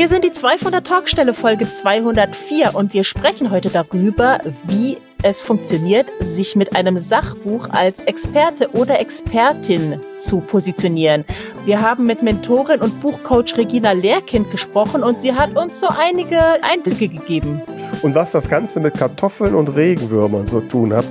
Hier 0.00 0.08
sind 0.08 0.24
die 0.24 0.32
zwei 0.32 0.56
von 0.56 0.72
der 0.72 0.82
Talkstelle 0.82 1.34
Folge 1.34 1.68
204 1.68 2.74
und 2.74 2.94
wir 2.94 3.04
sprechen 3.04 3.50
heute 3.50 3.68
darüber, 3.68 4.40
wie 4.64 4.96
es 5.22 5.42
funktioniert, 5.42 6.10
sich 6.20 6.56
mit 6.56 6.74
einem 6.74 6.96
Sachbuch 6.96 7.68
als 7.68 8.02
Experte 8.04 8.70
oder 8.70 8.98
Expertin 8.98 10.00
zu 10.16 10.40
positionieren. 10.40 11.26
Wir 11.66 11.82
haben 11.82 12.06
mit 12.06 12.22
Mentorin 12.22 12.80
und 12.80 12.98
Buchcoach 13.02 13.58
Regina 13.58 13.92
Lehrkind 13.92 14.50
gesprochen 14.50 15.02
und 15.02 15.20
sie 15.20 15.34
hat 15.34 15.54
uns 15.54 15.80
so 15.80 15.88
einige 15.88 16.40
Einblicke 16.62 17.08
gegeben. 17.08 17.60
Und 18.00 18.14
was 18.14 18.32
das 18.32 18.48
Ganze 18.48 18.80
mit 18.80 18.94
Kartoffeln 18.94 19.54
und 19.54 19.68
Regenwürmern 19.68 20.46
zu 20.46 20.62
tun 20.62 20.94
hat, 20.94 21.04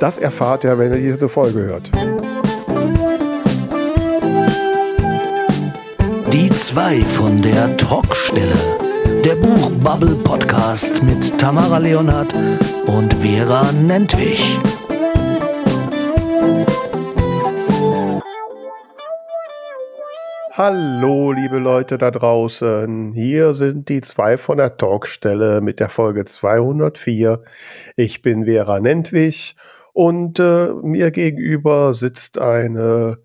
das 0.00 0.18
erfahrt 0.18 0.64
ihr, 0.64 0.76
wenn 0.78 0.92
ihr 0.94 1.12
diese 1.12 1.28
Folge 1.28 1.60
hört. 1.60 1.92
Zwei 6.62 7.02
von 7.02 7.42
der 7.42 7.76
Talkstelle. 7.76 8.54
Der 9.24 9.34
Buchbubble 9.34 10.14
Podcast 10.22 11.02
mit 11.02 11.36
Tamara 11.36 11.78
Leonhardt 11.78 12.32
und 12.86 13.12
Vera 13.14 13.72
Nentwich. 13.72 14.58
Hallo, 20.52 21.32
liebe 21.32 21.58
Leute 21.58 21.98
da 21.98 22.12
draußen. 22.12 23.12
Hier 23.12 23.54
sind 23.54 23.88
die 23.88 24.00
zwei 24.00 24.38
von 24.38 24.58
der 24.58 24.76
Talkstelle 24.76 25.60
mit 25.62 25.80
der 25.80 25.88
Folge 25.88 26.24
204. 26.24 27.42
Ich 27.96 28.22
bin 28.22 28.44
Vera 28.44 28.78
Nentwich 28.78 29.56
und 29.92 30.38
äh, 30.38 30.68
mir 30.82 31.10
gegenüber 31.10 31.92
sitzt 31.92 32.38
eine 32.38 33.18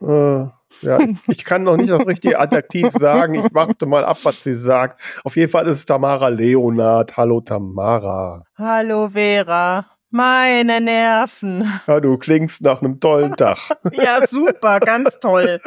äh, 0.00 0.46
ja, 0.82 0.98
ich 1.26 1.44
kann 1.44 1.62
noch 1.62 1.76
nicht 1.76 1.90
das 1.90 2.06
richtige 2.06 2.38
Adjektiv 2.38 2.92
sagen. 2.92 3.34
Ich 3.34 3.54
warte 3.54 3.86
mal 3.86 4.04
ab, 4.04 4.18
was 4.22 4.42
sie 4.42 4.54
sagt. 4.54 5.00
Auf 5.24 5.36
jeden 5.36 5.50
Fall 5.50 5.66
ist 5.66 5.78
es 5.78 5.86
Tamara 5.86 6.28
Leonard. 6.28 7.16
Hallo 7.16 7.40
Tamara. 7.40 8.44
Hallo 8.56 9.08
Vera. 9.08 9.86
Meine 10.10 10.80
Nerven. 10.80 11.70
Ja, 11.86 12.00
du 12.00 12.16
klingst 12.16 12.62
nach 12.62 12.80
einem 12.80 12.98
tollen 12.98 13.36
Tag. 13.36 13.58
ja, 13.92 14.26
super, 14.26 14.80
ganz 14.80 15.18
toll. 15.18 15.60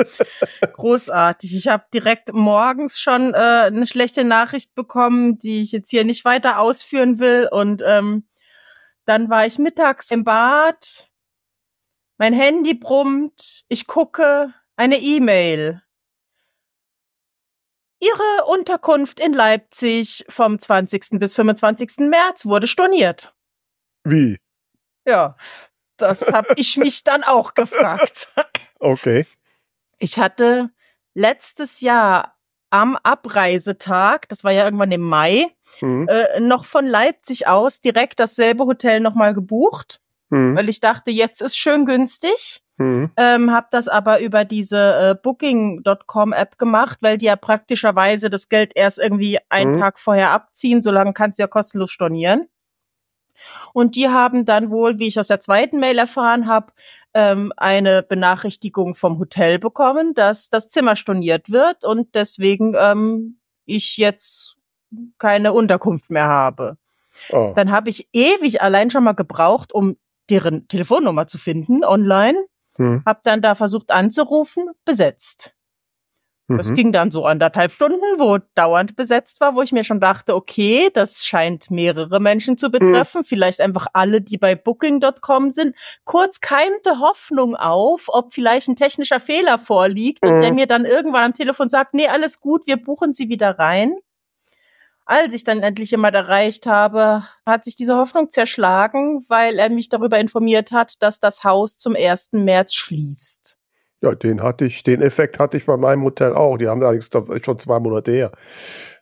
Großartig. 0.73 1.55
Ich 1.55 1.67
habe 1.67 1.83
direkt 1.94 2.33
morgens 2.33 3.00
schon 3.00 3.35
äh, 3.35 3.38
eine 3.38 3.85
schlechte 3.85 4.23
Nachricht 4.23 4.73
bekommen, 4.73 5.38
die 5.38 5.61
ich 5.61 5.72
jetzt 5.72 5.91
hier 5.91 6.05
nicht 6.05 6.25
weiter 6.25 6.59
ausführen 6.59 7.19
will. 7.19 7.50
Und 7.52 7.83
ähm, 7.85 8.28
dann 9.05 9.30
war 9.30 9.45
ich 9.45 9.59
mittags 9.59 10.09
im 10.09 10.23
Bad. 10.23 11.07
Mein 12.17 12.33
Handy 12.33 12.73
brummt. 12.73 13.61
Ich 13.67 13.85
gucke, 13.85 14.53
eine 14.81 14.97
E-Mail. 14.97 15.83
Ihre 17.99 18.45
Unterkunft 18.47 19.19
in 19.19 19.31
Leipzig 19.31 20.25
vom 20.27 20.57
20. 20.57 21.19
bis 21.19 21.35
25. 21.35 22.09
März 22.09 22.47
wurde 22.47 22.65
storniert. 22.65 23.31
Wie? 24.03 24.39
Ja, 25.05 25.38
das 25.97 26.31
habe 26.31 26.47
ich 26.55 26.77
mich 26.77 27.03
dann 27.03 27.23
auch 27.23 27.53
gefragt. 27.53 28.29
Okay. 28.83 29.27
Ich 29.99 30.17
hatte 30.17 30.71
letztes 31.13 31.81
Jahr 31.81 32.35
am 32.71 32.95
Abreisetag, 32.95 34.27
das 34.27 34.43
war 34.43 34.51
ja 34.51 34.66
irgendwann 34.66 34.91
im 34.91 35.03
Mai, 35.03 35.55
mhm. 35.81 36.07
äh, 36.07 36.39
noch 36.39 36.66
von 36.66 36.88
Leipzig 36.88 37.45
aus 37.45 37.81
direkt 37.81 38.19
dasselbe 38.19 38.66
Hotel 38.66 38.99
nochmal 38.99 39.35
gebucht, 39.35 40.01
mhm. 40.29 40.55
weil 40.55 40.67
ich 40.67 40.79
dachte, 40.79 41.11
jetzt 41.11 41.43
ist 41.43 41.55
schön 41.55 41.85
günstig. 41.85 42.63
Mhm. 42.81 43.11
Ähm, 43.17 43.51
habe 43.51 43.67
das 43.71 43.87
aber 43.87 44.19
über 44.21 44.45
diese 44.45 45.11
äh, 45.11 45.15
Booking.com-App 45.21 46.57
gemacht, 46.57 46.97
weil 47.01 47.17
die 47.17 47.25
ja 47.25 47.35
praktischerweise 47.35 48.29
das 48.29 48.49
Geld 48.49 48.71
erst 48.75 48.99
irgendwie 48.99 49.39
einen 49.49 49.71
mhm. 49.71 49.79
Tag 49.79 49.99
vorher 49.99 50.31
abziehen, 50.31 50.81
solange 50.81 51.13
kannst 51.13 51.39
du 51.39 51.43
ja 51.43 51.47
kostenlos 51.47 51.91
stornieren. 51.91 52.47
Und 53.73 53.95
die 53.95 54.09
haben 54.09 54.45
dann 54.45 54.69
wohl, 54.69 54.99
wie 54.99 55.07
ich 55.07 55.19
aus 55.19 55.27
der 55.27 55.39
zweiten 55.39 55.79
Mail 55.79 55.97
erfahren 55.97 56.47
habe, 56.47 56.73
ähm, 57.13 57.51
eine 57.57 58.03
Benachrichtigung 58.03 58.95
vom 58.95 59.19
Hotel 59.19 59.59
bekommen, 59.59 60.13
dass 60.13 60.50
das 60.50 60.69
Zimmer 60.69 60.95
storniert 60.95 61.51
wird 61.51 61.83
und 61.83 62.16
deswegen 62.16 62.75
ähm, 62.79 63.39
ich 63.66 63.97
jetzt 63.97 64.57
keine 65.17 65.53
Unterkunft 65.53 66.09
mehr 66.09 66.27
habe. 66.27 66.77
Oh. 67.29 67.53
Dann 67.56 67.72
habe 67.72 67.89
ich 67.89 68.09
ewig 68.13 68.61
allein 68.61 68.89
schon 68.89 69.03
mal 69.03 69.13
gebraucht, 69.13 69.73
um 69.73 69.97
deren 70.29 70.67
Telefonnummer 70.67 71.27
zu 71.27 71.38
finden 71.38 71.83
online. 71.83 72.38
Hm. 72.77 73.03
Hab 73.05 73.23
dann 73.23 73.41
da 73.41 73.55
versucht 73.55 73.91
anzurufen, 73.91 74.69
besetzt. 74.85 75.55
Mhm. 76.51 76.57
Das 76.57 76.73
ging 76.73 76.91
dann 76.91 77.11
so 77.11 77.25
anderthalb 77.25 77.71
Stunden, 77.71 78.01
wo 78.17 78.37
dauernd 78.55 78.95
besetzt 78.95 79.41
war, 79.41 79.55
wo 79.55 79.61
ich 79.61 79.71
mir 79.71 79.83
schon 79.83 79.99
dachte, 79.99 80.35
okay, 80.35 80.89
das 80.93 81.25
scheint 81.25 81.71
mehrere 81.71 82.19
Menschen 82.19 82.57
zu 82.57 82.69
betreffen, 82.69 83.19
hm. 83.19 83.25
vielleicht 83.25 83.61
einfach 83.61 83.87
alle, 83.93 84.21
die 84.21 84.37
bei 84.37 84.55
Booking.com 84.55 85.51
sind. 85.51 85.75
Kurz 86.03 86.41
keimte 86.41 86.99
Hoffnung 86.99 87.55
auf, 87.55 88.07
ob 88.07 88.33
vielleicht 88.33 88.67
ein 88.67 88.75
technischer 88.75 89.19
Fehler 89.19 89.59
vorliegt 89.59 90.23
hm. 90.23 90.33
und 90.33 90.41
der 90.41 90.49
hm. 90.49 90.55
mir 90.55 90.67
dann 90.67 90.85
irgendwann 90.85 91.23
am 91.23 91.33
Telefon 91.33 91.69
sagt, 91.69 91.93
nee, 91.93 92.07
alles 92.07 92.39
gut, 92.39 92.67
wir 92.67 92.77
buchen 92.77 93.13
sie 93.13 93.29
wieder 93.29 93.57
rein. 93.57 93.95
Als 95.06 95.34
ich 95.34 95.44
dann 95.44 95.59
endlich 95.62 95.91
jemand 95.91 96.16
erreicht 96.16 96.67
habe, 96.67 97.23
hat 97.45 97.66
sich 97.66 97.75
diese 97.75 97.95
Hoffnung 97.95 98.29
zerschlagen, 98.29 99.25
weil 99.28 99.57
er 99.57 99.69
mich 99.69 99.89
darüber 99.89 100.19
informiert 100.19 100.72
hat, 100.72 101.01
dass 101.01 101.19
das 101.19 101.44
Haus 101.44 101.78
zum 101.78 101.95
1. 101.95 102.29
März 102.34 102.73
schließt. 102.73 103.59
Ja, 104.01 104.16
den 104.16 104.41
hatte 104.41 104.66
ich, 104.66 104.84
den 104.84 105.01
Effekt 105.01 105.38
hatte 105.38 105.57
ich 105.57 105.66
bei 105.66 105.78
meinem 105.78 106.03
Hotel 106.03 106.34
auch. 106.34 106.57
Die 106.57 106.67
haben 106.67 106.81
allerdings 106.81 107.09
schon 107.44 107.59
zwei 107.59 107.79
Monate 107.79 108.12
her. 108.12 108.31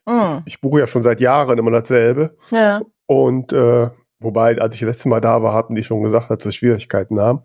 Mm. 0.06 0.40
Ich 0.46 0.60
buche 0.60 0.80
ja 0.80 0.88
schon 0.88 1.04
seit 1.04 1.22
Jahren 1.22 1.58
immer 1.58 1.72
dasselbe. 1.72 2.36
Ja. 2.52 2.82
Und 3.06 3.54
äh, 3.54 3.90
wobei, 4.20 4.58
als 4.58 4.76
ich 4.76 4.82
das 4.82 4.90
letzte 4.90 5.10
Mal 5.10 5.22
da 5.22 5.42
war, 5.42 5.54
hatten 5.54 5.76
die 5.76 5.84
schon 5.84 6.04
gesagt, 6.04 6.30
dass 6.30 6.44
sie 6.44 6.52
Schwierigkeiten 6.52 7.20
haben. 7.20 7.44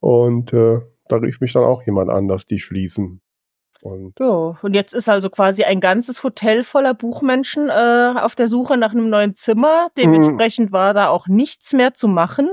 Und 0.00 0.52
äh, 0.52 0.80
da 1.08 1.16
rief 1.16 1.40
mich 1.40 1.54
dann 1.54 1.64
auch 1.64 1.82
jemand 1.84 2.10
an, 2.10 2.28
dass 2.28 2.46
die 2.46 2.60
schließen. 2.60 3.22
Und, 3.82 4.14
ja, 4.20 4.58
und 4.60 4.74
jetzt 4.74 4.92
ist 4.92 5.08
also 5.08 5.30
quasi 5.30 5.64
ein 5.64 5.80
ganzes 5.80 6.22
Hotel 6.22 6.64
voller 6.64 6.92
Buchmenschen 6.92 7.70
äh, 7.70 8.14
auf 8.16 8.34
der 8.34 8.46
Suche 8.46 8.76
nach 8.76 8.92
einem 8.92 9.08
neuen 9.08 9.34
Zimmer. 9.34 9.88
Dementsprechend 9.96 10.70
war 10.72 10.92
da 10.92 11.08
auch 11.08 11.28
nichts 11.28 11.72
mehr 11.72 11.94
zu 11.94 12.06
machen. 12.06 12.48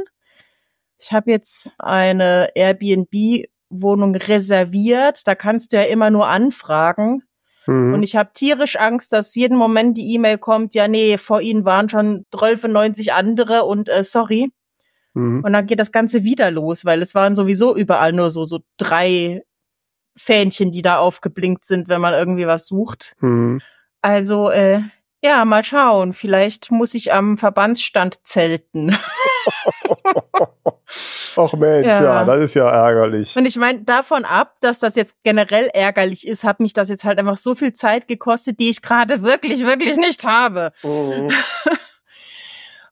Ich 0.98 1.12
habe 1.12 1.30
jetzt 1.30 1.74
eine 1.78 2.50
Airbnb-Wohnung 2.56 4.16
reserviert. 4.16 5.28
Da 5.28 5.36
kannst 5.36 5.74
du 5.74 5.78
ja 5.78 5.84
immer 5.84 6.10
nur 6.10 6.28
anfragen. 6.28 7.24
Mhm. 7.68 7.94
Und 7.94 8.04
ich 8.04 8.16
habe 8.16 8.32
tierisch 8.34 8.78
Angst, 8.78 9.12
dass 9.14 9.36
jeden 9.36 9.58
Moment 9.58 9.98
die 9.98 10.14
E-Mail 10.14 10.38
kommt, 10.38 10.74
ja, 10.74 10.88
nee, 10.88 11.18
vor 11.18 11.42
ihnen 11.42 11.66
waren 11.66 11.90
schon 11.90 12.26
90 12.34 13.14
andere 13.14 13.66
und 13.66 13.90
äh, 13.90 14.04
sorry. 14.04 14.52
Mhm. 15.14 15.44
Und 15.44 15.54
dann 15.54 15.66
geht 15.66 15.80
das 15.80 15.92
Ganze 15.92 16.24
wieder 16.24 16.50
los, 16.50 16.86
weil 16.86 17.02
es 17.02 17.14
waren 17.14 17.36
sowieso 17.36 17.76
überall 17.76 18.14
nur 18.14 18.32
so, 18.32 18.46
so 18.46 18.60
drei 18.78 19.44
Fähnchen, 20.18 20.72
die 20.72 20.82
da 20.82 20.98
aufgeblinkt 20.98 21.66
sind, 21.66 21.88
wenn 21.88 22.02
man 22.02 22.14
irgendwie 22.14 22.48
was 22.48 22.68
sucht. 22.68 23.16
Mhm. 23.20 23.62
Also, 24.02 24.50
äh, 24.50 24.82
ja, 25.22 25.46
mal 25.46 25.64
schauen. 25.64 26.14
Vielleicht 26.14 26.72
muss 26.72 26.94
ich 26.94 27.14
am 27.14 27.38
Verbandsstand 27.38 28.16
zelten. 28.24 28.96
Ach 31.40 31.54
Mensch, 31.54 31.86
ja. 31.86 32.04
ja. 32.04 32.26
das 32.26 32.42
ist 32.42 32.54
ja 32.56 32.68
ärgerlich. 32.70 33.36
Und 33.36 33.46
ich 33.46 33.58
meine, 33.58 33.82
davon 33.84 34.26
ab, 34.26 34.56
dass 34.62 34.80
das 34.80 34.96
jetzt 34.96 35.16
generell 35.24 35.68
ärgerlich 35.74 36.28
ist, 36.28 36.44
hat 36.44 36.60
mich 36.60 36.74
das 36.74 36.90
jetzt 36.90 37.04
halt 37.04 37.20
einfach 37.20 37.38
so 37.38 37.54
viel 37.54 37.74
Zeit 37.74 38.08
gekostet, 38.08 38.60
die 38.60 38.70
ich 38.70 38.82
gerade 38.82 39.22
wirklich, 39.22 39.66
wirklich 39.66 39.98
nicht 39.98 40.24
habe. 40.24 40.72
Mhm. 40.84 41.32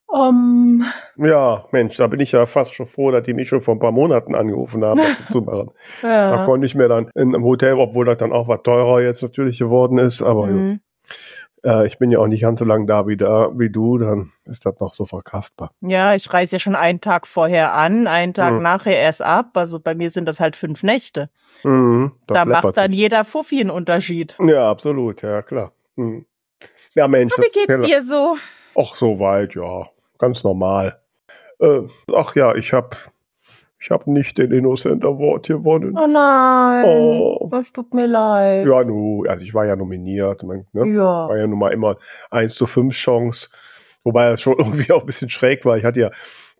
Um, 0.07 0.85
ja, 1.17 1.65
Mensch, 1.71 1.97
da 1.97 2.07
bin 2.07 2.19
ich 2.19 2.31
ja 2.31 2.45
fast 2.45 2.73
schon 2.75 2.85
froh, 2.85 3.11
dass 3.11 3.23
die 3.23 3.33
mich 3.33 3.49
schon 3.49 3.59
vor 3.59 3.75
ein 3.75 3.79
paar 3.79 3.91
Monaten 3.91 4.35
angerufen 4.35 4.83
haben, 4.85 5.01
das 5.01 5.27
zu 5.31 5.41
machen. 5.41 5.71
ja. 6.03 6.37
Da 6.37 6.45
konnte 6.45 6.65
ich 6.65 6.75
mir 6.75 6.87
dann 6.87 7.09
in 7.15 7.33
einem 7.33 7.43
Hotel, 7.43 7.73
obwohl 7.73 8.05
das 8.05 8.17
dann 8.17 8.31
auch 8.31 8.47
was 8.47 8.61
teurer 8.63 9.01
jetzt 9.01 9.23
natürlich 9.23 9.57
geworden 9.57 9.97
ist, 9.97 10.21
aber 10.21 10.47
mhm. 10.47 10.69
gut. 10.69 10.79
Äh, 11.65 11.87
ich 11.87 11.97
bin 11.97 12.11
ja 12.11 12.19
auch 12.19 12.27
nicht 12.27 12.41
ganz 12.41 12.59
so 12.59 12.65
lange 12.65 12.85
da 12.85 13.07
wie, 13.07 13.17
da 13.17 13.49
wie 13.57 13.71
du, 13.71 13.97
dann 13.97 14.31
ist 14.45 14.65
das 14.65 14.79
noch 14.79 14.93
so 14.93 15.05
verkraftbar. 15.05 15.71
Ja, 15.81 16.13
ich 16.13 16.31
reise 16.31 16.55
ja 16.55 16.59
schon 16.59 16.75
einen 16.75 17.01
Tag 17.01 17.25
vorher 17.25 17.73
an, 17.73 18.05
einen 18.05 18.35
Tag 18.35 18.53
mhm. 18.53 18.61
nachher 18.61 18.97
erst 18.97 19.23
ab. 19.23 19.57
Also 19.57 19.79
bei 19.79 19.95
mir 19.95 20.11
sind 20.11 20.27
das 20.27 20.39
halt 20.39 20.55
fünf 20.55 20.83
Nächte. 20.83 21.29
Mhm, 21.63 22.11
da 22.27 22.45
macht 22.45 22.77
dann 22.77 22.91
sich. 22.91 22.99
jeder 22.99 23.25
Fuffi 23.25 23.59
einen 23.59 23.71
Unterschied. 23.71 24.37
Ja, 24.39 24.69
absolut, 24.69 25.23
ja 25.23 25.41
klar. 25.41 25.71
Mhm. 25.95 26.25
Ja, 26.93 27.07
Mensch. 27.07 27.33
Aber 27.33 27.43
wie 27.43 27.51
geht's 27.51 27.85
dir 27.85 28.01
so? 28.03 28.37
Ach, 28.77 28.95
so 28.95 29.19
weit, 29.19 29.55
ja 29.55 29.89
ganz 30.19 30.43
normal. 30.43 30.99
Äh, 31.59 31.81
ach 32.13 32.35
ja, 32.35 32.55
ich 32.55 32.73
habe 32.73 32.97
ich 33.79 33.91
hab 33.91 34.07
nicht 34.07 34.37
den 34.37 34.51
Innocent 34.51 35.05
Award 35.05 35.47
gewonnen. 35.47 35.95
Oh 35.97 36.07
nein, 36.07 36.85
oh. 36.85 37.47
das 37.51 37.71
tut 37.71 37.93
mir 37.93 38.07
leid. 38.07 38.65
Ja, 38.65 38.83
nu, 38.83 39.25
also 39.27 39.43
ich 39.43 39.53
war 39.53 39.65
ja 39.65 39.75
nominiert. 39.75 40.43
Ne? 40.43 40.65
Ja. 40.73 41.29
War 41.29 41.37
ja 41.37 41.45
nun 41.45 41.59
mal 41.59 41.71
immer 41.71 41.97
1 42.31 42.55
zu 42.55 42.65
5 42.65 42.95
Chance. 42.95 43.49
Wobei 44.03 44.29
das 44.29 44.41
schon 44.41 44.55
irgendwie 44.57 44.91
auch 44.91 45.01
ein 45.01 45.05
bisschen 45.05 45.29
schräg 45.29 45.65
war. 45.65 45.77
Ich 45.77 45.83
hatte 45.83 45.99
ja, 45.99 46.11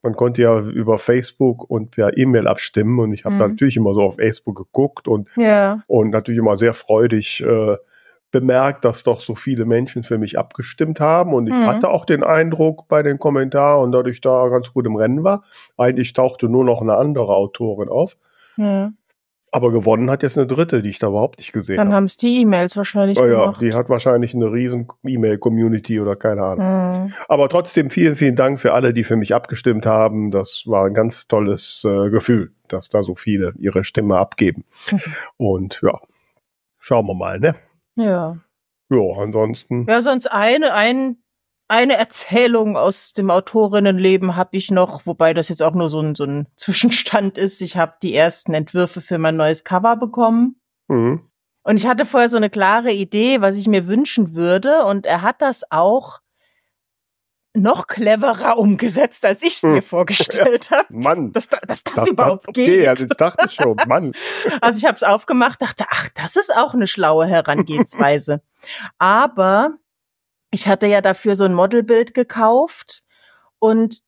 man 0.04 0.16
konnte 0.16 0.44
ja 0.44 0.60
über 0.60 1.00
Facebook 1.00 1.70
und 1.70 1.92
per 1.92 2.16
E-Mail 2.16 2.48
abstimmen 2.48 3.00
und 3.00 3.14
ich 3.14 3.26
habe 3.26 3.36
mhm. 3.36 3.42
natürlich 3.42 3.78
immer 3.78 3.96
so 3.96 4.02
auf 4.02 4.16
Facebook 4.16 4.58
geguckt 4.58 5.08
und, 5.08 5.28
ja. 5.36 5.82
und 5.88 6.12
natürlich 6.12 6.40
immer 6.40 6.58
sehr 6.58 6.76
freudig 6.76 7.42
äh, 7.42 7.78
bemerkt, 8.36 8.84
dass 8.84 9.04
doch 9.04 9.22
so 9.22 9.34
viele 9.34 9.64
Menschen 9.64 10.04
für 10.04 10.18
mich 10.18 10.38
abgestimmt 10.38 11.00
haben 11.00 11.34
und 11.34 11.48
ich 11.48 11.54
mhm. 11.54 11.68
hatte 11.68 11.90
auch 11.90 12.04
den 12.04 12.22
Eindruck 12.22 12.90
bei 12.90 13.02
den 13.02 13.18
Kommentaren 13.18 13.82
und 13.82 13.94
dadurch 13.94 14.20
da 14.20 14.50
ganz 14.50 14.74
gut 14.74 14.86
im 14.86 14.98
Rennen 14.98 15.24
war. 15.24 15.44
Eigentlich 15.78 16.12
tauchte 16.12 16.50
nur 16.50 16.66
noch 16.66 16.82
eine 16.82 16.98
andere 16.98 17.34
Autorin 17.34 17.88
auf. 17.88 18.18
Ja. 18.58 18.92
Aber 19.54 19.72
gewonnen 19.72 20.12
hat 20.12 20.22
jetzt 20.22 20.38
eine 20.38 20.48
dritte, 20.48 20.82
die 20.82 20.90
ich 20.90 21.00
da 21.00 21.08
überhaupt 21.08 21.40
nicht 21.40 21.54
gesehen 21.54 21.78
habe. 21.78 21.88
Dann 21.88 21.96
haben 21.96 22.04
es 22.04 22.18
die 22.18 22.42
E-Mails 22.42 22.76
wahrscheinlich 22.76 23.18
oh, 23.18 23.24
gemacht. 23.24 23.62
Ja, 23.62 23.70
die 23.70 23.74
hat 23.74 23.88
wahrscheinlich 23.88 24.36
eine 24.36 24.52
riesen 24.52 24.90
E-Mail-Community 25.06 26.02
oder 26.02 26.18
keine 26.18 26.44
Ahnung. 26.44 27.06
Mhm. 27.06 27.14
Aber 27.30 27.48
trotzdem 27.48 27.90
vielen, 27.90 28.18
vielen 28.18 28.36
Dank 28.36 28.60
für 28.60 28.74
alle, 28.74 28.94
die 28.94 29.06
für 29.06 29.16
mich 29.16 29.34
abgestimmt 29.34 29.86
haben. 29.86 30.30
Das 30.30 30.64
war 30.66 30.86
ein 30.86 30.94
ganz 30.94 31.30
tolles 31.30 31.88
äh, 31.90 32.10
Gefühl, 32.10 32.52
dass 32.68 32.90
da 32.90 33.02
so 33.02 33.16
viele 33.16 33.54
ihre 33.58 33.86
Stimme 33.86 34.18
abgeben. 34.18 34.66
Mhm. 34.92 35.00
Und 35.38 35.80
ja, 35.82 36.02
schauen 36.80 37.08
wir 37.08 37.16
mal, 37.16 37.40
ne? 37.40 37.56
Ja. 37.96 38.38
Ja, 38.90 39.18
ansonsten. 39.18 39.86
Ja, 39.90 40.02
sonst 40.02 40.28
eine, 40.28 40.74
ein, 40.74 41.18
eine 41.68 41.98
Erzählung 41.98 42.78
aus 42.78 43.14
dem 43.14 43.32
Autorinnenleben 43.32 44.36
habe 44.36 44.58
ich 44.58 44.70
noch, 44.70 45.06
wobei 45.06 45.34
das 45.34 45.50
jetzt 45.50 45.64
auch 45.64 45.74
nur 45.74 45.90
so 45.90 46.00
ein, 46.00 46.16
so 46.16 46.26
ein 46.26 46.48
Zwischenstand 46.56 47.38
ist. 47.38 47.62
Ich 47.62 47.78
habe 47.78 47.96
die 48.02 48.14
ersten 48.14 48.54
Entwürfe 48.54 49.02
für 49.02 49.18
mein 49.18 49.36
neues 49.36 49.64
Cover 49.64 49.98
bekommen. 49.98 50.60
Mhm. 50.88 51.22
Und 51.64 51.78
ich 51.78 51.88
hatte 51.88 52.06
vorher 52.06 52.30
so 52.30 52.38
eine 52.38 52.52
klare 52.52 52.92
Idee, 52.92 53.42
was 53.42 53.56
ich 53.56 53.68
mir 53.68 53.88
wünschen 53.88 54.36
würde. 54.36 54.86
Und 54.86 55.08
er 55.08 55.24
hat 55.24 55.42
das 55.42 55.64
auch 55.72 56.20
noch 57.56 57.88
cleverer 57.88 58.58
umgesetzt, 58.58 59.26
als 59.26 59.42
ich 59.42 59.56
es 59.56 59.62
hm. 59.64 59.74
mir 59.74 59.82
vorgestellt 59.82 60.70
habe. 60.72 60.86
Mann. 60.90 61.32
Dass, 61.34 61.48
dass 61.48 61.84
das, 61.84 61.84
das 61.84 62.08
überhaupt 62.08 62.46
geht. 62.54 62.70
Okay, 62.70 62.88
also 62.88 63.06
ich 63.06 63.18
dachte 63.18 63.50
schon, 63.50 63.76
Mann. 63.88 64.14
Also 64.62 64.78
ich 64.78 64.86
habe 64.86 64.96
es 64.96 65.04
aufgemacht, 65.04 65.62
dachte, 65.62 65.86
ach, 65.90 66.10
das 66.16 66.36
ist 66.36 66.56
auch 66.56 66.74
eine 66.74 66.88
schlaue 66.88 67.28
Herangehensweise. 67.28 68.42
Aber 68.98 69.78
ich 70.52 70.68
hatte 70.68 70.88
ja 70.88 71.02
dafür 71.02 71.36
so 71.36 71.46
ein 71.46 71.54
Modelbild 71.54 72.14
gekauft 72.14 73.04
und 73.60 74.02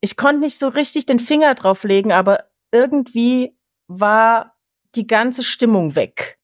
ich 0.00 0.16
konnte 0.16 0.40
nicht 0.40 0.58
so 0.58 0.68
richtig 0.68 1.06
den 1.06 1.20
Finger 1.20 1.54
drauf 1.54 1.84
legen, 1.84 2.10
aber 2.10 2.46
irgendwie 2.72 3.56
war 3.86 4.56
die 4.96 5.06
ganze 5.06 5.44
Stimmung 5.44 5.94
weg. 5.94 6.40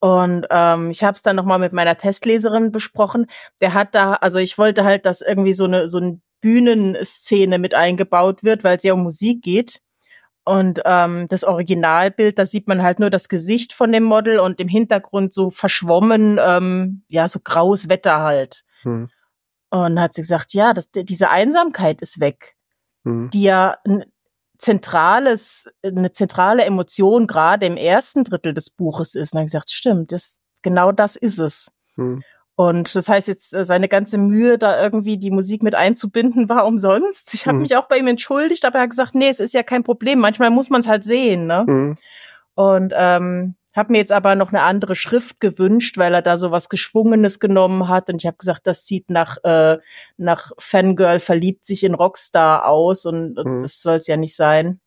Und 0.00 0.46
ähm, 0.50 0.90
ich 0.90 1.02
habe 1.02 1.16
es 1.16 1.22
dann 1.22 1.36
nochmal 1.36 1.58
mit 1.58 1.72
meiner 1.72 1.96
Testleserin 1.96 2.70
besprochen. 2.70 3.26
Der 3.60 3.74
hat 3.74 3.94
da, 3.94 4.14
also 4.14 4.38
ich 4.38 4.56
wollte 4.56 4.84
halt, 4.84 5.06
dass 5.06 5.20
irgendwie 5.20 5.52
so 5.52 5.64
eine 5.64 5.88
so 5.88 5.98
eine 5.98 6.20
Bühnenszene 6.40 7.58
mit 7.58 7.74
eingebaut 7.74 8.44
wird, 8.44 8.62
weil 8.62 8.76
es 8.76 8.84
ja 8.84 8.94
um 8.94 9.02
Musik 9.02 9.42
geht. 9.42 9.80
Und 10.44 10.80
ähm, 10.86 11.26
das 11.28 11.44
Originalbild, 11.44 12.38
da 12.38 12.46
sieht 12.46 12.68
man 12.68 12.82
halt 12.82 13.00
nur 13.00 13.10
das 13.10 13.28
Gesicht 13.28 13.74
von 13.74 13.92
dem 13.92 14.04
Model 14.04 14.38
und 14.38 14.60
im 14.60 14.68
Hintergrund 14.68 15.34
so 15.34 15.50
verschwommen, 15.50 16.38
ähm, 16.40 17.02
ja, 17.08 17.28
so 17.28 17.40
graues 17.42 17.90
Wetter 17.90 18.20
halt. 18.20 18.64
Hm. 18.82 19.10
Und 19.70 20.00
hat 20.00 20.14
sie 20.14 20.22
gesagt, 20.22 20.54
ja, 20.54 20.72
das, 20.72 20.90
diese 20.90 21.28
Einsamkeit 21.28 22.00
ist 22.00 22.20
weg, 22.20 22.56
hm. 23.04 23.28
die 23.30 23.42
ja 23.42 23.76
zentrales, 24.58 25.70
eine 25.82 26.12
zentrale 26.12 26.64
Emotion 26.64 27.26
gerade 27.26 27.66
im 27.66 27.76
ersten 27.76 28.24
Drittel 28.24 28.54
des 28.54 28.70
Buches 28.70 29.14
ist. 29.14 29.32
Und 29.32 29.38
dann 29.38 29.46
gesagt, 29.46 29.70
stimmt, 29.70 30.12
das, 30.12 30.40
genau 30.62 30.92
das 30.92 31.16
ist 31.16 31.38
es. 31.38 31.70
Hm. 31.94 32.22
Und 32.56 32.92
das 32.96 33.08
heißt 33.08 33.28
jetzt, 33.28 33.54
äh, 33.54 33.64
seine 33.64 33.86
ganze 33.88 34.18
Mühe, 34.18 34.58
da 34.58 34.82
irgendwie 34.82 35.16
die 35.16 35.30
Musik 35.30 35.62
mit 35.62 35.76
einzubinden, 35.76 36.48
war 36.48 36.66
umsonst. 36.66 37.32
Ich 37.34 37.46
habe 37.46 37.56
hm. 37.56 37.62
mich 37.62 37.76
auch 37.76 37.86
bei 37.86 37.98
ihm 37.98 38.08
entschuldigt, 38.08 38.64
aber 38.64 38.78
er 38.78 38.82
hat 38.82 38.90
gesagt, 38.90 39.14
nee, 39.14 39.28
es 39.28 39.38
ist 39.38 39.54
ja 39.54 39.62
kein 39.62 39.84
Problem. 39.84 40.18
Manchmal 40.18 40.50
muss 40.50 40.68
man 40.68 40.80
es 40.80 40.88
halt 40.88 41.04
sehen. 41.04 41.46
Ne? 41.46 41.64
Hm. 41.66 41.96
Und 42.54 42.92
ähm, 42.96 43.54
habe 43.78 43.92
mir 43.92 43.98
jetzt 43.98 44.12
aber 44.12 44.34
noch 44.34 44.48
eine 44.48 44.62
andere 44.62 44.94
Schrift 44.94 45.40
gewünscht, 45.40 45.96
weil 45.96 46.12
er 46.12 46.22
da 46.22 46.36
so 46.36 46.50
was 46.50 46.68
Geschwungenes 46.68 47.40
genommen 47.40 47.88
hat. 47.88 48.10
Und 48.10 48.22
ich 48.22 48.26
habe 48.26 48.36
gesagt, 48.36 48.66
das 48.66 48.86
sieht 48.86 49.08
nach, 49.08 49.38
äh, 49.44 49.78
nach 50.16 50.50
Fangirl 50.58 51.20
verliebt 51.20 51.64
sich 51.64 51.84
in 51.84 51.94
Rockstar 51.94 52.66
aus 52.66 53.06
und, 53.06 53.38
und 53.38 53.58
mhm. 53.58 53.62
das 53.62 53.80
soll 53.80 53.94
es 53.94 54.06
ja 54.06 54.16
nicht 54.16 54.36
sein. 54.36 54.80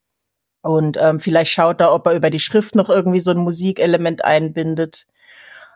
Und 0.62 0.98
ähm, 1.02 1.20
vielleicht 1.20 1.52
schaut 1.52 1.82
er, 1.82 1.94
ob 1.94 2.06
er 2.06 2.16
über 2.16 2.30
die 2.30 2.40
Schrift 2.40 2.76
noch 2.76 2.90
irgendwie 2.90 3.20
so 3.20 3.32
ein 3.32 3.38
Musikelement 3.38 4.24
einbindet. 4.24 5.08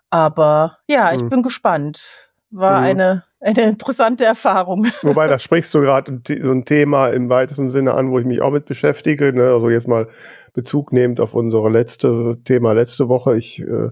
Aber 0.09 0.77
ja, 0.87 1.13
ich 1.13 1.23
mhm. 1.23 1.29
bin 1.29 1.43
gespannt. 1.43 2.31
War 2.51 2.79
mhm. 2.79 2.85
eine, 2.85 3.23
eine 3.39 3.61
interessante 3.63 4.25
Erfahrung. 4.25 4.87
Wobei, 5.01 5.27
da 5.27 5.39
sprichst 5.39 5.73
du 5.73 5.81
gerade 5.81 6.21
so 6.27 6.51
ein 6.51 6.65
Thema 6.65 7.09
im 7.09 7.29
weitesten 7.29 7.69
Sinne 7.69 7.95
an, 7.95 8.11
wo 8.11 8.19
ich 8.19 8.25
mich 8.25 8.41
auch 8.41 8.51
mit 8.51 8.65
beschäftige. 8.65 9.33
Ne? 9.33 9.51
Also 9.51 9.69
jetzt 9.69 9.87
mal 9.87 10.07
Bezug 10.55 10.93
nehmend 10.93 11.19
auf 11.19 11.35
unsere 11.35 11.69
letzte 11.69 12.39
Thema 12.45 12.71
letzte 12.71 13.09
Woche. 13.09 13.37
Ich 13.37 13.59
äh, 13.59 13.89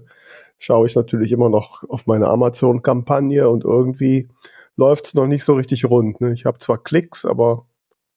schaue 0.58 0.86
ich 0.86 0.96
natürlich 0.96 1.30
immer 1.30 1.50
noch 1.50 1.84
auf 1.88 2.06
meine 2.06 2.28
Amazon-Kampagne 2.28 3.48
und 3.48 3.64
irgendwie 3.64 4.28
läuft 4.76 5.06
es 5.06 5.14
noch 5.14 5.26
nicht 5.26 5.44
so 5.44 5.54
richtig 5.54 5.84
rund. 5.84 6.20
Ne? 6.20 6.32
Ich 6.32 6.46
habe 6.46 6.58
zwar 6.58 6.82
Klicks, 6.82 7.24
aber 7.26 7.66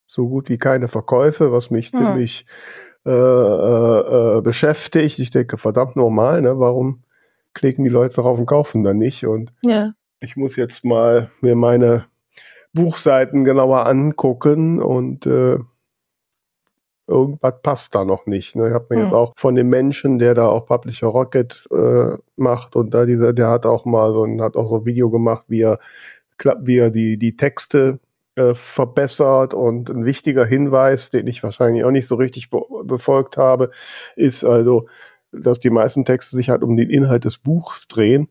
so 0.08 0.30
gut 0.30 0.50
wie 0.50 0.58
keine 0.58 0.88
Verkäufe, 0.88 1.52
was 1.52 1.70
mich 1.70 1.92
hm. 1.92 2.00
ziemlich 2.00 2.46
äh, 3.06 3.12
äh, 3.12 4.38
äh, 4.38 4.42
beschäftigt. 4.42 5.20
Ich 5.20 5.30
denke, 5.30 5.58
verdammt 5.58 5.98
normal, 5.98 6.42
ne? 6.42 6.58
warum 6.58 7.04
klicken 7.54 7.84
die 7.84 7.90
Leute 7.90 8.16
drauf 8.16 8.40
und 8.40 8.46
kaufen 8.46 8.84
dann 8.84 8.98
nicht? 8.98 9.26
Und 9.26 9.54
ja. 9.62 9.92
ich 10.22 10.38
muss 10.38 10.56
jetzt 10.56 10.86
mal 10.86 11.30
mir 11.42 11.56
meine 11.56 12.06
Buchseiten 12.74 13.44
genauer 13.44 13.86
angucken 13.86 14.82
und 14.82 15.26
äh, 15.26 15.58
irgendwas 17.07 17.54
passt 17.62 17.95
da 17.95 18.04
noch 18.04 18.25
nicht. 18.25 18.56
Ne? 18.56 18.68
Ich 18.68 18.74
habe 18.74 18.88
mir 18.89 18.98
hm. 18.98 19.04
jetzt 19.06 19.13
auch 19.13 19.33
von 19.36 19.56
dem 19.56 19.69
Menschen, 19.69 20.19
der 20.19 20.33
da 20.33 20.48
auch 20.48 20.65
Publisher 20.65 21.07
Rocket 21.07 21.68
äh, 21.71 22.18
macht 22.36 22.75
und 22.75 22.94
da 22.94 23.06
dieser, 23.06 23.33
der 23.33 23.50
hat 23.50 23.65
auch 23.65 23.86
mal 23.86 24.12
so 24.12 24.24
ein, 24.24 24.42
hat 24.42 24.56
auch 24.56 24.69
so 24.69 24.77
ein 24.77 24.86
Video 24.86 25.09
gemacht, 25.09 25.45
wie 25.48 25.62
er, 25.62 25.80
wie 26.62 26.77
er 26.77 26.89
die, 26.89 27.18
die 27.18 27.36
Texte 27.36 28.00
äh, 28.36 28.54
verbessert 28.54 29.54
und 29.54 29.89
ein 29.89 30.06
wichtiger 30.06 30.45
Hinweis, 30.45 31.09
den 31.09 31.27
ich 31.27 31.42
wahrscheinlich 31.44 31.83
auch 31.83 31.92
nicht 31.92 32.07
so 32.07 32.15
richtig 32.15 32.50
be 32.50 32.62
befolgt 32.83 33.38
habe, 33.38 33.71
ist 34.15 34.44
also, 34.44 34.88
dass 35.31 35.59
die 35.59 35.69
meisten 35.69 36.06
Texte 36.06 36.36
sich 36.36 36.50
halt 36.50 36.62
um 36.62 36.77
den 36.77 36.89
Inhalt 36.89 37.25
des 37.25 37.38
Buchs 37.38 37.88
drehen, 37.88 38.30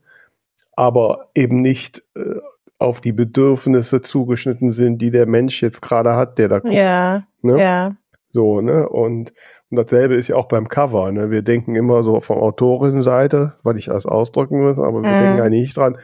aber 0.72 1.28
eben 1.34 1.60
nicht 1.60 2.04
äh, 2.14 2.36
auf 2.78 3.00
die 3.00 3.12
Bedürfnisse 3.12 4.02
zugeschnitten 4.02 4.70
sind, 4.70 4.98
die 4.98 5.10
der 5.10 5.26
Mensch 5.26 5.62
jetzt 5.62 5.82
gerade 5.82 6.14
hat, 6.14 6.38
der 6.38 6.48
da 6.48 6.58
guckt. 6.58 6.74
Ja, 6.74 7.26
ne? 7.42 7.58
ja. 7.58 7.96
So, 8.36 8.60
ne? 8.60 8.86
Und, 8.86 9.32
und 9.70 9.76
dasselbe 9.78 10.14
ist 10.14 10.28
ja 10.28 10.36
auch 10.36 10.44
beim 10.44 10.68
Cover, 10.68 11.10
ne? 11.10 11.30
Wir 11.30 11.40
denken 11.40 11.74
immer 11.74 12.02
so 12.02 12.20
von 12.20 12.36
Autorinnenseite, 12.36 13.54
was 13.62 13.78
ich 13.78 13.90
als 13.90 14.04
ausdrücken 14.04 14.60
muss, 14.60 14.78
aber 14.78 15.00
wir 15.00 15.08
mhm. 15.08 15.22
denken 15.22 15.38
ja 15.38 15.48
nicht 15.48 15.74
dran, 15.74 15.96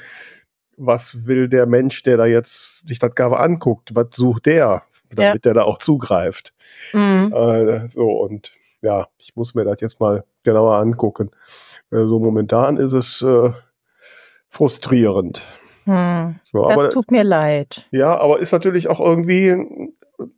was 0.78 1.26
will 1.26 1.50
der 1.50 1.66
Mensch, 1.66 2.02
der 2.04 2.16
da 2.16 2.24
jetzt 2.24 2.88
sich 2.88 2.98
das 2.98 3.14
Cover 3.14 3.38
anguckt, 3.38 3.94
was 3.94 4.06
sucht 4.14 4.46
der, 4.46 4.84
damit 5.10 5.20
ja. 5.20 5.38
der 5.40 5.52
da 5.52 5.64
auch 5.64 5.76
zugreift. 5.76 6.54
Mhm. 6.94 7.34
Äh, 7.34 7.86
so, 7.86 8.08
und 8.08 8.54
ja, 8.80 9.08
ich 9.18 9.36
muss 9.36 9.54
mir 9.54 9.64
das 9.64 9.82
jetzt 9.82 10.00
mal 10.00 10.24
genauer 10.42 10.76
angucken. 10.76 11.32
Äh, 11.90 12.06
so 12.06 12.18
momentan 12.18 12.78
ist 12.78 12.94
es 12.94 13.20
äh, 13.20 13.50
frustrierend. 14.48 15.42
Hm, 15.84 16.36
so, 16.42 16.64
das 16.64 16.72
aber, 16.72 16.88
tut 16.88 17.10
mir 17.10 17.24
leid. 17.24 17.88
Ja, 17.90 18.16
aber 18.16 18.38
ist 18.38 18.52
natürlich 18.52 18.88
auch 18.88 19.00
irgendwie 19.00 19.92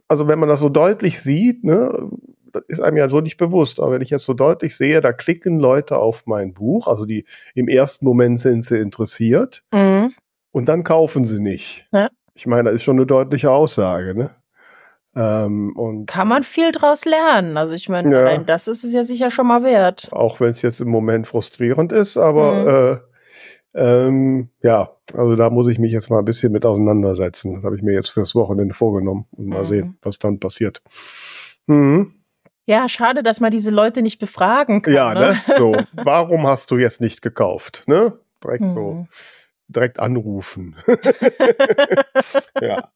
also 0.08 0.28
wenn 0.28 0.38
man 0.38 0.48
das 0.48 0.60
so 0.60 0.68
deutlich 0.68 1.20
sieht, 1.20 1.64
ne, 1.64 2.10
das 2.52 2.62
ist 2.68 2.80
einem 2.80 2.96
ja 2.96 3.08
so 3.08 3.20
nicht 3.20 3.36
bewusst. 3.36 3.80
Aber 3.80 3.92
wenn 3.92 4.02
ich 4.02 4.10
jetzt 4.10 4.24
so 4.24 4.34
deutlich 4.34 4.76
sehe, 4.76 5.00
da 5.00 5.12
klicken 5.12 5.58
Leute 5.58 5.96
auf 5.96 6.26
mein 6.26 6.54
Buch, 6.54 6.86
also 6.86 7.04
die 7.04 7.24
im 7.54 7.68
ersten 7.68 8.04
Moment 8.04 8.40
sind 8.40 8.64
sie 8.64 8.78
interessiert 8.78 9.62
mhm. 9.72 10.14
und 10.52 10.68
dann 10.68 10.84
kaufen 10.84 11.24
sie 11.24 11.40
nicht. 11.40 11.86
Ja. 11.92 12.08
Ich 12.34 12.46
meine, 12.46 12.64
das 12.64 12.76
ist 12.76 12.84
schon 12.84 12.96
eine 12.96 13.06
deutliche 13.06 13.50
Aussage, 13.50 14.14
ne? 14.14 14.30
Ähm, 15.16 15.76
und 15.76 16.06
Kann 16.06 16.26
man 16.26 16.42
viel 16.42 16.72
draus 16.72 17.04
lernen. 17.04 17.56
Also 17.56 17.74
ich 17.74 17.88
meine, 17.88 18.10
ja, 18.10 18.38
das 18.38 18.66
ist 18.66 18.82
es 18.82 18.92
ja 18.92 19.04
sicher 19.04 19.30
schon 19.30 19.46
mal 19.46 19.62
wert. 19.62 20.08
Auch 20.10 20.40
wenn 20.40 20.50
es 20.50 20.62
jetzt 20.62 20.80
im 20.80 20.88
Moment 20.88 21.26
frustrierend 21.28 21.92
ist, 21.92 22.16
aber 22.16 22.54
mhm. 22.54 22.68
äh, 22.68 23.13
ähm, 23.74 24.50
ja, 24.62 24.90
also 25.12 25.34
da 25.36 25.50
muss 25.50 25.68
ich 25.68 25.78
mich 25.78 25.92
jetzt 25.92 26.10
mal 26.10 26.20
ein 26.20 26.24
bisschen 26.24 26.52
mit 26.52 26.64
auseinandersetzen. 26.64 27.56
Das 27.56 27.64
habe 27.64 27.76
ich 27.76 27.82
mir 27.82 27.92
jetzt 27.92 28.10
fürs 28.10 28.34
Wochenende 28.34 28.74
vorgenommen 28.74 29.26
und 29.32 29.46
mal 29.46 29.62
mhm. 29.62 29.66
sehen, 29.66 29.98
was 30.02 30.18
dann 30.18 30.38
passiert. 30.38 30.80
Mhm. 31.66 32.14
Ja, 32.66 32.88
schade, 32.88 33.22
dass 33.22 33.40
man 33.40 33.50
diese 33.50 33.70
Leute 33.70 34.00
nicht 34.00 34.18
befragen 34.18 34.82
kann. 34.82 34.94
Ja, 34.94 35.14
ne? 35.14 35.20
ne? 35.20 35.40
So, 35.58 35.72
warum 35.92 36.46
hast 36.46 36.70
du 36.70 36.78
jetzt 36.78 37.00
nicht 37.00 37.20
gekauft? 37.20 37.84
Ne? 37.86 38.18
Direkt 38.42 38.62
mhm. 38.62 38.74
so, 38.74 39.06
direkt 39.68 39.98
anrufen. 40.00 40.76
ja. 42.60 42.88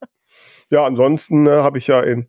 Ja, 0.70 0.84
ansonsten 0.84 1.46
äh, 1.46 1.62
habe 1.62 1.78
ich 1.78 1.86
ja 1.86 2.00
in, 2.00 2.28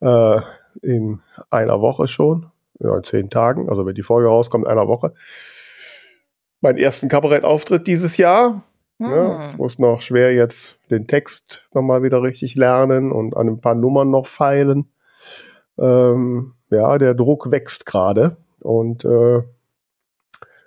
äh, 0.00 0.40
in 0.82 1.20
einer 1.50 1.80
Woche 1.80 2.06
schon, 2.06 2.50
ja, 2.80 2.96
in 2.96 3.02
zehn 3.02 3.30
Tagen, 3.30 3.68
also 3.68 3.86
wenn 3.86 3.94
die 3.94 4.02
Folge 4.02 4.28
rauskommt, 4.28 4.66
einer 4.66 4.88
Woche, 4.88 5.14
meinen 6.60 6.78
ersten 6.78 7.08
Kabarettauftritt 7.08 7.86
dieses 7.86 8.16
Jahr. 8.16 8.64
Hm. 8.98 9.10
Ja, 9.10 9.50
ich 9.50 9.56
muss 9.56 9.78
noch 9.78 10.02
schwer 10.02 10.34
jetzt 10.34 10.90
den 10.90 11.06
Text 11.06 11.68
nochmal 11.72 12.02
wieder 12.02 12.22
richtig 12.22 12.54
lernen 12.54 13.12
und 13.12 13.36
an 13.36 13.48
ein 13.48 13.60
paar 13.60 13.74
Nummern 13.74 14.10
noch 14.10 14.26
feilen. 14.26 14.92
Ähm, 15.78 16.54
ja, 16.70 16.98
der 16.98 17.14
Druck 17.14 17.50
wächst 17.50 17.86
gerade 17.86 18.36
und 18.60 19.04
äh, 19.04 19.42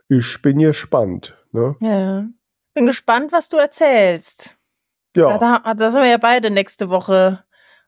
ich 0.07 0.41
bin 0.41 0.60
gespannt. 0.60 1.38
Ne? 1.51 1.75
Ja. 1.79 2.25
Bin 2.74 2.86
gespannt, 2.86 3.31
was 3.31 3.50
du 3.50 3.57
erzählst. 3.57 4.57
Ja. 5.15 5.38
Da, 5.38 5.74
da 5.74 5.89
sind 5.89 6.01
wir 6.01 6.10
ja 6.10 6.17
beide 6.17 6.50
nächste 6.50 6.89
Woche 6.89 7.43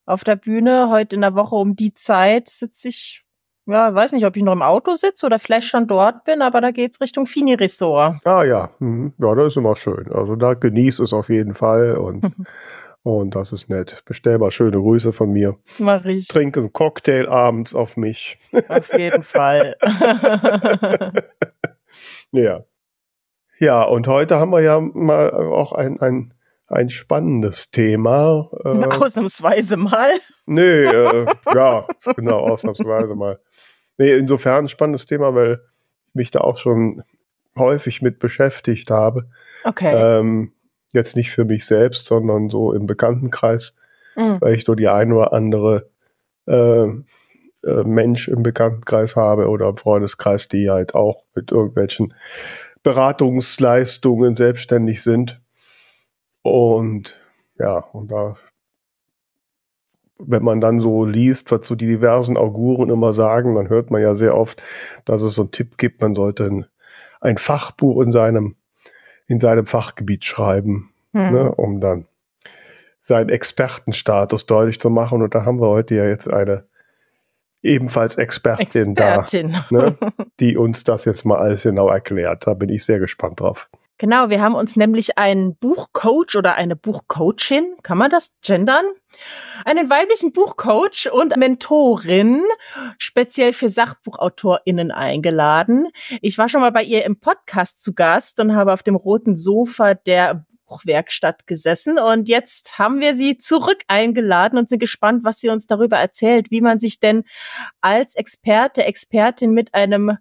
auf 0.05 0.23
der 0.23 0.35
Bühne. 0.35 0.89
Heute 0.89 1.15
in 1.15 1.21
der 1.21 1.35
Woche 1.35 1.55
um 1.55 1.75
die 1.75 1.93
Zeit 1.93 2.49
sitze 2.49 2.89
ich, 2.89 3.22
ja, 3.65 3.93
weiß 3.93 4.11
nicht, 4.11 4.25
ob 4.25 4.35
ich 4.35 4.43
noch 4.43 4.53
im 4.53 4.61
Auto 4.61 4.95
sitze 4.95 5.25
oder 5.25 5.39
vielleicht 5.39 5.67
schon 5.67 5.87
dort 5.87 6.25
bin, 6.25 6.41
aber 6.41 6.59
da 6.61 6.71
geht's 6.71 6.99
Richtung 6.99 7.25
Fini-Ressort. 7.25 8.17
Ah 8.25 8.43
ja, 8.43 8.71
mhm. 8.79 9.13
ja, 9.17 9.33
das 9.35 9.47
ist 9.47 9.57
immer 9.57 9.75
schön. 9.75 10.11
Also 10.11 10.35
da 10.35 10.53
genieß 10.53 10.99
es 10.99 11.13
auf 11.13 11.29
jeden 11.29 11.53
Fall 11.53 11.95
und, 11.97 12.33
und 13.03 13.35
das 13.35 13.53
ist 13.53 13.69
nett. 13.69 14.03
Bestell 14.05 14.37
mal 14.37 14.51
schöne 14.51 14.77
Grüße 14.77 15.13
von 15.13 15.31
mir. 15.31 15.57
Mach 15.79 16.03
ich. 16.05 16.27
Trink 16.27 16.57
einen 16.57 16.73
Cocktail 16.73 17.27
abends 17.29 17.73
auf 17.73 17.95
mich. 17.95 18.37
Auf 18.67 18.91
jeden 18.97 19.23
Fall. 19.23 19.77
ja. 22.31 22.65
Ja, 23.59 23.83
und 23.83 24.07
heute 24.07 24.39
haben 24.39 24.51
wir 24.51 24.61
ja 24.61 24.81
mal 24.81 25.31
auch 25.31 25.71
ein, 25.71 26.01
ein, 26.01 26.33
ein 26.67 26.89
spannendes 26.89 27.71
Thema. 27.71 28.49
Äh, 28.65 28.67
ausnahmsweise 28.99 29.77
mal. 29.77 30.09
Nee, 30.45 30.83
äh, 30.83 31.25
ja, 31.53 31.87
genau, 32.17 32.39
ausnahmsweise 32.39 33.15
mal. 33.15 33.39
Nee, 34.03 34.15
insofern 34.15 34.65
ein 34.65 34.67
spannendes 34.67 35.05
Thema, 35.05 35.33
weil 35.33 35.61
ich 36.09 36.13
mich 36.13 36.31
da 36.31 36.41
auch 36.41 36.57
schon 36.57 37.03
häufig 37.55 38.01
mit 38.01 38.19
beschäftigt 38.19 38.91
habe. 38.91 39.29
Okay. 39.63 39.93
Ähm, 39.95 40.51
jetzt 40.91 41.15
nicht 41.15 41.31
für 41.31 41.45
mich 41.45 41.65
selbst, 41.65 42.07
sondern 42.07 42.49
so 42.49 42.73
im 42.73 42.85
Bekanntenkreis, 42.85 43.73
mhm. 44.17 44.41
weil 44.41 44.55
ich 44.55 44.65
so 44.65 44.75
die 44.75 44.89
ein 44.89 45.13
oder 45.13 45.31
andere 45.31 45.89
äh, 46.47 46.87
äh, 46.87 47.83
Mensch 47.85 48.27
im 48.27 48.43
Bekanntenkreis 48.43 49.15
habe 49.15 49.47
oder 49.47 49.69
im 49.69 49.77
Freundeskreis, 49.77 50.49
die 50.49 50.69
halt 50.69 50.95
auch 50.95 51.23
mit 51.33 51.53
irgendwelchen 51.53 52.13
Beratungsleistungen 52.83 54.35
selbstständig 54.35 55.01
sind. 55.01 55.39
Und 56.41 57.17
ja, 57.57 57.77
und 57.77 58.11
da, 58.11 58.35
wenn 60.27 60.43
man 60.43 60.61
dann 60.61 60.79
so 60.79 61.05
liest, 61.05 61.51
was 61.51 61.67
so 61.67 61.75
die 61.75 61.87
diversen 61.87 62.37
Auguren 62.37 62.89
immer 62.89 63.13
sagen, 63.13 63.55
dann 63.55 63.69
hört 63.69 63.91
man 63.91 64.01
ja 64.01 64.15
sehr 64.15 64.35
oft, 64.35 64.61
dass 65.05 65.21
es 65.21 65.35
so 65.35 65.43
einen 65.43 65.51
Tipp 65.51 65.77
gibt, 65.77 66.01
man 66.01 66.15
sollte 66.15 66.45
ein, 66.45 66.65
ein 67.21 67.37
Fachbuch 67.37 68.01
in 68.01 68.11
seinem, 68.11 68.55
in 69.27 69.39
seinem 69.39 69.65
Fachgebiet 69.65 70.25
schreiben, 70.25 70.91
hm. 71.13 71.31
ne, 71.31 71.55
um 71.55 71.79
dann 71.79 72.05
seinen 73.01 73.29
Expertenstatus 73.29 74.45
deutlich 74.45 74.79
zu 74.79 74.89
machen. 74.89 75.21
Und 75.21 75.35
da 75.35 75.45
haben 75.45 75.59
wir 75.59 75.67
heute 75.67 75.95
ja 75.95 76.05
jetzt 76.05 76.31
eine 76.31 76.63
ebenfalls 77.61 78.15
Expertin, 78.15 78.91
Expertin. 78.91 79.51
da, 79.51 79.65
ne, 79.69 79.97
die 80.39 80.57
uns 80.57 80.83
das 80.83 81.05
jetzt 81.05 81.25
mal 81.25 81.37
alles 81.37 81.63
genau 81.63 81.89
erklärt. 81.89 82.47
Da 82.47 82.53
bin 82.53 82.69
ich 82.69 82.85
sehr 82.85 82.99
gespannt 82.99 83.39
drauf. 83.39 83.69
Genau, 83.99 84.29
wir 84.29 84.41
haben 84.41 84.55
uns 84.55 84.75
nämlich 84.75 85.17
einen 85.17 85.55
Buchcoach 85.55 86.35
oder 86.35 86.55
eine 86.55 86.75
Buchcoachin, 86.75 87.75
kann 87.83 87.97
man 87.97 88.09
das 88.09 88.35
gendern? 88.41 88.85
Einen 89.65 89.89
weiblichen 89.89 90.33
Buchcoach 90.33 91.11
und 91.11 91.37
Mentorin 91.37 92.41
speziell 92.97 93.53
für 93.53 93.69
SachbuchautorInnen 93.69 94.91
eingeladen. 94.91 95.87
Ich 96.21 96.39
war 96.39 96.49
schon 96.49 96.61
mal 96.61 96.71
bei 96.71 96.83
ihr 96.83 97.05
im 97.05 97.19
Podcast 97.19 97.83
zu 97.83 97.93
Gast 97.93 98.39
und 98.39 98.55
habe 98.55 98.73
auf 98.73 98.81
dem 98.81 98.95
roten 98.95 99.35
Sofa 99.35 99.93
der 99.93 100.43
Buchwerkstatt 100.65 101.45
gesessen 101.45 101.99
und 101.99 102.29
jetzt 102.29 102.79
haben 102.79 102.99
wir 102.99 103.13
sie 103.13 103.37
zurück 103.37 103.83
eingeladen 103.87 104.57
und 104.57 104.69
sind 104.69 104.79
gespannt, 104.79 105.23
was 105.23 105.39
sie 105.39 105.49
uns 105.49 105.67
darüber 105.67 105.97
erzählt, 105.97 106.49
wie 106.49 106.61
man 106.61 106.79
sich 106.79 106.99
denn 106.99 107.25
als 107.81 108.15
Experte, 108.15 108.83
Expertin 108.83 109.51
mit 109.51 109.75
einem 109.75 110.17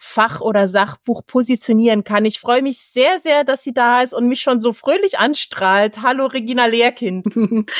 Fach- 0.00 0.40
oder 0.40 0.68
Sachbuch 0.68 1.26
positionieren 1.26 2.04
kann. 2.04 2.24
Ich 2.24 2.38
freue 2.38 2.62
mich 2.62 2.78
sehr, 2.78 3.18
sehr, 3.18 3.42
dass 3.42 3.64
sie 3.64 3.74
da 3.74 4.00
ist 4.00 4.14
und 4.14 4.28
mich 4.28 4.40
schon 4.40 4.60
so 4.60 4.72
fröhlich 4.72 5.18
anstrahlt. 5.18 6.02
Hallo 6.02 6.26
Regina 6.26 6.66
Lehrkind. 6.66 7.26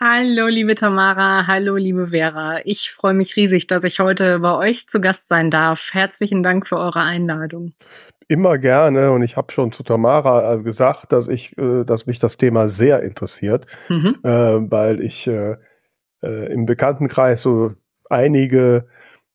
hallo 0.00 0.48
liebe 0.48 0.74
Tamara, 0.74 1.46
hallo 1.46 1.76
liebe 1.76 2.08
Vera. 2.08 2.60
Ich 2.64 2.90
freue 2.90 3.14
mich 3.14 3.36
riesig, 3.36 3.68
dass 3.68 3.84
ich 3.84 4.00
heute 4.00 4.40
bei 4.40 4.56
euch 4.56 4.88
zu 4.88 5.00
Gast 5.00 5.28
sein 5.28 5.52
darf. 5.52 5.90
Herzlichen 5.92 6.42
Dank 6.42 6.66
für 6.66 6.78
eure 6.78 7.00
Einladung. 7.00 7.72
Immer 8.26 8.58
gerne 8.58 9.12
und 9.12 9.22
ich 9.22 9.36
habe 9.36 9.52
schon 9.52 9.70
zu 9.70 9.84
Tamara 9.84 10.54
äh, 10.54 10.58
gesagt, 10.58 11.12
dass 11.12 11.28
ich, 11.28 11.56
äh, 11.56 11.84
dass 11.84 12.06
mich 12.06 12.18
das 12.18 12.36
Thema 12.36 12.68
sehr 12.68 13.02
interessiert, 13.04 13.66
mhm. 13.88 14.18
äh, 14.24 14.28
weil 14.28 15.00
ich 15.00 15.30
im 16.20 16.66
Bekanntenkreis 16.66 17.42
so 17.42 17.74
einige 18.10 18.88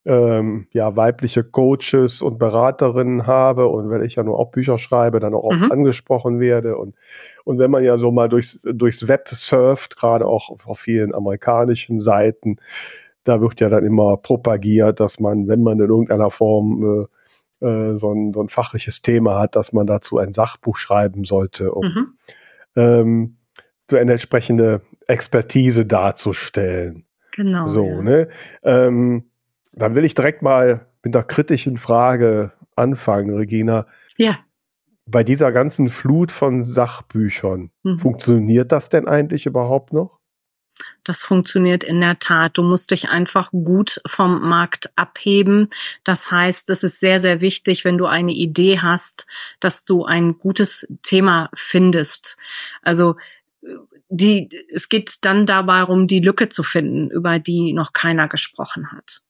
ähm, 0.06 0.68
ja, 0.72 0.96
weibliche 0.96 1.44
Coaches 1.44 2.22
und 2.22 2.38
Beraterinnen 2.38 3.26
habe 3.26 3.68
und 3.68 3.90
wenn 3.90 4.04
ich 4.04 4.16
ja 4.16 4.24
nur 4.24 4.38
auch 4.38 4.52
Bücher 4.52 4.78
schreibe, 4.78 5.20
dann 5.20 5.34
auch 5.34 5.44
oft 5.44 5.62
mhm. 5.62 5.72
angesprochen 5.72 6.40
werde 6.40 6.78
und, 6.78 6.96
und 7.46 7.58
wenn 7.58 7.72
man 7.72 7.84
ja 7.84 7.98
so 7.98 8.12
mal 8.12 8.28
durchs, 8.28 8.62
durchs 8.64 9.08
Web 9.08 9.30
surft, 9.30 9.96
gerade 9.96 10.26
auch 10.26 10.50
auf 10.66 10.80
vielen 10.80 11.14
amerikanischen 11.14 12.02
Seiten, 12.02 12.58
da 13.24 13.40
wird 13.40 13.62
ja 13.62 13.70
dann 13.70 13.86
immer 13.86 14.18
propagiert, 14.18 15.00
dass 15.00 15.20
man, 15.20 15.48
wenn 15.48 15.64
man 15.64 15.80
in 15.80 15.90
irgendeiner 15.90 16.30
Form 16.30 17.08
äh, 17.62 17.66
äh, 17.66 17.98
so, 17.98 18.12
ein, 18.12 18.34
so 18.34 18.42
ein 18.42 18.50
fachliches 18.50 19.02
Thema 19.02 19.40
hat, 19.40 19.56
dass 19.56 19.72
man 19.72 19.88
dazu 19.88 20.18
ein 20.18 20.34
Sachbuch 20.34 20.78
schreiben 20.78 21.24
sollte, 21.24 21.72
um 21.72 21.86
mhm. 21.86 22.08
ähm, 22.76 23.38
so 23.90 23.96
eine 23.96 24.12
entsprechende 24.12 24.82
Expertise 25.08 25.86
darzustellen. 25.86 27.06
Genau. 27.32 27.66
So, 27.66 27.86
ja. 27.86 28.02
ne? 28.02 28.28
Ähm, 28.64 29.30
dann 29.74 29.96
will 29.96 30.06
ich 30.06 30.14
direkt 30.14 30.42
mal 30.42 30.88
mit 31.04 31.16
einer 31.16 31.24
kritischen 31.24 31.78
Frage 31.78 32.54
anfangen, 32.76 33.36
Regina. 33.36 33.86
Ja. 34.18 34.40
Bei 35.06 35.24
dieser 35.24 35.52
ganzen 35.52 35.90
Flut 35.90 36.32
von 36.32 36.64
Sachbüchern, 36.64 37.72
mhm. 37.84 38.00
funktioniert 38.00 38.72
das 38.72 38.90
denn 38.90 39.08
eigentlich 39.08 39.46
überhaupt 39.46 39.92
noch? 39.92 40.20
Das 41.04 41.22
funktioniert 41.22 41.84
in 41.84 42.02
der 42.02 42.20
Tat. 42.20 42.58
Du 42.58 42.64
musst 42.64 42.92
dich 42.92 43.10
einfach 43.10 43.52
gut 43.52 44.02
vom 44.08 44.42
Markt 44.48 44.92
abheben. 44.96 45.70
Das 46.04 46.32
heißt, 46.32 46.70
es 46.70 46.84
ist 46.84 47.00
sehr, 47.00 47.20
sehr 47.20 47.42
wichtig, 47.42 47.86
wenn 47.86 47.98
du 47.98 48.06
eine 48.06 48.32
Idee 48.32 48.80
hast, 48.80 49.28
dass 49.60 49.86
du 49.86 50.06
ein 50.06 50.40
gutes 50.40 50.88
Thema 51.04 51.50
findest. 51.54 52.38
Also 52.82 53.16
die, 54.10 54.50
es 54.72 54.90
geht 54.90 55.18
dann 55.22 55.46
dabei 55.46 55.84
um 55.84 56.08
die 56.08 56.20
Lücke 56.20 56.50
zu 56.50 56.64
finden, 56.64 57.10
über 57.10 57.40
die 57.40 57.74
noch 57.74 57.94
keiner 57.94 58.28
gesprochen 58.28 58.92
hat. 58.92 59.22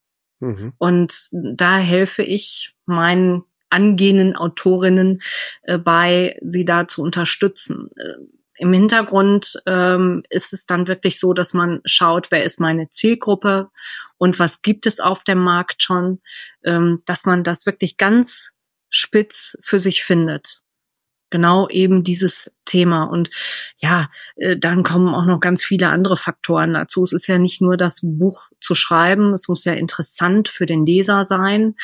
Mhm. 0.43 0.73
Und 0.77 1.29
da 1.31 1.77
helfe 1.77 2.23
ich 2.23 2.75
meinen 2.85 3.43
angehenden 3.69 4.35
Autorinnen 4.35 5.21
äh, 5.63 5.77
bei, 5.77 6.37
sie 6.41 6.65
da 6.65 6.87
zu 6.87 7.01
unterstützen. 7.01 7.89
Äh, 7.95 8.13
Im 8.57 8.71
Hintergrund 8.71 9.61
ähm, 9.65 10.23
ist 10.29 10.53
es 10.53 10.65
dann 10.65 10.87
wirklich 10.87 11.19
so, 11.19 11.33
dass 11.33 11.53
man 11.53 11.81
schaut, 11.85 12.29
wer 12.29 12.43
ist 12.43 12.59
meine 12.59 12.89
Zielgruppe 12.91 13.71
und 14.17 14.37
was 14.37 14.61
gibt 14.61 14.85
es 14.85 14.99
auf 14.99 15.23
dem 15.23 15.39
Markt 15.39 15.81
schon, 15.81 16.21
ähm, 16.63 17.01
dass 17.05 17.25
man 17.25 17.43
das 17.43 17.65
wirklich 17.65 17.97
ganz 17.97 18.51
spitz 18.89 19.57
für 19.63 19.79
sich 19.79 20.03
findet 20.03 20.62
genau 21.33 21.67
eben 21.67 22.03
dieses 22.03 22.51
Thema. 22.63 23.05
Und 23.05 23.31
ja, 23.77 24.09
äh, 24.35 24.55
dann 24.55 24.83
kommen 24.83 25.15
auch 25.15 25.25
noch 25.25 25.39
ganz 25.39 25.63
viele 25.63 25.89
andere 25.89 26.15
Faktoren 26.15 26.75
dazu. 26.75 27.01
Es 27.01 27.11
ist 27.11 27.25
ja 27.25 27.39
nicht 27.39 27.59
nur 27.59 27.75
das 27.75 28.01
Buch 28.03 28.49
zu 28.61 28.75
schreiben, 28.75 29.33
es 29.33 29.47
muss 29.47 29.65
ja 29.65 29.73
interessant 29.73 30.47
für 30.47 30.67
den 30.67 30.85
Leser 30.85 31.25
sein. 31.25 31.75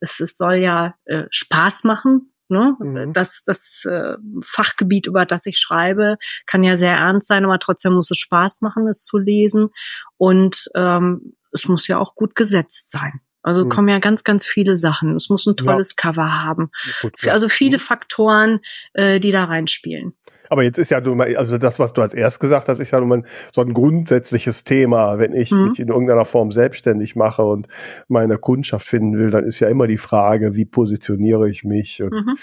Es, 0.00 0.20
es 0.20 0.36
soll 0.36 0.56
ja 0.56 0.94
äh, 1.06 1.24
Spaß 1.30 1.84
machen. 1.84 2.34
Ne? 2.48 2.76
Mhm. 2.78 3.14
Das, 3.14 3.44
das 3.44 3.86
äh, 3.86 4.16
Fachgebiet, 4.42 5.06
über 5.06 5.24
das 5.24 5.46
ich 5.46 5.58
schreibe, 5.58 6.18
kann 6.44 6.62
ja 6.62 6.76
sehr 6.76 6.92
ernst 6.92 7.28
sein, 7.28 7.46
aber 7.46 7.58
trotzdem 7.58 7.94
muss 7.94 8.10
es 8.10 8.18
Spaß 8.18 8.60
machen, 8.60 8.86
es 8.88 9.04
zu 9.04 9.16
lesen. 9.16 9.70
Und 10.18 10.68
ähm, 10.74 11.34
es 11.50 11.66
muss 11.66 11.88
ja 11.88 11.98
auch 11.98 12.14
gut 12.14 12.34
gesetzt 12.34 12.90
sein. 12.90 13.22
Also 13.48 13.62
hm. 13.62 13.68
kommen 13.68 13.88
ja 13.88 13.98
ganz, 13.98 14.24
ganz 14.24 14.46
viele 14.46 14.76
Sachen. 14.76 15.16
Es 15.16 15.28
muss 15.28 15.46
ein 15.46 15.56
tolles 15.56 15.96
ja. 15.98 16.10
Cover 16.10 16.44
haben. 16.44 16.70
Gut, 17.02 17.26
also 17.28 17.48
viele 17.48 17.78
hm. 17.78 17.80
Faktoren, 17.80 18.60
äh, 18.92 19.18
die 19.20 19.32
da 19.32 19.44
reinspielen. 19.44 20.14
Aber 20.50 20.62
jetzt 20.62 20.78
ist 20.78 20.90
ja 20.90 21.00
du 21.00 21.14
mal, 21.14 21.36
also 21.36 21.58
das, 21.58 21.78
was 21.78 21.92
du 21.92 22.02
als 22.02 22.14
erst 22.14 22.40
gesagt 22.40 22.68
hast, 22.68 22.78
ist 22.78 22.90
ja 22.90 23.00
nun 23.00 23.08
mal 23.08 23.22
so 23.52 23.60
ein 23.60 23.72
grundsätzliches 23.72 24.64
Thema. 24.64 25.18
Wenn 25.18 25.34
ich 25.34 25.50
mhm. 25.50 25.68
mich 25.68 25.80
in 25.80 25.88
irgendeiner 25.88 26.24
Form 26.24 26.52
selbstständig 26.52 27.16
mache 27.16 27.42
und 27.42 27.68
meine 28.08 28.38
Kundschaft 28.38 28.86
finden 28.86 29.18
will, 29.18 29.30
dann 29.30 29.44
ist 29.44 29.60
ja 29.60 29.68
immer 29.68 29.86
die 29.86 29.98
Frage, 29.98 30.54
wie 30.54 30.64
positioniere 30.64 31.48
ich 31.50 31.64
mich 31.64 32.02
und 32.02 32.12
mhm. 32.12 32.36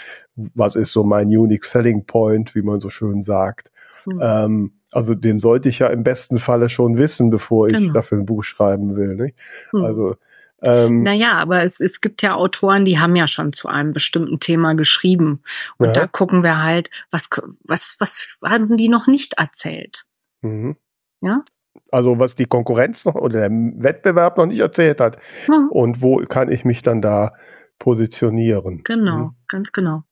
was 0.53 0.75
ist 0.75 0.91
so 0.91 1.03
mein 1.03 1.27
Unique 1.27 1.65
Selling 1.65 2.05
Point, 2.05 2.55
wie 2.55 2.61
man 2.61 2.79
so 2.79 2.89
schön 2.89 3.21
sagt. 3.21 3.71
Mhm. 4.05 4.19
Ähm, 4.21 4.71
also 4.91 5.13
den 5.13 5.39
sollte 5.39 5.67
ich 5.69 5.79
ja 5.79 5.87
im 5.87 6.03
besten 6.03 6.37
Falle 6.37 6.69
schon 6.69 6.97
wissen, 6.97 7.29
bevor 7.29 7.67
ich 7.67 7.73
genau. 7.73 7.93
dafür 7.93 8.19
ein 8.19 8.25
Buch 8.25 8.43
schreiben 8.43 8.95
will. 8.95 9.15
Nicht? 9.15 9.35
Mhm. 9.73 9.83
Also 9.83 10.15
ähm, 10.65 11.03
naja, 11.03 11.33
aber 11.33 11.63
es, 11.63 11.79
es 11.79 12.01
gibt 12.01 12.21
ja 12.21 12.35
Autoren, 12.35 12.85
die 12.85 12.99
haben 12.99 13.15
ja 13.15 13.27
schon 13.27 13.53
zu 13.53 13.67
einem 13.67 13.93
bestimmten 13.93 14.39
Thema 14.39 14.73
geschrieben. 14.73 15.41
Und 15.77 15.87
ja. 15.87 15.93
da 15.93 16.07
gucken 16.07 16.43
wir 16.43 16.61
halt, 16.61 16.89
was, 17.11 17.29
was, 17.63 17.97
was 17.99 18.27
haben 18.43 18.77
die 18.77 18.89
noch 18.89 19.07
nicht 19.07 19.33
erzählt? 19.37 20.05
Mhm. 20.41 20.75
Ja? 21.21 21.43
Also 21.91 22.19
was 22.19 22.35
die 22.35 22.45
Konkurrenz 22.45 23.05
noch 23.05 23.15
oder 23.15 23.47
der 23.47 23.51
Wettbewerb 23.51 24.37
noch 24.37 24.45
nicht 24.45 24.59
erzählt 24.59 24.99
hat. 24.99 25.17
Mhm. 25.47 25.69
Und 25.69 26.01
wo 26.01 26.17
kann 26.17 26.51
ich 26.51 26.65
mich 26.65 26.81
dann 26.81 27.01
da 27.01 27.33
positionieren? 27.79 28.83
Genau, 28.83 29.17
mhm. 29.17 29.35
ganz 29.47 29.71
genau. 29.71 30.03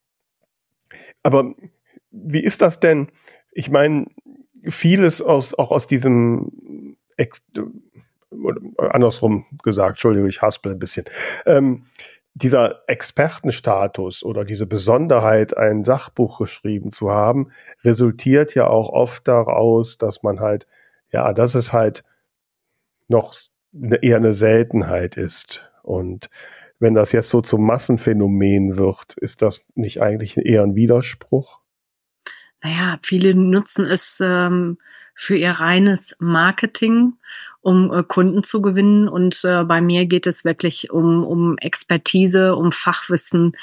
aber 1.24 1.54
wie 2.12 2.44
ist 2.44 2.62
das 2.62 2.80
denn? 2.80 3.08
Ich 3.52 3.70
meine, 3.72 4.08
vieles 4.64 5.22
aus, 5.22 5.54
auch 5.54 5.72
aus 5.72 5.88
diesem, 5.88 6.96
andersrum 8.78 9.46
gesagt, 9.64 9.92
Entschuldigung, 9.92 10.30
ich 10.30 10.42
haspel 10.42 10.74
ein 10.74 10.80
bisschen. 10.80 11.06
Ähm, 11.46 11.86
dieser 12.36 12.82
Expertenstatus 12.88 14.24
oder 14.24 14.44
diese 14.44 14.66
Besonderheit, 14.66 15.56
ein 15.56 15.84
Sachbuch 15.84 16.40
geschrieben 16.40 16.92
zu 16.92 17.12
haben, 17.12 17.52
resultiert 17.84 18.56
ja 18.56 18.68
auch 18.68 18.90
oft 18.90 19.28
daraus, 19.28 19.98
dass 19.98 20.24
man 20.24 20.40
halt, 20.40 20.66
ja, 21.12 21.34
dass 21.34 21.54
es 21.54 21.74
halt 21.74 22.04
noch 23.08 23.36
eine, 23.74 24.02
eher 24.02 24.18
eine 24.18 24.34
Seltenheit 24.34 25.16
ist. 25.16 25.70
Und 25.84 26.30
wenn 26.80 26.96
das 26.96 27.12
jetzt 27.12 27.30
so 27.30 27.42
zum 27.42 27.66
Massenphänomen 27.66 28.78
wird, 28.78 29.14
ist 29.18 29.42
das 29.42 29.66
nicht 29.76 30.02
eigentlich 30.02 30.38
eher 30.38 30.64
ein 30.64 30.76
Widerspruch? 30.76 31.60
Naja, 32.64 32.98
viele 33.04 33.36
nutzen 33.36 33.86
es 33.86 34.20
ähm, 34.24 34.80
für 35.16 35.36
ihr 35.36 35.52
reines 35.52 36.16
Marketing 36.20 37.14
um 37.64 37.92
äh, 37.92 38.04
Kunden 38.04 38.44
zu 38.44 38.62
gewinnen. 38.62 39.08
Und 39.08 39.44
äh, 39.44 39.64
bei 39.64 39.82
mir 39.82 40.06
geht 40.06 40.28
es 40.28 40.46
wirklich 40.46 40.92
um, 40.92 41.24
um 41.24 41.58
Expertise, 41.58 42.56
um 42.56 42.72
Fachwissen. 42.72 43.54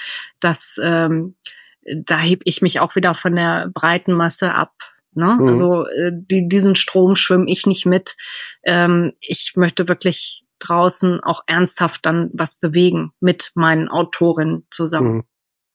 Das, 0.41 0.81
ähm, 0.83 1.37
da 1.85 2.19
heb 2.19 2.41
ich 2.45 2.63
mich 2.63 2.81
auch 2.81 2.97
wieder 2.97 3.15
von 3.15 3.37
der 3.37 3.71
breiten 3.73 4.15
Masse 4.15 4.55
ab. 4.55 4.73
Ne? 5.13 5.37
Mhm. 5.39 5.49
Also 5.49 5.87
äh, 5.87 6.13
die, 6.13 6.49
diesen 6.49 6.75
Strom 6.75 7.15
schwimme 7.15 7.49
ich 7.49 7.67
nicht 7.67 7.85
mit. 7.85 8.17
Ähm, 8.65 9.13
ich 9.21 9.53
möchte 9.57 9.87
wirklich 9.87 10.45
draußen 10.61 11.21
auch 11.21 11.43
ernsthaft 11.47 12.05
dann 12.07 12.31
was 12.33 12.59
bewegen 12.59 13.13
mit 13.21 13.53
meinen 13.55 13.89
Autorinnen 13.89 14.67
zusammen. 14.71 15.25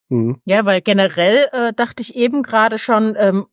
Mhm. 0.09 0.17
Mhm. 0.17 0.41
Ja, 0.45 0.65
weil 0.65 0.81
generell 0.81 1.47
äh, 1.51 1.73
dachte 1.73 2.01
ich 2.01 2.15
eben 2.15 2.43
gerade 2.43 2.77
schon, 2.77 3.15
ähm, 3.17 3.45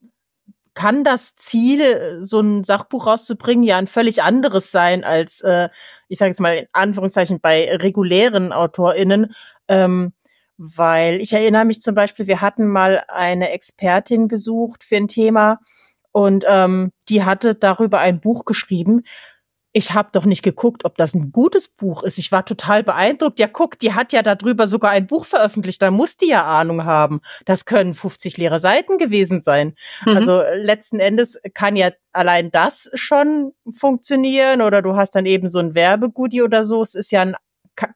kann 0.75 1.05
das 1.05 1.37
Ziel, 1.37 2.19
so 2.23 2.41
ein 2.41 2.65
Sachbuch 2.65 3.07
rauszubringen, 3.07 3.65
ja 3.65 3.77
ein 3.77 3.87
völlig 3.87 4.23
anderes 4.23 4.71
sein 4.71 5.05
als, 5.05 5.41
äh, 5.43 5.69
ich 6.09 6.19
sage 6.19 6.31
jetzt 6.31 6.41
mal 6.41 6.57
in 6.57 6.67
Anführungszeichen, 6.73 7.41
bei 7.41 7.77
regulären 7.77 8.53
AutorInnen. 8.53 9.33
Ähm, 9.69 10.13
weil 10.59 11.21
ich 11.21 11.33
erinnere 11.33 11.65
mich 11.65 11.81
zum 11.81 11.95
Beispiel, 11.95 12.27
wir 12.27 12.41
hatten 12.41 12.69
mal 12.69 13.05
eine 13.09 13.51
Expertin 13.51 14.29
gesucht 14.29 14.85
für 14.85 14.97
ein 14.97 15.09
Thema 15.09 15.59
und 16.13 16.45
ähm, 16.47 16.93
die 17.09 17.25
hatte 17.25 17.55
darüber 17.55 17.99
ein 17.99 18.21
Buch 18.21 18.45
geschrieben 18.45 19.03
ich 19.75 19.95
habe 19.95 20.11
doch 20.13 20.27
nicht 20.27 20.43
geguckt, 20.43 20.85
ob 20.85 20.97
das 20.99 21.15
ein 21.15 21.33
gutes 21.33 21.67
Buch 21.69 22.03
ist. 22.03 22.19
Ich 22.19 22.31
war 22.31 22.45
total 22.45 22.83
beeindruckt. 22.83 23.39
Ja, 23.39 23.47
guck, 23.47 23.79
die 23.79 23.95
hat 23.95 24.13
ja 24.13 24.23
darüber 24.23 24.67
sogar 24.67 24.91
ein 24.91 25.07
Buch 25.07 25.25
veröffentlicht. 25.25 25.81
Da 25.81 25.91
muss 25.91 26.19
die 26.19 26.29
ja 26.29 26.45
Ahnung 26.45 26.85
haben. 26.85 27.21
Das 27.47 27.65
können 27.65 27.95
50 27.95 28.37
leere 28.37 28.59
Seiten 28.59 28.99
gewesen 28.99 29.43
sein. 29.43 29.75
Mhm. 30.05 30.17
Also 30.17 30.41
äh, 30.41 30.57
letzten 30.63 31.01
Endes 31.01 31.41
kann 31.55 31.77
ja 31.77 31.91
allein 32.13 32.51
das 32.51 32.91
schon 32.93 33.53
funktionieren 33.73 34.61
oder 34.61 34.83
du 34.83 34.95
hast 34.95 35.17
dann 35.17 35.25
eben 35.25 35.49
so 35.49 35.59
ein 35.59 35.75
Werbegoodie 35.75 36.43
oder 36.43 36.65
so. 36.65 36.83
Es 36.83 36.95
ist 36.95 37.11
ja 37.11 37.23
ein 37.23 37.37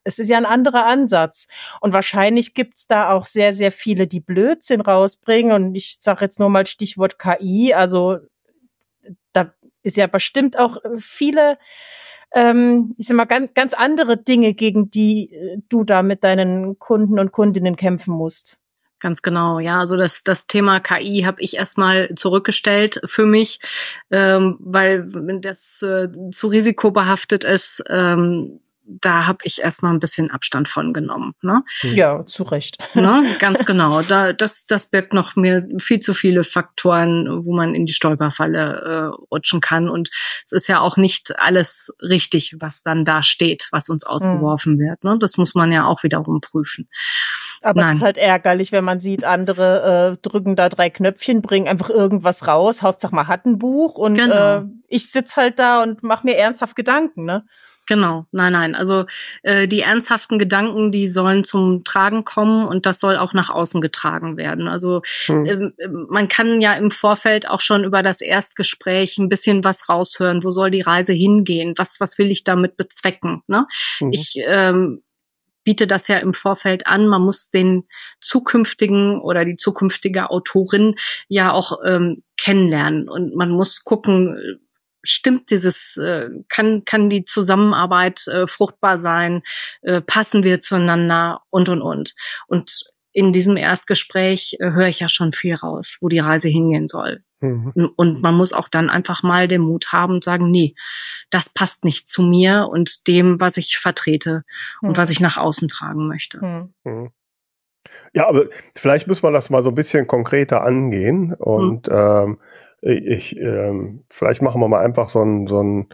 es 0.04 0.18
ist 0.18 0.30
ja 0.30 0.38
ein 0.38 0.47
anderer 0.47 0.87
Ansatz. 0.87 1.47
Und 1.83 1.92
wahrscheinlich 1.92 2.54
gibt's 2.54 2.87
da 2.87 3.11
auch 3.11 3.26
sehr, 3.26 3.52
sehr 3.52 3.71
viele, 3.71 4.06
die 4.06 4.21
Blödsinn 4.21 4.80
rausbringen. 4.80 5.52
Und 5.52 5.75
ich 5.75 5.97
sage 6.00 6.25
jetzt 6.25 6.40
nur 6.40 6.49
mal 6.49 6.64
Stichwort 6.64 7.18
KI. 7.18 7.75
Also 7.75 8.21
da 9.35 9.52
ist 9.87 9.97
ja 9.97 10.09
bestimmt 10.09 10.59
auch 10.59 10.76
äh, 10.85 10.99
viele, 10.99 11.59
ähm, 12.35 12.95
ich 12.99 13.07
sag 13.07 13.16
mal, 13.16 13.25
ganz, 13.25 13.55
ganz 13.55 13.73
andere 13.73 14.16
Dinge, 14.16 14.52
gegen 14.52 14.90
die 14.90 15.33
äh, 15.33 15.59
du 15.69 15.85
da 15.85 16.02
mit 16.02 16.25
deinen 16.25 16.78
Kunden 16.78 17.19
und 17.19 17.33
Kundinnen 17.33 17.76
kämpfen 17.76 18.12
musst. 18.12 18.61
Ganz 18.99 19.23
genau, 19.23 19.61
ja. 19.61 19.78
Also 19.78 19.97
das, 19.97 20.25
das 20.25 20.47
Thema 20.47 20.81
KI 20.81 21.23
habe 21.25 21.40
ich 21.40 21.57
erstmal 21.57 22.14
zurückgestellt 22.16 23.00
für 23.05 23.26
mich, 23.26 23.61
ähm, 24.11 24.57
weil 24.59 25.07
das 25.40 25.83
äh, 25.83 26.09
zu 26.33 26.49
risikobehaftet 26.49 27.44
ist, 27.44 27.85
ähm, 27.88 28.61
da 28.88 29.27
habe 29.27 29.38
ich 29.42 29.61
erstmal 29.61 29.92
ein 29.92 29.99
bisschen 29.99 30.31
Abstand 30.31 30.68
von 30.68 30.92
genommen. 30.92 31.35
Ne? 31.42 31.62
Hm. 31.81 31.94
Ja, 31.94 32.25
zu 32.25 32.44
Recht. 32.44 32.79
Ne? 32.94 33.22
Ganz 33.40 33.64
genau. 33.64 34.01
Da, 34.03 34.33
das, 34.33 34.66
das 34.66 34.90
birgt 34.90 35.12
noch 35.12 35.37
mir 35.37 35.66
viel 35.79 35.99
zu 35.99 36.14
viele 36.14 36.44
Faktoren, 36.44 37.44
wo 37.44 37.55
man 37.55 37.75
in 37.75 37.87
die 37.87 37.92
Stolperfalle 37.92 39.12
äh, 39.12 39.25
rutschen 39.33 39.61
kann. 39.61 39.88
Und 39.88 40.11
es 40.44 40.53
ist 40.53 40.68
ja 40.68 40.81
auch 40.81 40.96
nicht 40.96 41.38
alles 41.38 41.94
richtig, 42.01 42.55
was 42.59 42.83
dann 42.83 43.05
da 43.05 43.22
steht, 43.22 43.68
was 43.72 43.88
uns 43.88 44.05
ausgeworfen 44.05 44.75
mhm. 44.75 44.79
wird. 44.81 45.05
Ne? 45.05 45.16
Das 45.18 45.37
muss 45.37 45.55
man 45.55 45.72
ja 45.72 45.87
auch 45.87 46.03
wiederum 46.03 46.40
prüfen. 46.40 46.88
Aber 47.62 47.81
Nein. 47.81 47.90
es 47.92 47.96
ist 47.96 48.05
halt 48.05 48.18
ärgerlich, 48.18 48.72
wenn 48.72 48.85
man 48.85 49.01
sieht, 49.01 49.25
andere 49.25 50.16
äh, 50.20 50.29
drücken 50.29 50.55
da 50.55 50.68
drei 50.68 50.90
Knöpfchen, 50.90 51.42
bringen 51.42 51.66
einfach 51.66 51.90
irgendwas 51.90 52.46
raus. 52.46 52.83
Hauptsache 52.83 53.14
man 53.14 53.27
hat 53.27 53.46
ein 53.46 53.59
Buch 53.59 53.96
und 53.96 54.14
genau. 54.14 54.59
äh, 54.59 54.64
ich 54.88 55.11
sitz 55.11 55.37
halt 55.37 55.59
da 55.59 55.83
und 55.83 56.03
mache 56.03 56.27
mir 56.27 56.37
ernsthaft 56.37 56.77
Gedanken. 56.77 57.25
Ne? 57.25 57.44
Genau, 57.87 58.27
nein, 58.33 58.53
nein. 58.53 58.75
Also 58.75 59.07
äh, 59.42 59.68
die 59.68 59.81
ernsthaften 59.81 60.40
Gedanken, 60.40 60.90
die 60.90 61.07
sollen 61.07 61.44
zum 61.44 61.85
Tragen 61.85 62.25
kommen 62.25 62.66
und 62.66 62.85
das 62.85 62.99
soll 62.99 63.16
auch 63.16 63.33
nach 63.33 63.49
außen 63.49 63.81
getragen 63.81 64.37
werden. 64.37 64.66
Also 64.66 65.03
hm. 65.27 65.46
äh, 65.46 65.88
man 65.88 66.27
kann 66.27 66.61
ja 66.61 66.75
im 66.75 66.90
Vorfeld 66.90 67.49
auch 67.49 67.61
schon 67.61 67.85
über 67.85 68.03
das 68.03 68.20
Erstgespräch 68.20 69.18
ein 69.18 69.29
bisschen 69.29 69.62
was 69.62 69.88
raushören. 69.88 70.42
Wo 70.42 70.51
soll 70.51 70.72
die 70.72 70.81
Reise 70.81 71.12
hingehen? 71.12 71.75
Was, 71.77 72.01
was 72.01 72.18
will 72.18 72.31
ich 72.31 72.42
damit 72.42 72.77
bezwecken? 72.77 73.42
Ne? 73.46 73.66
Mhm. 74.01 74.12
Ich 74.12 74.35
ähm, 74.44 75.03
biete 75.62 75.87
das 75.87 76.09
ja 76.09 76.18
im 76.18 76.35
Vorfeld 76.35 76.88
an. 76.88 77.07
Man 77.07 77.22
muss 77.22 77.51
den 77.51 77.87
zukünftigen 78.20 79.20
oder 79.20 79.44
die 79.44 79.57
zukünftige 79.57 80.31
Autorin 80.31 80.96
ja 81.29 81.53
auch 81.53 81.79
ähm, 81.85 82.25
kennenlernen 82.37 83.09
und 83.09 83.37
man 83.37 83.51
muss 83.51 83.85
gucken, 83.85 84.61
stimmt 85.07 85.51
dieses, 85.51 85.97
äh, 85.97 86.29
kann, 86.49 86.85
kann 86.85 87.11
die 87.11 87.25
Zusammenarbeit 87.25 88.27
äh, 88.29 88.47
fruchtbar 88.47 88.99
sein, 88.99 89.42
äh, 89.83 90.01
passen 90.01 90.45
wir 90.45 90.61
zueinander 90.61 91.42
und, 91.51 91.69
und, 91.69 91.83
und. 91.83 92.14
Und 92.47 92.85
in 93.12 93.33
diesem 93.33 93.57
Erstgespräch 93.57 94.57
äh, 94.61 94.73
höre 94.73 94.88
ich 94.88 95.01
ja 95.01 95.09
schon 95.09 95.33
viel 95.33 95.55
raus, 95.55 95.99
wo 96.01 96.09
die 96.09 96.19
Reise 96.19 96.49
hingehen 96.49 96.88
soll. 96.88 97.23
Mhm. 97.40 97.73
Und 97.97 98.23
man 98.23 98.35
muss 98.35 98.53
auch 98.53 98.69
dann 98.69 98.90
einfach 98.90 99.23
mal 99.23 99.49
den 99.49 99.62
Mut 99.62 99.92
haben 99.92 100.14
und 100.14 100.25
sagen, 100.25 100.51
nee, 100.51 100.75
das 101.31 101.49
passt 101.49 101.85
nicht 101.85 102.09
zu 102.09 102.23
mir 102.23 102.69
und 102.71 103.07
dem, 103.09 103.40
was 103.40 103.57
ich 103.57 103.79
vertrete 103.79 104.45
mhm. 104.81 104.90
und 104.90 104.99
was 104.99 105.11
ich 105.11 105.21
nach 105.21 105.37
außen 105.37 105.69
tragen 105.69 106.09
möchte. 106.09 106.45
Mhm. 106.45 106.75
mhm. 106.85 107.11
Ja, 108.12 108.29
aber 108.29 108.47
vielleicht 108.75 109.07
muss 109.07 109.23
man 109.23 109.33
das 109.33 109.49
mal 109.49 109.62
so 109.62 109.71
ein 109.71 109.75
bisschen 109.75 110.07
konkreter 110.07 110.62
angehen 110.62 111.35
und 111.35 111.88
mhm. 111.88 111.95
ähm, 111.95 112.40
ich, 112.81 113.37
ähm, 113.37 114.05
vielleicht 114.11 114.43
machen 114.43 114.61
wir 114.61 114.69
mal 114.69 114.85
einfach 114.85 115.09
so 115.09 115.23
ein, 115.23 115.47
so 115.47 115.62
ein, 115.62 115.89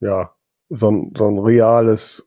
ja, 0.00 0.34
so 0.68 0.90
ein, 0.90 1.12
so 1.16 1.28
ein 1.28 1.38
reales, 1.38 2.26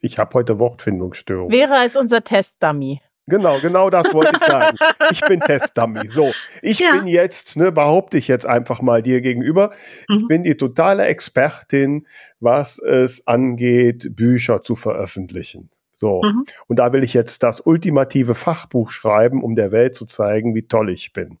ich 0.00 0.18
habe 0.18 0.34
heute 0.34 0.58
Wortfindungsstörung. 0.58 1.50
Wäre 1.50 1.84
es 1.84 1.96
unser 1.96 2.22
Testdummy. 2.24 3.00
Genau, 3.26 3.60
genau 3.60 3.90
das 3.90 4.12
wollte 4.12 4.36
ich 4.36 4.44
sagen. 4.44 4.76
Ich 5.12 5.20
bin 5.22 5.40
Testdummy. 5.40 6.08
So, 6.08 6.32
ich 6.62 6.78
ja. 6.78 6.92
bin 6.92 7.06
jetzt, 7.06 7.56
ne, 7.56 7.72
behaupte 7.72 8.16
ich 8.16 8.28
jetzt 8.28 8.46
einfach 8.46 8.80
mal 8.80 9.02
dir 9.02 9.20
gegenüber, 9.20 9.70
mhm. 10.08 10.18
ich 10.18 10.28
bin 10.28 10.42
die 10.44 10.56
totale 10.56 11.06
Expertin, 11.06 12.06
was 12.38 12.78
es 12.78 13.26
angeht, 13.26 14.14
Bücher 14.14 14.62
zu 14.62 14.76
veröffentlichen. 14.76 15.70
So. 16.00 16.22
Mhm. 16.22 16.46
Und 16.66 16.78
da 16.78 16.94
will 16.94 17.04
ich 17.04 17.12
jetzt 17.12 17.42
das 17.42 17.60
ultimative 17.60 18.34
Fachbuch 18.34 18.90
schreiben, 18.90 19.44
um 19.44 19.54
der 19.54 19.70
Welt 19.70 19.94
zu 19.94 20.06
zeigen, 20.06 20.54
wie 20.54 20.66
toll 20.66 20.88
ich 20.88 21.12
bin. 21.12 21.38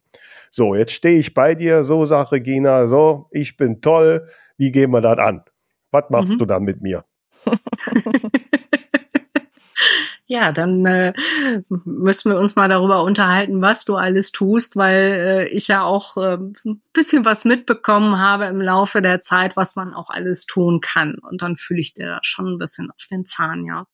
So, 0.50 0.74
jetzt 0.74 0.92
stehe 0.92 1.18
ich 1.18 1.32
bei 1.32 1.54
dir, 1.54 1.82
so 1.82 2.04
sagt 2.04 2.32
Regina, 2.32 2.86
so, 2.86 3.26
ich 3.30 3.56
bin 3.56 3.80
toll, 3.80 4.26
wie 4.58 4.70
gehen 4.70 4.90
wir 4.90 5.00
das 5.00 5.16
an? 5.16 5.42
Was 5.92 6.10
machst 6.10 6.34
mhm. 6.34 6.38
du 6.40 6.44
dann 6.44 6.64
mit 6.64 6.82
mir? 6.82 7.06
ja, 10.26 10.52
dann 10.52 10.84
äh, 10.84 11.14
müssen 11.70 12.30
wir 12.30 12.38
uns 12.38 12.54
mal 12.54 12.68
darüber 12.68 13.02
unterhalten, 13.02 13.62
was 13.62 13.86
du 13.86 13.96
alles 13.96 14.30
tust, 14.30 14.76
weil 14.76 14.98
äh, 14.98 15.48
ich 15.48 15.68
ja 15.68 15.84
auch 15.84 16.18
äh, 16.18 16.36
ein 16.36 16.82
bisschen 16.92 17.24
was 17.24 17.46
mitbekommen 17.46 18.18
habe 18.18 18.44
im 18.44 18.60
Laufe 18.60 19.00
der 19.00 19.22
Zeit, 19.22 19.56
was 19.56 19.74
man 19.74 19.94
auch 19.94 20.10
alles 20.10 20.44
tun 20.44 20.82
kann. 20.82 21.14
Und 21.14 21.40
dann 21.40 21.56
fühle 21.56 21.80
ich 21.80 21.94
dir 21.94 22.08
da 22.08 22.18
schon 22.20 22.46
ein 22.46 22.58
bisschen 22.58 22.90
auf 22.90 23.06
den 23.10 23.24
Zahn, 23.24 23.64
ja. 23.64 23.86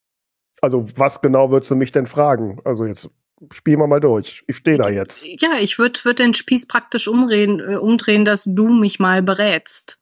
Also 0.60 0.86
was 0.96 1.20
genau 1.20 1.50
würdest 1.50 1.70
du 1.70 1.76
mich 1.76 1.92
denn 1.92 2.06
fragen? 2.06 2.60
Also 2.64 2.84
jetzt 2.84 3.10
spielen 3.50 3.80
wir 3.80 3.86
mal 3.86 4.00
durch. 4.00 4.44
Ich 4.46 4.56
stehe 4.56 4.78
da 4.78 4.88
jetzt. 4.88 5.26
Ja, 5.26 5.58
ich 5.58 5.78
würde 5.78 6.00
würd 6.04 6.18
den 6.18 6.34
Spieß 6.34 6.68
praktisch 6.68 7.08
umreden, 7.08 7.60
äh, 7.60 7.76
umdrehen, 7.76 8.24
dass 8.24 8.44
du 8.44 8.68
mich 8.68 8.98
mal 8.98 9.22
berätst. 9.22 10.00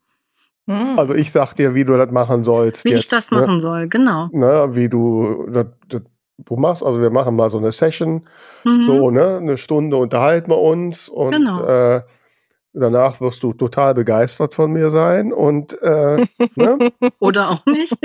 Hm. 0.67 0.99
Also 0.99 1.15
ich 1.15 1.31
sag 1.33 1.55
dir, 1.55 1.75
wie 1.75 1.85
du 1.85 1.97
das 1.97 2.11
machen 2.11 2.45
sollst. 2.45 2.85
Wie 2.85 2.91
jetzt, 2.91 3.01
ich 3.01 3.09
das 3.09 3.31
ne? 3.31 3.39
machen 3.39 3.61
soll, 3.61 3.89
genau. 3.89 4.29
Ne, 4.33 4.75
wie 4.75 4.89
du 4.89 5.47
das, 5.51 5.67
das 5.89 6.03
du 6.39 6.57
machst. 6.57 6.83
Also 6.83 7.01
wir 7.01 7.11
machen 7.11 7.37
mal 7.37 7.51
so 7.51 7.59
eine 7.59 7.73
Session, 7.73 8.27
mhm. 8.65 8.87
so, 8.87 9.11
ne, 9.11 9.39
eine 9.39 9.57
Stunde 9.57 9.97
unterhalten 9.97 10.51
wir 10.51 10.59
uns 10.59 11.09
und 11.09 11.33
genau. 11.33 11.65
äh, 11.65 12.03
Danach 12.77 13.21
wirst 13.21 13.45
du 13.45 13.53
total 13.53 13.95
begeistert 13.95 14.53
von 14.53 14.73
mir 14.73 14.91
sein 14.91 15.33
und 15.33 15.81
äh, 15.81 16.27
ne? 16.57 16.93
oder 17.21 17.51
auch 17.51 17.65
nicht. 17.67 17.93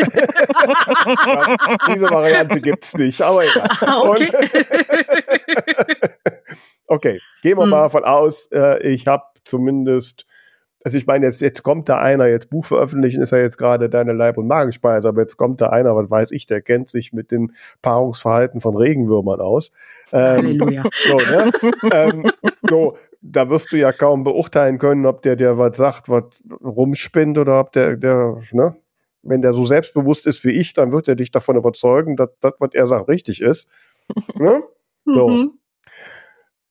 Diese 1.87 2.07
Variante 2.11 2.61
gibt 2.61 2.83
es 2.85 2.95
nicht, 2.95 3.19
aber 3.23 3.43
egal. 3.45 3.67
Ah, 3.81 4.01
okay. 4.01 4.29
okay, 6.85 7.19
gehen 7.41 7.57
wir 7.57 7.63
hm. 7.63 7.71
mal 7.71 7.81
davon 7.81 8.03
aus, 8.03 8.47
äh, 8.51 8.87
ich 8.87 9.07
habe 9.07 9.23
zumindest 9.43 10.27
also 10.83 10.97
ich 10.97 11.05
meine, 11.05 11.25
jetzt, 11.25 11.41
jetzt 11.41 11.63
kommt 11.63 11.89
da 11.89 11.97
einer, 11.97 12.27
jetzt 12.27 12.49
Buch 12.49 12.65
veröffentlichen 12.65 13.21
ist 13.21 13.31
ja 13.31 13.39
jetzt 13.39 13.57
gerade 13.57 13.89
deine 13.89 14.13
Leib- 14.13 14.37
und 14.37 14.47
Magenspeise, 14.47 15.09
aber 15.09 15.21
jetzt 15.21 15.35
kommt 15.35 15.59
da 15.59 15.69
einer, 15.69 15.95
was 15.95 16.09
weiß 16.09 16.31
ich, 16.31 16.45
der 16.45 16.61
kennt 16.61 16.89
sich 16.89 17.11
mit 17.11 17.31
dem 17.31 17.51
Paarungsverhalten 17.81 18.61
von 18.61 18.77
Regenwürmern 18.77 19.41
aus. 19.41 19.71
Ähm, 20.13 20.37
Halleluja. 20.37 20.83
So, 20.91 21.17
ne? 21.17 21.51
ähm, 21.91 22.31
so, 22.69 22.97
da 23.21 23.49
wirst 23.49 23.71
du 23.71 23.77
ja 23.77 23.91
kaum 23.91 24.23
beurteilen 24.23 24.77
können, 24.77 25.05
ob 25.05 25.21
der 25.21 25.35
dir 25.35 25.57
was 25.57 25.77
sagt, 25.77 26.09
was 26.09 26.23
rumspinnt 26.63 27.37
oder 27.37 27.59
ob 27.59 27.71
der, 27.71 27.97
der, 27.97 28.41
ne? 28.51 28.75
Wenn 29.21 29.41
der 29.41 29.53
so 29.53 29.65
selbstbewusst 29.65 30.25
ist 30.27 30.45
wie 30.45 30.51
ich, 30.51 30.73
dann 30.73 30.93
wird 30.93 31.09
er 31.09 31.15
dich 31.15 31.29
davon 31.29 31.57
überzeugen, 31.57 32.15
dass 32.15 32.29
das, 32.39 32.53
was 32.59 32.73
er 32.73 32.87
sagt, 32.87 33.09
richtig 33.09 33.41
ist. 33.41 33.69
Ne? 34.35 34.63
So. 35.05 35.27
Mhm. 35.27 35.51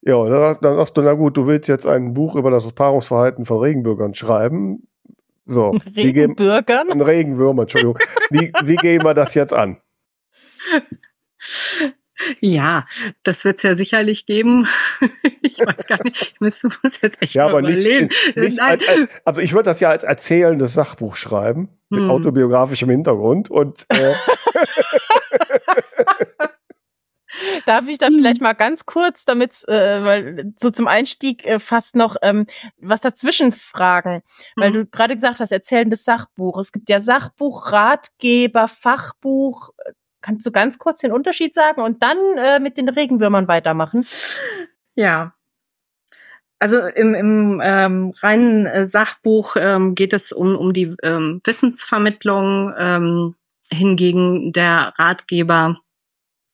Ja, 0.00 0.54
dann 0.54 0.76
sagst 0.76 0.96
du, 0.96 1.02
na 1.02 1.12
gut, 1.12 1.36
du 1.36 1.46
willst 1.46 1.68
jetzt 1.68 1.86
ein 1.86 2.14
Buch 2.14 2.34
über 2.34 2.50
das 2.50 2.72
Paarungsverhalten 2.72 3.46
von 3.46 3.58
Regenbürgern 3.58 4.14
schreiben. 4.14 4.88
So, 5.46 5.70
Regenbürgern? 5.96 6.88
Gehen, 6.88 7.00
Regenwürmern, 7.00 7.64
Entschuldigung. 7.64 7.98
wie, 8.30 8.52
wie 8.64 8.76
gehen 8.76 9.04
wir 9.04 9.14
das 9.14 9.34
jetzt 9.34 9.54
an? 9.54 9.80
Ja, 12.40 12.86
das 13.22 13.44
wird 13.44 13.58
es 13.58 13.62
ja 13.62 13.74
sicherlich 13.74 14.26
geben. 14.26 14.66
ich 15.42 15.58
weiß 15.58 15.86
gar 15.86 16.02
nicht, 16.04 16.32
ich 16.34 16.40
müsste 16.40 16.68
muss 16.82 17.00
jetzt 17.00 17.22
echt 17.22 17.34
ja, 17.34 17.46
aber 17.46 17.60
überlegen. 17.60 18.06
Nicht, 18.06 18.36
nicht 18.36 18.60
als, 18.60 18.82
also 19.24 19.40
ich 19.40 19.52
würde 19.52 19.70
das 19.70 19.80
ja 19.80 19.90
als 19.90 20.04
erzählendes 20.04 20.74
Sachbuch 20.74 21.16
schreiben, 21.16 21.68
mit 21.88 22.00
hm. 22.00 22.10
autobiografischem 22.10 22.90
Hintergrund 22.90 23.50
und 23.50 23.86
äh, 23.90 24.14
Darf 27.66 27.86
ich 27.88 27.98
da 27.98 28.06
vielleicht 28.06 28.40
mal 28.40 28.54
ganz 28.54 28.86
kurz, 28.86 29.24
damit, 29.24 29.62
äh, 29.68 30.04
weil 30.04 30.52
so 30.56 30.70
zum 30.70 30.86
Einstieg 30.88 31.44
äh, 31.46 31.58
fast 31.58 31.94
noch 31.94 32.16
ähm, 32.22 32.46
was 32.78 33.00
dazwischen 33.00 33.52
fragen, 33.52 34.22
weil 34.56 34.70
mhm. 34.70 34.74
du 34.74 34.86
gerade 34.86 35.14
gesagt 35.14 35.40
hast, 35.40 35.52
erzählendes 35.52 36.04
Sachbuch. 36.04 36.58
Es 36.58 36.72
gibt 36.72 36.88
ja 36.88 37.00
Sachbuch, 37.00 37.70
Ratgeber, 37.70 38.66
Fachbuch. 38.68 39.70
Kannst 40.20 40.46
du 40.46 40.52
ganz 40.52 40.78
kurz 40.78 41.00
den 41.00 41.12
Unterschied 41.12 41.54
sagen 41.54 41.80
und 41.80 42.02
dann 42.02 42.18
äh, 42.36 42.58
mit 42.58 42.76
den 42.76 42.88
Regenwürmern 42.88 43.48
weitermachen? 43.48 44.06
Ja, 44.94 45.34
also 46.58 46.86
im, 46.86 47.14
im 47.14 47.60
ähm, 47.62 48.12
reinen 48.20 48.66
äh, 48.66 48.86
Sachbuch 48.86 49.56
ähm, 49.56 49.94
geht 49.94 50.12
es 50.12 50.32
um, 50.32 50.56
um 50.56 50.72
die 50.72 50.94
ähm, 51.02 51.40
Wissensvermittlung, 51.44 52.74
ähm, 52.76 53.34
hingegen 53.70 54.52
der 54.52 54.94
Ratgeber 54.96 55.76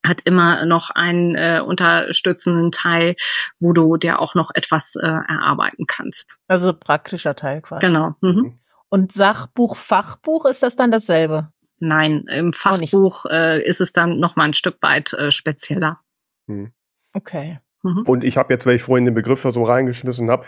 hat 0.07 0.21
immer 0.27 0.67
noch 0.67 0.91
einen 0.91 1.35
äh, 1.35 1.63
unterstützenden 1.65 2.71
Teil, 2.73 3.17
wo 3.59 3.73
du 3.73 3.97
dir 3.97 4.19
auch 4.19 4.35
noch 4.35 4.51
etwas 4.53 4.97
äh, 4.97 5.07
erarbeiten 5.07 5.87
kannst. 5.87 6.37
Also 6.47 6.75
praktischer 6.75 7.35
Teil 7.35 7.63
quasi. 7.63 7.87
Genau. 7.87 8.15
Mhm. 8.21 8.59
Und 8.91 9.13
Sachbuch, 9.13 9.77
Fachbuch, 9.77 10.45
ist 10.45 10.63
das 10.63 10.77
dann 10.77 10.91
dasselbe? 10.91 11.49
Nein, 11.87 12.25
im 12.31 12.55
Fachbuch 12.55 13.27
äh, 13.27 13.63
ist 13.63 13.81
es 13.81 13.93
dann 13.93 14.19
noch 14.19 14.37
mal 14.37 14.45
ein 14.45 14.55
Stück 14.55 14.79
weit 14.81 15.13
äh, 15.13 15.31
spezieller. 15.31 16.01
Mhm. 16.47 16.73
Okay. 17.13 17.61
Mhm. 17.83 18.05
Und 18.07 18.25
ich 18.25 18.39
habe 18.39 18.55
jetzt, 18.55 18.65
weil 18.65 18.77
ich 18.77 18.83
vorhin 18.83 19.05
den 19.05 19.15
Begriff 19.15 19.43
so 19.43 19.63
reingeschmissen 19.63 20.31
habe, 20.31 20.47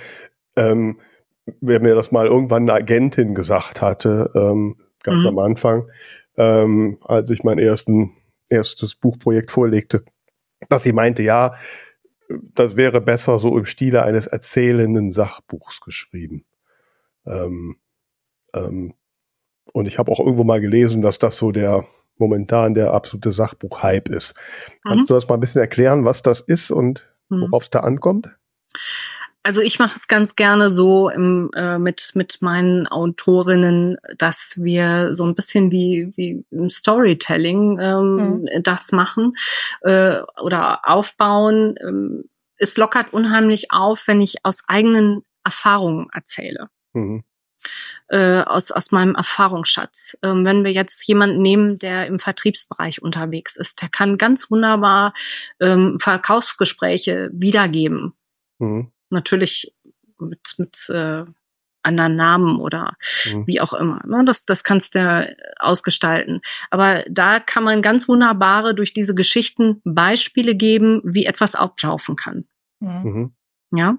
ähm, 0.57 0.99
wer 1.61 1.81
mir 1.81 1.95
das 1.95 2.11
mal 2.11 2.27
irgendwann 2.27 2.63
eine 2.63 2.73
Agentin 2.73 3.35
gesagt 3.35 3.83
hatte, 3.83 4.31
ähm, 4.35 4.81
ganz 5.03 5.21
mhm. 5.21 5.27
am 5.27 5.39
Anfang, 5.39 5.91
ähm, 6.39 6.99
als 7.03 7.31
ich 7.31 7.45
meinen 7.45 7.59
ersten 7.59 8.17
erstes 8.49 8.95
Buchprojekt 8.95 9.51
vorlegte, 9.51 10.05
dass 10.71 10.85
sie 10.85 10.95
meinte, 10.95 11.23
ja, 11.23 11.55
das 12.55 12.77
wäre 12.77 13.03
besser 13.03 13.39
so 13.39 13.59
im 13.59 13.67
Stile 13.67 14.05
eines 14.05 14.27
erzählenden 14.27 15.13
Sachbuchs 15.13 15.83
geschrieben. 15.83 16.47
Ähm, 17.27 17.77
ähm, 18.55 18.95
und 19.77 19.87
ich 19.87 19.99
habe 19.99 20.11
auch 20.11 20.21
irgendwo 20.21 20.43
mal 20.43 20.63
gelesen, 20.63 21.03
dass 21.03 21.19
das 21.19 21.37
so 21.37 21.53
der 21.53 21.85
momentan 22.17 22.73
der 22.73 22.95
absolute 22.95 23.31
Sachbuch-Hype 23.31 24.09
ist. 24.09 24.35
Mhm. 24.85 24.89
Kannst 24.89 25.11
du 25.11 25.15
das 25.15 25.29
mal 25.29 25.35
ein 25.35 25.41
bisschen 25.41 25.61
erklären, 25.61 26.07
was 26.07 26.23
das 26.23 26.41
ist 26.41 26.71
und 26.71 27.07
mhm. 27.29 27.43
worauf 27.43 27.65
es 27.65 27.71
da 27.71 27.81
ankommt? 27.81 28.39
Also 29.43 29.61
ich 29.61 29.79
mache 29.79 29.97
es 29.97 30.09
ganz 30.09 30.35
gerne 30.35 30.71
so 30.71 31.11
im, 31.11 31.51
äh, 31.55 31.79
mit, 31.79 32.13
mit 32.15 32.39
meinen 32.41 32.87
Autorinnen, 32.87 33.99
dass 34.17 34.55
wir 34.63 35.13
so 35.13 35.27
ein 35.27 35.35
bisschen 35.35 35.71
wie, 35.71 36.11
wie 36.17 36.43
im 36.51 36.71
Storytelling 36.71 37.79
ähm, 37.79 38.17
mhm. 38.17 38.63
das 38.63 38.93
machen 38.93 39.35
äh, 39.83 40.23
oder 40.43 40.89
aufbauen. 40.89 41.75
Ähm, 41.87 42.25
es 42.57 42.79
lockert 42.79 43.13
unheimlich 43.13 43.73
auf, 43.73 44.09
wenn 44.09 44.23
ich 44.23 44.37
aus 44.43 44.65
eigenen 44.69 45.23
Erfahrungen 45.45 46.09
erzähle. 46.15 46.71
Mhm. 46.95 47.25
Äh, 48.09 48.43
aus, 48.43 48.71
aus 48.71 48.93
meinem 48.93 49.17
Erfahrungsschatz. 49.17 50.17
Ähm, 50.23 50.45
wenn 50.45 50.63
wir 50.63 50.73
jetzt 50.73 51.05
jemanden 51.09 51.43
nehmen, 51.43 51.77
der 51.81 52.07
im 52.07 52.21
Vertriebsbereich 52.21 53.03
unterwegs 53.03 53.57
ist, 53.57 53.83
der 53.83 53.89
kann 53.89 54.17
ganz 54.17 54.49
wunderbar 54.49 55.13
ähm, 55.59 55.99
Verkaufsgespräche 55.99 57.31
wiedergeben. 57.33 58.15
Mhm 58.61 58.93
natürlich 59.11 59.75
mit, 60.19 60.55
mit 60.59 60.89
äh, 60.91 61.25
anderen 61.83 62.17
Namen 62.17 62.59
oder 62.59 62.97
mhm. 63.27 63.47
wie 63.47 63.61
auch 63.61 63.73
immer. 63.73 64.03
Ne? 64.07 64.25
Das, 64.25 64.45
das 64.45 64.65
kannst 64.65 64.95
du 64.95 65.37
ausgestalten. 65.59 66.41
Aber 66.71 67.05
da 67.09 67.39
kann 67.39 67.65
man 67.65 67.83
ganz 67.83 68.09
wunderbare 68.09 68.75
durch 68.75 68.93
diese 68.93 69.15
Geschichten 69.15 69.81
Beispiele 69.85 70.55
geben, 70.55 71.01
wie 71.05 71.27
etwas 71.27 71.55
ablaufen 71.55 72.17
kann. 72.17 72.47
Mhm. 72.81 73.03
mhm. 73.03 73.33
Ja. 73.73 73.99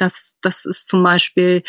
Das, 0.00 0.36
das 0.40 0.64
ist 0.64 0.88
zum 0.88 1.02
Beispiel, 1.02 1.62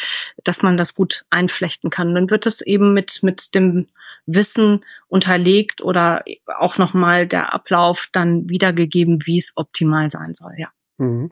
dass 0.43 0.61
man 0.61 0.77
das 0.77 0.95
gut 0.95 1.25
einflechten 1.29 1.89
kann. 1.89 2.15
Dann 2.15 2.29
wird 2.29 2.45
es 2.45 2.61
eben 2.61 2.93
mit, 2.93 3.23
mit 3.23 3.53
dem 3.55 3.87
Wissen 4.25 4.85
unterlegt 5.07 5.81
oder 5.81 6.23
auch 6.59 6.77
nochmal 6.77 7.27
der 7.27 7.53
Ablauf 7.53 8.09
dann 8.11 8.49
wiedergegeben, 8.49 9.19
wie 9.25 9.37
es 9.37 9.53
optimal 9.55 10.11
sein 10.11 10.33
soll, 10.35 10.53
ja. 10.57 10.69
Mhm. 10.97 11.31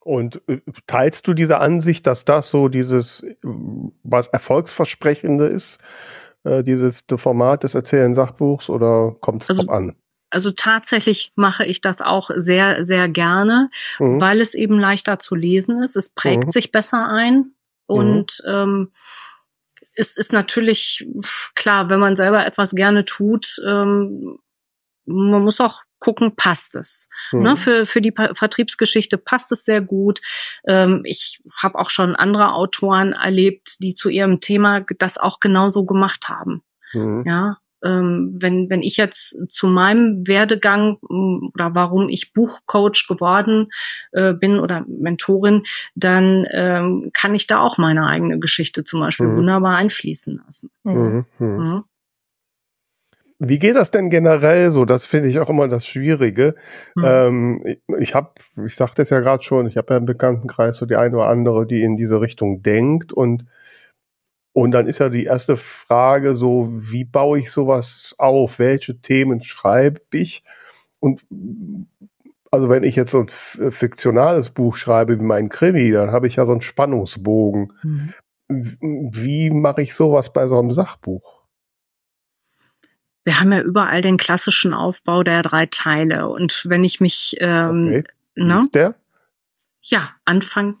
Und 0.00 0.40
äh, 0.46 0.60
teilst 0.86 1.26
du 1.26 1.34
diese 1.34 1.58
Ansicht, 1.58 2.06
dass 2.06 2.24
das 2.24 2.50
so 2.50 2.68
dieses, 2.68 3.26
was 3.42 4.28
Erfolgsversprechende 4.28 5.46
ist, 5.46 5.80
äh, 6.44 6.62
dieses 6.62 7.04
Format 7.16 7.64
des 7.64 7.74
Erzählen 7.74 8.14
Sachbuchs 8.14 8.70
oder 8.70 9.16
kommt 9.20 9.42
es 9.42 9.50
also, 9.50 9.64
drauf 9.64 9.74
an? 9.74 9.96
Also 10.30 10.50
tatsächlich 10.50 11.32
mache 11.36 11.64
ich 11.64 11.80
das 11.80 12.00
auch 12.00 12.30
sehr, 12.34 12.84
sehr 12.84 13.08
gerne, 13.08 13.70
mhm. 13.98 14.20
weil 14.20 14.40
es 14.40 14.54
eben 14.54 14.78
leichter 14.78 15.18
zu 15.18 15.34
lesen 15.34 15.82
ist. 15.82 15.96
Es 15.96 16.10
prägt 16.10 16.46
mhm. 16.46 16.50
sich 16.50 16.72
besser 16.72 17.08
ein 17.08 17.52
und 17.86 18.42
mhm. 18.44 18.52
ähm, 18.52 18.92
es 19.94 20.16
ist 20.16 20.32
natürlich 20.32 21.06
klar, 21.54 21.88
wenn 21.88 22.00
man 22.00 22.16
selber 22.16 22.44
etwas 22.44 22.74
gerne 22.74 23.04
tut, 23.04 23.60
ähm, 23.66 24.38
man 25.06 25.42
muss 25.42 25.60
auch 25.60 25.82
gucken, 25.98 26.36
passt 26.36 26.74
es. 26.76 27.08
Mhm. 27.32 27.42
Ne, 27.42 27.56
für, 27.56 27.86
für 27.86 28.00
die 28.00 28.12
pa 28.12 28.34
Vertriebsgeschichte 28.34 29.18
passt 29.18 29.50
es 29.52 29.64
sehr 29.64 29.80
gut. 29.80 30.20
Ähm, 30.66 31.02
ich 31.04 31.42
habe 31.56 31.78
auch 31.78 31.90
schon 31.90 32.14
andere 32.14 32.52
Autoren 32.52 33.12
erlebt, 33.12 33.76
die 33.80 33.94
zu 33.94 34.08
ihrem 34.08 34.40
Thema 34.40 34.84
das 34.98 35.16
auch 35.16 35.40
genauso 35.40 35.86
gemacht 35.86 36.28
haben. 36.28 36.62
Mhm. 36.92 37.24
Ja, 37.26 37.58
ähm, 37.86 38.34
wenn, 38.36 38.68
wenn 38.68 38.82
ich 38.82 38.96
jetzt 38.96 39.38
zu 39.48 39.68
meinem 39.68 40.26
Werdegang 40.26 40.96
oder 41.54 41.74
warum 41.74 42.08
ich 42.08 42.32
Buchcoach 42.32 43.06
geworden 43.08 43.68
äh, 44.12 44.32
bin 44.32 44.58
oder 44.58 44.84
Mentorin, 44.88 45.62
dann 45.94 46.46
ähm, 46.50 47.10
kann 47.12 47.34
ich 47.34 47.46
da 47.46 47.60
auch 47.60 47.78
meine 47.78 48.06
eigene 48.06 48.38
Geschichte 48.38 48.84
zum 48.84 49.00
Beispiel 49.00 49.26
mhm. 49.26 49.36
wunderbar 49.36 49.76
einfließen 49.76 50.42
lassen. 50.44 50.70
Mhm. 50.84 51.24
Mhm. 51.38 51.84
Wie 53.38 53.58
geht 53.58 53.76
das 53.76 53.90
denn 53.90 54.08
generell 54.08 54.70
so? 54.70 54.86
Das 54.86 55.04
finde 55.04 55.28
ich 55.28 55.38
auch 55.38 55.50
immer 55.50 55.68
das 55.68 55.86
Schwierige. 55.86 56.54
Mhm. 56.94 57.04
Ähm, 57.04 57.62
ich 57.66 57.76
ich 57.98 58.14
habe, 58.14 58.30
ich 58.64 58.74
sagte 58.74 59.02
es 59.02 59.10
ja 59.10 59.20
gerade 59.20 59.42
schon, 59.42 59.66
ich 59.66 59.76
habe 59.76 59.92
ja 59.92 59.98
im 59.98 60.06
Bekanntenkreis 60.06 60.78
so 60.78 60.86
die 60.86 60.96
eine 60.96 61.16
oder 61.16 61.28
andere, 61.28 61.66
die 61.66 61.82
in 61.82 61.96
diese 61.96 62.20
Richtung 62.20 62.62
denkt 62.62 63.12
und 63.12 63.44
und 64.56 64.70
dann 64.70 64.86
ist 64.86 65.00
ja 65.00 65.10
die 65.10 65.24
erste 65.24 65.54
Frage 65.58 66.34
so, 66.34 66.70
wie 66.72 67.04
baue 67.04 67.40
ich 67.40 67.50
sowas 67.50 68.14
auf? 68.16 68.58
Welche 68.58 68.98
Themen 69.02 69.42
schreibe 69.42 70.00
ich? 70.12 70.44
Und 70.98 71.20
also 72.50 72.70
wenn 72.70 72.82
ich 72.82 72.96
jetzt 72.96 73.10
so 73.10 73.26
ein 73.26 73.70
fiktionales 73.70 74.48
Buch 74.48 74.76
schreibe 74.76 75.18
wie 75.18 75.22
mein 75.22 75.50
Krimi, 75.50 75.90
dann 75.90 76.10
habe 76.10 76.26
ich 76.26 76.36
ja 76.36 76.46
so 76.46 76.52
einen 76.52 76.62
Spannungsbogen. 76.62 77.70
Mhm. 77.82 78.14
Wie 78.48 79.50
mache 79.50 79.82
ich 79.82 79.94
sowas 79.94 80.32
bei 80.32 80.48
so 80.48 80.58
einem 80.58 80.72
Sachbuch? 80.72 81.42
wir 83.24 83.40
haben 83.40 83.52
ja 83.52 83.60
überall 83.60 84.00
den 84.00 84.16
klassischen 84.16 84.72
Aufbau 84.72 85.22
der 85.22 85.42
drei 85.42 85.66
Teile. 85.66 86.28
Und 86.28 86.64
wenn 86.68 86.82
ich 86.84 87.00
mich, 87.00 87.36
ähm, 87.40 87.88
okay. 87.88 88.04
ne? 88.36 88.60
Ist 88.60 88.74
der? 88.74 88.94
Ja, 89.82 90.10
Anfang, 90.24 90.78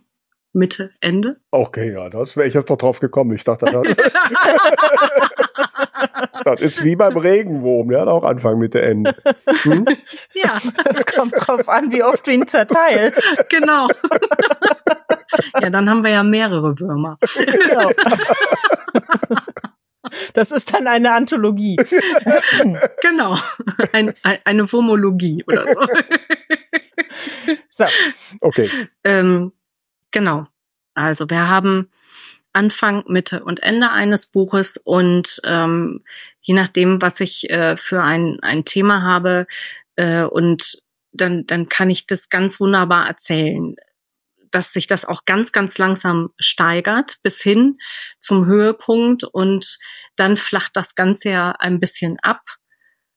Mitte, 0.56 0.90
Ende. 1.00 1.36
Okay, 1.50 1.92
ja, 1.92 2.08
das 2.08 2.34
wäre 2.34 2.48
ich 2.48 2.54
jetzt 2.54 2.70
noch 2.70 2.78
drauf 2.78 2.98
gekommen. 2.98 3.34
Ich 3.34 3.44
dachte, 3.44 3.66
das, 3.66 3.86
das 6.44 6.62
ist 6.62 6.82
wie 6.82 6.96
beim 6.96 7.14
Regenwurm, 7.14 7.90
der 7.90 8.00
hat 8.00 8.08
auch 8.08 8.24
Anfang, 8.24 8.58
Mitte, 8.58 8.80
Ende. 8.80 9.14
Hm? 9.62 9.84
Ja, 10.34 10.56
es 10.86 11.04
kommt 11.04 11.34
drauf 11.36 11.68
an, 11.68 11.92
wie 11.92 12.02
oft 12.02 12.26
du 12.26 12.30
ihn 12.30 12.48
zerteilst. 12.48 13.44
Genau. 13.50 13.86
ja, 15.60 15.68
dann 15.68 15.90
haben 15.90 16.02
wir 16.02 16.10
ja 16.10 16.22
mehrere 16.22 16.80
Würmer. 16.80 17.18
Genau. 17.36 17.90
Das 20.34 20.52
ist 20.52 20.72
dann 20.72 20.86
eine 20.86 21.12
Anthologie. 21.12 21.76
genau. 23.02 23.36
Ein, 23.92 24.14
ein, 24.22 24.38
eine 24.44 24.68
Formologie 24.68 25.44
oder 25.46 25.66
so. 25.66 25.80
so. 27.70 27.84
Okay. 28.40 28.70
Ähm, 29.04 29.52
genau. 30.16 30.46
Also 30.94 31.28
wir 31.28 31.46
haben 31.46 31.90
Anfang, 32.54 33.04
Mitte 33.06 33.44
und 33.44 33.62
Ende 33.62 33.90
eines 33.90 34.24
Buches 34.24 34.78
und 34.78 35.42
ähm, 35.44 36.04
je 36.40 36.54
nachdem, 36.54 37.02
was 37.02 37.20
ich 37.20 37.50
äh, 37.50 37.76
für 37.76 38.02
ein, 38.02 38.38
ein 38.40 38.64
Thema 38.64 39.02
habe 39.02 39.46
äh, 39.96 40.22
und 40.22 40.82
dann, 41.12 41.44
dann 41.44 41.68
kann 41.68 41.90
ich 41.90 42.06
das 42.06 42.30
ganz 42.30 42.60
wunderbar 42.60 43.06
erzählen 43.06 43.76
dass 44.52 44.72
sich 44.72 44.86
das 44.86 45.04
auch 45.04 45.26
ganz, 45.26 45.52
ganz 45.52 45.76
langsam 45.76 46.30
steigert 46.38 47.18
bis 47.22 47.42
hin 47.42 47.78
zum 48.20 48.46
Höhepunkt 48.46 49.24
und 49.24 49.78
dann 50.14 50.38
flacht 50.38 50.76
das 50.76 50.94
Ganze 50.94 51.30
ja 51.30 51.50
ein 51.50 51.78
bisschen 51.78 52.18
ab. 52.20 52.40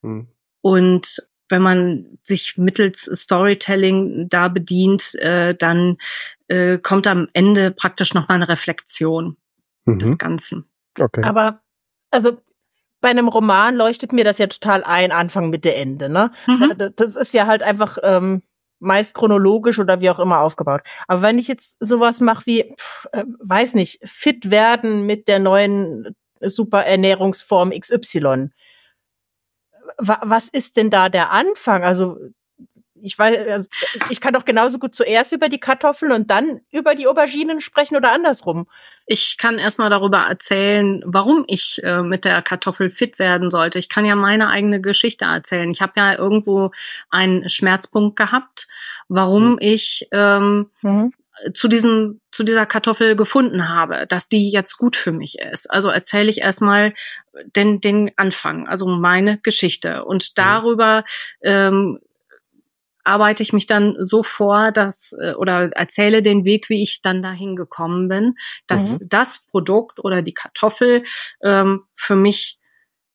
Hm. 0.02 0.28
Und 0.60 1.29
wenn 1.50 1.62
man 1.62 2.18
sich 2.22 2.56
mittels 2.56 3.02
Storytelling 3.02 4.28
da 4.28 4.48
bedient, 4.48 5.14
äh, 5.16 5.54
dann 5.54 5.98
äh, 6.48 6.78
kommt 6.78 7.06
am 7.06 7.28
Ende 7.32 7.70
praktisch 7.70 8.14
noch 8.14 8.28
mal 8.28 8.36
eine 8.36 8.48
Reflexion 8.48 9.36
mhm. 9.84 9.98
des 9.98 10.18
Ganzen. 10.18 10.64
Okay. 10.98 11.22
Aber 11.22 11.60
also 12.10 12.38
bei 13.00 13.08
einem 13.08 13.28
Roman 13.28 13.76
leuchtet 13.76 14.12
mir 14.12 14.24
das 14.24 14.38
ja 14.38 14.46
total 14.46 14.84
ein, 14.84 15.12
Anfang, 15.12 15.50
Mitte, 15.50 15.74
Ende. 15.74 16.08
Ne? 16.08 16.30
Mhm. 16.46 16.74
Das 16.96 17.16
ist 17.16 17.32
ja 17.32 17.46
halt 17.46 17.62
einfach 17.62 17.98
ähm, 18.02 18.42
meist 18.78 19.14
chronologisch 19.14 19.78
oder 19.78 20.00
wie 20.00 20.10
auch 20.10 20.18
immer 20.18 20.40
aufgebaut. 20.40 20.82
Aber 21.06 21.22
wenn 21.22 21.38
ich 21.38 21.48
jetzt 21.48 21.76
sowas 21.80 22.20
mache 22.20 22.46
wie, 22.46 22.74
pff, 22.76 23.06
äh, 23.12 23.24
weiß 23.40 23.74
nicht, 23.74 24.00
fit 24.04 24.50
werden 24.50 25.06
mit 25.06 25.28
der 25.28 25.38
neuen 25.38 26.14
Superernährungsform 26.40 27.70
XY, 27.78 28.50
was 29.98 30.48
ist 30.48 30.76
denn 30.76 30.90
da 30.90 31.08
der 31.08 31.30
Anfang? 31.30 31.84
Also 31.84 32.18
ich 33.02 33.18
weiß, 33.18 33.48
also 33.48 33.68
ich 34.10 34.20
kann 34.20 34.34
doch 34.34 34.44
genauso 34.44 34.78
gut 34.78 34.94
zuerst 34.94 35.32
über 35.32 35.48
die 35.48 35.58
Kartoffeln 35.58 36.12
und 36.12 36.30
dann 36.30 36.60
über 36.70 36.94
die 36.94 37.06
Auberginen 37.06 37.60
sprechen 37.60 37.96
oder 37.96 38.12
andersrum. 38.12 38.66
Ich 39.06 39.38
kann 39.38 39.58
erstmal 39.58 39.90
darüber 39.90 40.18
erzählen, 40.18 41.02
warum 41.04 41.44
ich 41.46 41.80
äh, 41.82 42.02
mit 42.02 42.24
der 42.24 42.42
Kartoffel 42.42 42.90
fit 42.90 43.18
werden 43.18 43.50
sollte. 43.50 43.78
Ich 43.78 43.88
kann 43.88 44.04
ja 44.04 44.14
meine 44.14 44.48
eigene 44.48 44.80
Geschichte 44.80 45.24
erzählen. 45.24 45.70
Ich 45.70 45.80
habe 45.80 45.92
ja 45.96 46.16
irgendwo 46.16 46.70
einen 47.10 47.48
Schmerzpunkt 47.48 48.16
gehabt, 48.16 48.68
warum 49.08 49.52
mhm. 49.52 49.58
ich 49.60 50.08
ähm, 50.12 50.70
mhm. 50.82 51.12
Zu 51.54 51.68
diesem 51.68 52.20
zu 52.30 52.44
dieser 52.44 52.66
Kartoffel 52.66 53.16
gefunden 53.16 53.68
habe, 53.68 54.06
dass 54.06 54.28
die 54.28 54.50
jetzt 54.50 54.76
gut 54.76 54.96
für 54.96 55.12
mich 55.12 55.38
ist. 55.38 55.70
Also 55.70 55.88
erzähle 55.88 56.30
ich 56.30 56.38
erstmal 56.38 56.94
den 57.56 57.80
den 57.80 58.10
Anfang, 58.16 58.66
also 58.68 58.86
meine 58.86 59.38
Geschichte 59.38 60.04
und 60.04 60.22
mhm. 60.22 60.32
darüber 60.34 61.04
ähm, 61.42 61.98
arbeite 63.04 63.42
ich 63.42 63.52
mich 63.52 63.66
dann 63.66 63.96
so 63.98 64.22
vor, 64.22 64.72
dass 64.72 65.12
äh, 65.20 65.34
oder 65.34 65.70
erzähle 65.72 66.22
den 66.22 66.44
Weg, 66.44 66.68
wie 66.68 66.82
ich 66.82 67.02
dann 67.02 67.22
dahin 67.22 67.56
gekommen 67.56 68.08
bin, 68.08 68.34
dass 68.66 68.82
mhm. 68.82 68.98
das 69.08 69.46
Produkt 69.46 70.02
oder 70.02 70.22
die 70.22 70.34
Kartoffel 70.34 71.04
ähm, 71.42 71.84
für 71.94 72.16
mich 72.16 72.58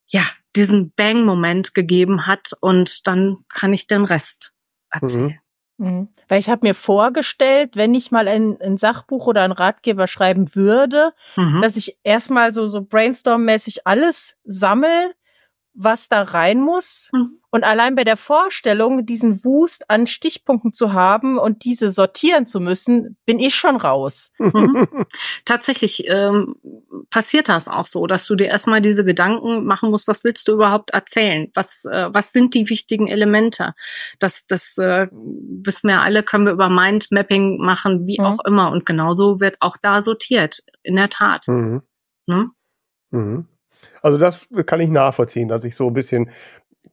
ja 0.07 0.21
diesen 0.55 0.93
Bang-Moment 0.95 1.73
gegeben 1.73 2.27
hat 2.27 2.51
und 2.61 3.07
dann 3.07 3.37
kann 3.49 3.73
ich 3.73 3.87
den 3.87 4.05
Rest 4.05 4.53
erzählen. 4.89 5.25
Mhm. 5.25 5.39
Mhm. 5.77 6.09
Weil 6.27 6.39
ich 6.39 6.49
habe 6.49 6.65
mir 6.65 6.73
vorgestellt, 6.73 7.75
wenn 7.75 7.93
ich 7.93 8.11
mal 8.11 8.27
ein, 8.27 8.57
ein, 8.61 8.77
Sachbuch 8.77 9.27
oder 9.27 9.43
ein 9.43 9.51
Ratgeber 9.51 10.07
schreiben 10.07 10.55
würde, 10.55 11.13
mhm. 11.35 11.61
dass 11.61 11.75
ich 11.75 11.97
erstmal 12.03 12.53
so, 12.53 12.67
so 12.67 12.81
brainstorm-mäßig 12.81 13.79
alles 13.85 14.37
sammle, 14.45 15.13
was 15.75 16.09
da 16.09 16.23
rein 16.23 16.61
muss. 16.61 17.09
Mhm. 17.13 17.39
Und 17.51 17.63
allein 17.63 17.95
bei 17.95 18.03
der 18.03 18.17
Vorstellung, 18.17 19.05
diesen 19.05 19.45
Wust 19.45 19.89
an 19.89 20.07
Stichpunkten 20.07 20.73
zu 20.73 20.91
haben 20.91 21.37
und 21.37 21.63
diese 21.63 21.89
sortieren 21.89 22.45
zu 22.45 22.59
müssen, 22.59 23.17
bin 23.25 23.39
ich 23.39 23.55
schon 23.55 23.77
raus. 23.77 24.33
Mhm. 24.39 24.87
Tatsächlich 25.45 26.05
ähm, 26.07 26.55
passiert 27.09 27.47
das 27.47 27.67
auch 27.67 27.85
so, 27.85 28.07
dass 28.07 28.25
du 28.25 28.35
dir 28.35 28.47
erstmal 28.47 28.81
diese 28.81 29.05
Gedanken 29.05 29.63
machen 29.63 29.89
musst, 29.89 30.07
was 30.07 30.23
willst 30.25 30.47
du 30.47 30.53
überhaupt 30.53 30.89
erzählen? 30.89 31.49
Was, 31.53 31.85
äh, 31.85 32.09
was 32.11 32.33
sind 32.33 32.53
die 32.53 32.69
wichtigen 32.69 33.07
Elemente? 33.07 33.73
Das, 34.19 34.47
das 34.47 34.77
äh, 34.77 35.07
wissen 35.11 35.87
wir 35.87 36.01
alle, 36.01 36.23
können 36.23 36.45
wir 36.45 36.53
über 36.53 36.69
Mindmapping 36.69 37.57
machen, 37.63 38.05
wie 38.05 38.19
mhm. 38.19 38.25
auch 38.25 38.45
immer. 38.45 38.71
Und 38.71 38.85
genauso 38.85 39.39
wird 39.39 39.57
auch 39.61 39.77
da 39.81 40.01
sortiert, 40.01 40.59
in 40.83 40.97
der 40.97 41.09
Tat. 41.09 41.47
Mhm. 41.47 41.83
Ne? 42.27 42.51
Also 44.01 44.17
das 44.17 44.47
kann 44.65 44.79
ich 44.79 44.89
nachvollziehen, 44.89 45.47
dass 45.47 45.63
ich 45.63 45.75
so 45.75 45.87
ein 45.87 45.93
bisschen 45.93 46.29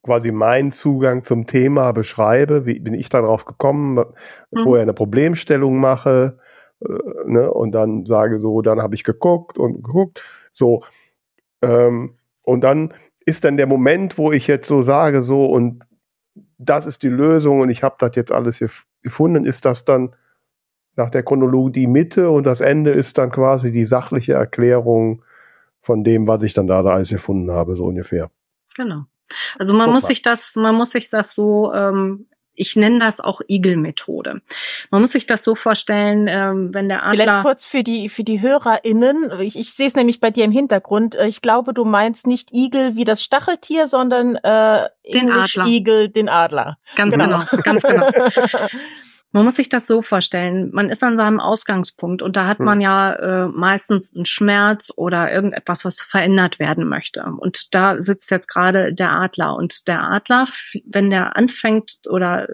quasi 0.03 0.33
meinen 0.33 0.73
Zugang 0.73 1.23
zum 1.23 1.47
Thema 1.47 1.93
beschreibe, 1.93 2.67
wie 2.67 2.81
bin 2.81 2.95
ich 2.95 3.09
darauf 3.09 3.45
gekommen, 3.45 4.05
mhm. 4.51 4.63
vorher 4.65 4.83
eine 4.83 4.95
Problemstellung 4.95 5.79
mache 5.79 6.39
äh, 6.81 6.93
ne, 7.27 7.53
und 7.53 7.73
dann 7.73 8.07
sage 8.07 8.39
so, 8.41 8.63
dann 8.63 8.81
habe 8.81 8.95
ich 8.95 9.05
geguckt 9.05 9.59
und 9.59 9.83
geguckt, 9.83 10.51
so 10.53 10.83
ähm, 11.63 12.17
und 12.43 12.65
dann 12.65 12.93
ist 13.25 13.45
dann 13.45 13.57
der 13.57 13.69
Moment, 13.69 14.19
wo 14.19 14.33
ich 14.33 14.49
jetzt 14.49 14.67
so 14.67 14.83
sage, 14.83 15.23
so 15.23 15.47
und 15.47 15.85
das 16.59 16.87
ist 16.87 17.03
die 17.03 17.09
Lösung 17.09 17.61
und 17.61 17.71
ich 17.71 17.83
habe 17.83 17.97
das 17.99 18.17
jetzt 18.17 18.33
alles 18.33 18.59
hier 18.59 18.71
gefunden, 19.03 19.45
ist 19.45 19.65
das 19.65 19.85
dann 19.85 20.15
nach 20.97 21.11
der 21.11 21.23
Chronologie 21.23 21.73
die 21.73 21.87
Mitte 21.87 22.31
und 22.31 22.45
das 22.45 22.61
Ende 22.61 22.91
ist 22.91 23.19
dann 23.19 23.31
quasi 23.31 23.73
die 23.73 23.85
sachliche 23.85 24.35
Erklärung 24.35 25.23
von 25.83 26.05
dem, 26.05 26.27
was 26.27 26.43
ich 26.43 26.55
dann 26.55 26.67
da 26.67 26.81
alles 26.81 27.11
gefunden 27.11 27.51
habe, 27.51 27.77
so 27.77 27.85
ungefähr. 27.85 28.31
Genau. 28.77 29.05
Also 29.59 29.75
man 29.75 29.87
Guck 29.87 29.95
muss 29.95 30.03
mal. 30.05 30.09
sich 30.09 30.23
das, 30.23 30.57
man 30.57 30.75
muss 30.75 30.91
sich 30.91 31.11
das 31.11 31.35
so, 31.35 31.73
ähm, 31.73 32.27
ich 32.55 32.77
nenne 32.77 32.99
das 32.99 33.21
auch 33.21 33.41
Igel-Methode. 33.49 34.43
Man 34.91 35.01
muss 35.01 35.13
sich 35.13 35.27
das 35.27 35.43
so 35.43 35.55
vorstellen, 35.55 36.27
ähm, 36.29 36.75
wenn 36.75 36.89
der 36.89 37.05
Adler. 37.05 37.25
Vielleicht 37.25 37.43
kurz 37.45 37.65
für 37.65 37.83
die 37.83 38.11
für 38.11 38.25
die 38.25 38.43
HörerInnen. 38.43 39.33
Ich, 39.41 39.59
ich 39.59 39.73
sehe 39.73 39.87
es 39.87 39.97
nämlich 39.97 40.21
bei 40.21 40.31
dir 40.31 40.45
im 40.45 40.53
Hintergrund. 40.53 41.15
Ich 41.15 41.41
glaube, 41.41 41.73
du 41.73 41.85
meinst 41.85 42.27
nicht 42.27 42.55
Igel 42.55 42.95
wie 42.95 43.05
das 43.05 43.23
Stacheltier, 43.23 43.87
sondern 43.87 44.37
äh, 44.37 44.89
den 45.13 45.33
Adler. 45.33 45.67
Igel, 45.67 46.09
den 46.11 46.29
Adler. 46.29 46.79
Ganz 46.95 47.15
genau, 47.15 47.43
genau 47.51 47.63
ganz 47.63 47.83
genau. 47.83 48.11
Man 49.33 49.47
muss 49.47 49.57
sich 49.57 49.71
das 49.71 49.87
so 49.87 50.03
vorstellen. 50.03 50.71
Man 50.73 50.91
ist 50.91 51.03
an 51.03 51.17
seinem 51.17 51.41
Ausgangspunkt 51.41 52.21
und 52.21 52.37
da 52.37 52.47
hat 52.47 52.61
man 52.61 52.79
hm. 52.79 52.81
ja 52.83 53.13
äh, 53.15 53.49
meistens 53.49 54.15
einen 54.15 54.27
Schmerz 54.27 54.93
oder 54.95 55.33
irgendetwas, 55.33 55.87
was 55.87 56.01
verändert 56.01 56.59
werden 56.59 56.87
möchte. 56.87 57.25
Und 57.25 57.75
da 57.75 58.01
sitzt 58.01 58.31
jetzt 58.31 58.47
gerade 58.47 58.93
der 58.93 59.11
Adler. 59.11 59.57
Und 59.57 59.89
der 59.89 60.03
Adler, 60.03 60.47
wenn 60.85 61.09
der 61.09 61.35
anfängt 61.37 62.01
oder 62.11 62.47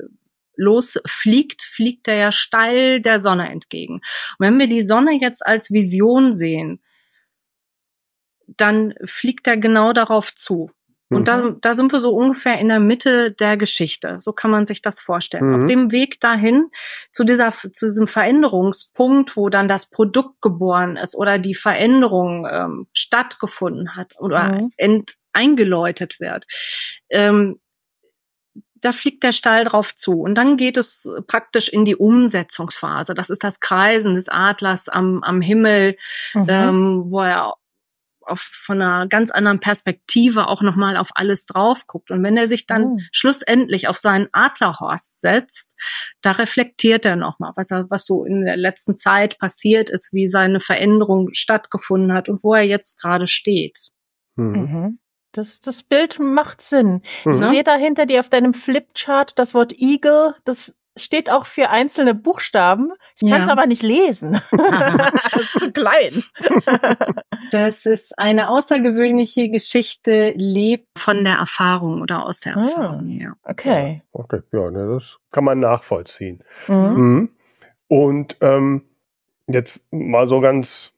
losfliegt, 0.57 1.63
fliegt 1.63 2.07
er 2.07 2.17
ja 2.17 2.33
steil 2.33 3.01
der 3.01 3.19
Sonne 3.19 3.49
entgegen. 3.49 3.95
Und 3.95 4.03
wenn 4.39 4.59
wir 4.59 4.69
die 4.69 4.83
Sonne 4.83 5.19
jetzt 5.21 5.45
als 5.45 5.73
Vision 5.73 6.35
sehen, 6.35 6.81
dann 8.47 8.95
fliegt 9.05 9.47
er 9.47 9.57
genau 9.57 9.93
darauf 9.93 10.35
zu. 10.35 10.71
Und 11.11 11.21
mhm. 11.21 11.25
da, 11.25 11.51
da 11.61 11.75
sind 11.75 11.93
wir 11.93 12.01
so 12.01 12.15
ungefähr 12.15 12.59
in 12.59 12.69
der 12.69 12.81
Mitte 12.81 13.33
der 13.33 13.57
Geschichte. 13.57 14.19
So 14.21 14.33
kann 14.33 14.51
man 14.51 14.67
sich 14.67 14.83
das 14.83 15.01
vorstellen. 15.01 15.49
Mhm. 15.49 15.63
Auf 15.63 15.69
dem 15.69 15.91
Weg 15.91 16.21
dahin 16.21 16.71
zu 17.13 17.25
dieser, 17.25 17.51
zu 17.51 17.87
diesem 17.87 18.07
Veränderungspunkt, 18.07 19.37
wo 19.37 19.49
dann 19.49 19.69
das 19.69 19.89
Produkt 19.89 20.43
geboren 20.43 20.97
ist 20.97 21.17
oder 21.17 21.39
die 21.39 21.55
Veränderung 21.55 22.47
ähm, 22.51 22.89
stattgefunden 22.93 23.97
hat 23.97 24.15
oder 24.19 24.53
mhm. 24.53 24.73
ent, 24.77 25.15
eingeläutet 25.33 26.21
wird. 26.21 26.47
Ähm, 27.09 27.59
da 28.81 28.93
fliegt 28.93 29.25
der 29.25 29.33
Stall 29.33 29.65
drauf 29.65 29.95
zu. 29.95 30.21
Und 30.21 30.35
dann 30.35 30.57
geht 30.57 30.77
es 30.77 31.11
praktisch 31.27 31.69
in 31.69 31.85
die 31.85 31.97
Umsetzungsphase. 31.97 33.15
Das 33.15 33.31
ist 33.31 33.43
das 33.43 33.61
Kreisen 33.61 34.15
des 34.15 34.29
Adlers 34.29 34.89
am, 34.89 35.23
am 35.23 35.41
Himmel, 35.41 35.97
mhm. 36.35 36.47
ähm, 36.49 37.05
wo 37.07 37.23
er 37.23 37.55
auf, 38.29 38.41
von 38.41 38.81
einer 38.81 39.07
ganz 39.07 39.31
anderen 39.31 39.61
Perspektive 39.61 40.49
auch 40.49 40.63
nochmal 40.63 40.97
auf 40.97 41.11
alles 41.15 41.47
drauf 41.47 41.87
guckt. 41.87 42.11
Und 42.11 42.23
wenn 42.23 42.37
er 42.37 42.49
sich 42.49 42.67
dann 42.67 42.85
oh. 42.85 42.99
schlussendlich 43.13 43.89
auf 43.89 43.99
seinen 43.99 44.29
Adlerhorst 44.33 45.21
setzt, 45.21 45.75
da 46.21 46.33
reflektiert 46.33 47.05
er 47.05 47.17
nochmal, 47.17 47.53
was 47.57 47.71
er, 47.71 47.89
was 47.91 48.07
so 48.07 48.25
in 48.25 48.45
der 48.45 48.57
letzten 48.57 48.97
Zeit 48.97 49.39
passiert 49.39 49.91
ist, 49.91 50.13
wie 50.13 50.29
seine 50.29 50.61
Veränderung 50.61 51.31
stattgefunden 51.33 52.13
hat 52.13 52.29
und 52.29 52.43
wo 52.43 52.55
er 52.55 52.63
jetzt 52.63 53.01
gerade 53.01 53.27
steht. 53.27 53.93
Mhm. 54.37 54.61
mhm. 54.61 54.99
Das, 55.33 55.61
das 55.61 55.83
Bild 55.83 56.19
macht 56.19 56.63
Sinn. 56.63 57.03
Mhm. 57.25 57.35
Ich 57.35 57.41
sehe 57.43 57.63
da 57.63 57.77
hinter 57.77 58.07
dir 58.07 58.21
auf 58.21 58.31
deinem 58.31 58.55
Flipchart 58.55 59.39
das 59.39 59.53
Wort 59.53 59.75
Eagle. 59.79 60.35
Das 60.45 60.79
steht 60.99 61.31
auch 61.31 61.47
für 61.47 61.71
einzelne 61.71 62.15
Buchstaben. 62.15 62.93
Ich 63.21 63.29
kann 63.29 63.43
es 63.43 63.47
ja. 63.47 63.53
aber 63.53 63.67
nicht 63.67 63.83
lesen. 63.83 64.41
das 64.53 65.55
ist 65.55 65.61
zu 65.61 65.73
klein. 65.73 66.25
das 67.51 67.87
ist 67.87 68.19
eine 68.19 68.51
außergewöhnliche 68.51 69.49
Geschichte, 69.49 70.33
lebt 70.37 70.87
von 70.99 71.25
der 71.25 71.37
Erfahrung 71.37 72.03
oder 72.03 72.25
aus 72.25 72.41
der 72.41 72.57
ah, 72.57 72.63
Erfahrung. 72.63 73.09
Ja. 73.09 73.33
Okay. 73.45 74.03
Okay, 74.13 74.41
ja, 74.53 74.71
ne, 74.71 74.95
das 74.95 75.19
kann 75.31 75.45
man 75.45 75.61
nachvollziehen. 75.61 76.43
Mhm. 76.67 76.75
Mhm. 76.77 77.31
Und 77.89 78.37
ähm, 78.41 78.83
jetzt 79.47 79.81
mal 79.91 80.29
so 80.29 80.41
ganz 80.41 80.93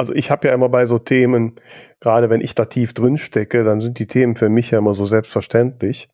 also 0.00 0.14
ich 0.14 0.30
habe 0.30 0.48
ja 0.48 0.54
immer 0.54 0.70
bei 0.70 0.86
so 0.86 0.98
Themen, 0.98 1.56
gerade 2.00 2.30
wenn 2.30 2.40
ich 2.40 2.54
da 2.54 2.64
tief 2.64 2.94
drin 2.94 3.18
stecke, 3.18 3.64
dann 3.64 3.82
sind 3.82 3.98
die 3.98 4.06
Themen 4.06 4.34
für 4.34 4.48
mich 4.48 4.70
ja 4.70 4.78
immer 4.78 4.94
so 4.94 5.04
selbstverständlich. 5.04 6.08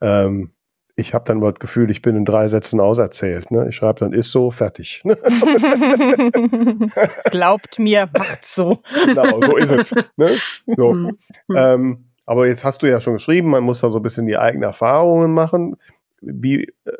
Ähm, 0.00 0.52
ich 0.96 1.12
habe 1.12 1.24
dann 1.24 1.40
mal 1.40 1.52
das 1.52 1.60
Gefühl, 1.60 1.90
ich 1.90 2.02
bin 2.02 2.16
in 2.16 2.24
drei 2.24 2.48
Sätzen 2.48 2.80
auserzählt. 2.80 3.50
Ne? 3.50 3.68
Ich 3.68 3.76
schreibe 3.76 4.00
dann 4.00 4.12
ist 4.12 4.30
so, 4.30 4.50
fertig. 4.50 5.02
Glaubt 7.30 7.78
mir, 7.78 8.08
macht's 8.16 8.54
so. 8.54 8.82
Genau, 9.06 9.40
so 9.40 9.56
ist 9.56 9.72
es. 9.72 9.92
Ne? 10.16 10.30
So. 10.76 10.92
Mhm. 10.92 11.18
Ähm, 11.54 12.04
aber 12.26 12.46
jetzt 12.46 12.64
hast 12.64 12.82
du 12.82 12.88
ja 12.88 13.00
schon 13.00 13.14
geschrieben, 13.14 13.50
man 13.50 13.64
muss 13.64 13.80
da 13.80 13.90
so 13.90 13.98
ein 13.98 14.02
bisschen 14.02 14.26
die 14.26 14.38
eigenen 14.38 14.62
Erfahrungen 14.62 15.32
machen. 15.32 15.76
Wie, 16.20 16.72
äh, 16.84 16.92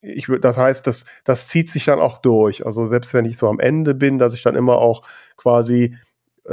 ich 0.00 0.28
das 0.40 0.56
heißt, 0.56 0.86
das, 0.86 1.06
das 1.24 1.48
zieht 1.48 1.70
sich 1.70 1.84
dann 1.84 1.98
auch 1.98 2.18
durch. 2.18 2.64
Also 2.64 2.86
selbst 2.86 3.14
wenn 3.14 3.24
ich 3.24 3.36
so 3.36 3.48
am 3.48 3.58
Ende 3.58 3.94
bin, 3.94 4.18
dass 4.18 4.34
ich 4.34 4.42
dann 4.42 4.54
immer 4.54 4.78
auch 4.78 5.02
quasi 5.36 5.96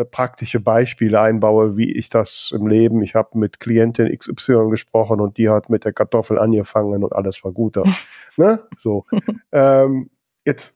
praktische 0.03 0.59
Beispiele 0.59 1.19
einbaue, 1.21 1.77
wie 1.77 1.91
ich 1.91 2.09
das 2.09 2.51
im 2.53 2.67
Leben. 2.67 3.01
Ich 3.01 3.15
habe 3.15 3.37
mit 3.37 3.59
Klientin 3.59 4.15
XY 4.15 4.69
gesprochen 4.69 5.21
und 5.21 5.37
die 5.37 5.49
hat 5.49 5.69
mit 5.69 5.85
der 5.85 5.93
Kartoffel 5.93 6.37
angefangen 6.37 7.03
und 7.03 7.13
alles 7.13 7.43
war 7.43 7.51
gut. 7.51 7.77
ne? 8.37 8.63
So. 8.77 9.05
ähm, 9.51 10.09
jetzt, 10.45 10.75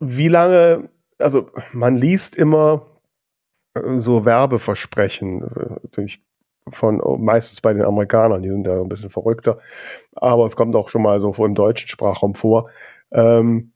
wie 0.00 0.28
lange, 0.28 0.88
also 1.18 1.50
man 1.72 1.96
liest 1.96 2.34
immer 2.34 2.86
äh, 3.74 3.98
so 3.98 4.24
Werbeversprechen, 4.24 5.42
äh, 5.96 6.06
von 6.70 7.00
meistens 7.24 7.60
bei 7.60 7.72
den 7.72 7.84
Amerikanern, 7.84 8.42
die 8.42 8.48
sind 8.48 8.66
ja 8.66 8.80
ein 8.80 8.88
bisschen 8.88 9.10
verrückter, 9.10 9.58
aber 10.16 10.46
es 10.46 10.56
kommt 10.56 10.74
auch 10.74 10.88
schon 10.88 11.02
mal 11.02 11.20
so 11.20 11.32
im 11.44 11.54
deutschen 11.54 11.88
Sprachraum 11.88 12.34
vor, 12.34 12.70
ähm, 13.12 13.70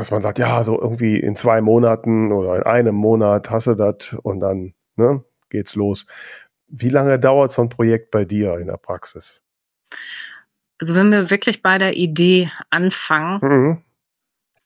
dass 0.00 0.10
man 0.10 0.22
sagt, 0.22 0.38
ja, 0.38 0.64
so 0.64 0.80
irgendwie 0.80 1.18
in 1.20 1.36
zwei 1.36 1.60
Monaten 1.60 2.32
oder 2.32 2.56
in 2.56 2.62
einem 2.62 2.94
Monat 2.94 3.50
hast 3.50 3.66
du 3.66 3.74
das 3.74 4.14
und 4.22 4.40
dann 4.40 4.72
ne, 4.96 5.22
geht's 5.50 5.74
los. 5.74 6.06
Wie 6.68 6.88
lange 6.88 7.18
dauert 7.18 7.52
so 7.52 7.60
ein 7.60 7.68
Projekt 7.68 8.10
bei 8.10 8.24
dir 8.24 8.56
in 8.56 8.68
der 8.68 8.78
Praxis? 8.78 9.42
Also 10.80 10.94
wenn 10.94 11.10
wir 11.10 11.28
wirklich 11.28 11.60
bei 11.60 11.76
der 11.76 11.98
Idee 11.98 12.50
anfangen 12.70 13.40
mhm. 13.42 13.84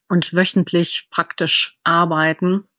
und 0.07 0.33
wöchentlich 0.33 1.09
praktisch 1.11 1.77
arbeiten, 1.83 2.69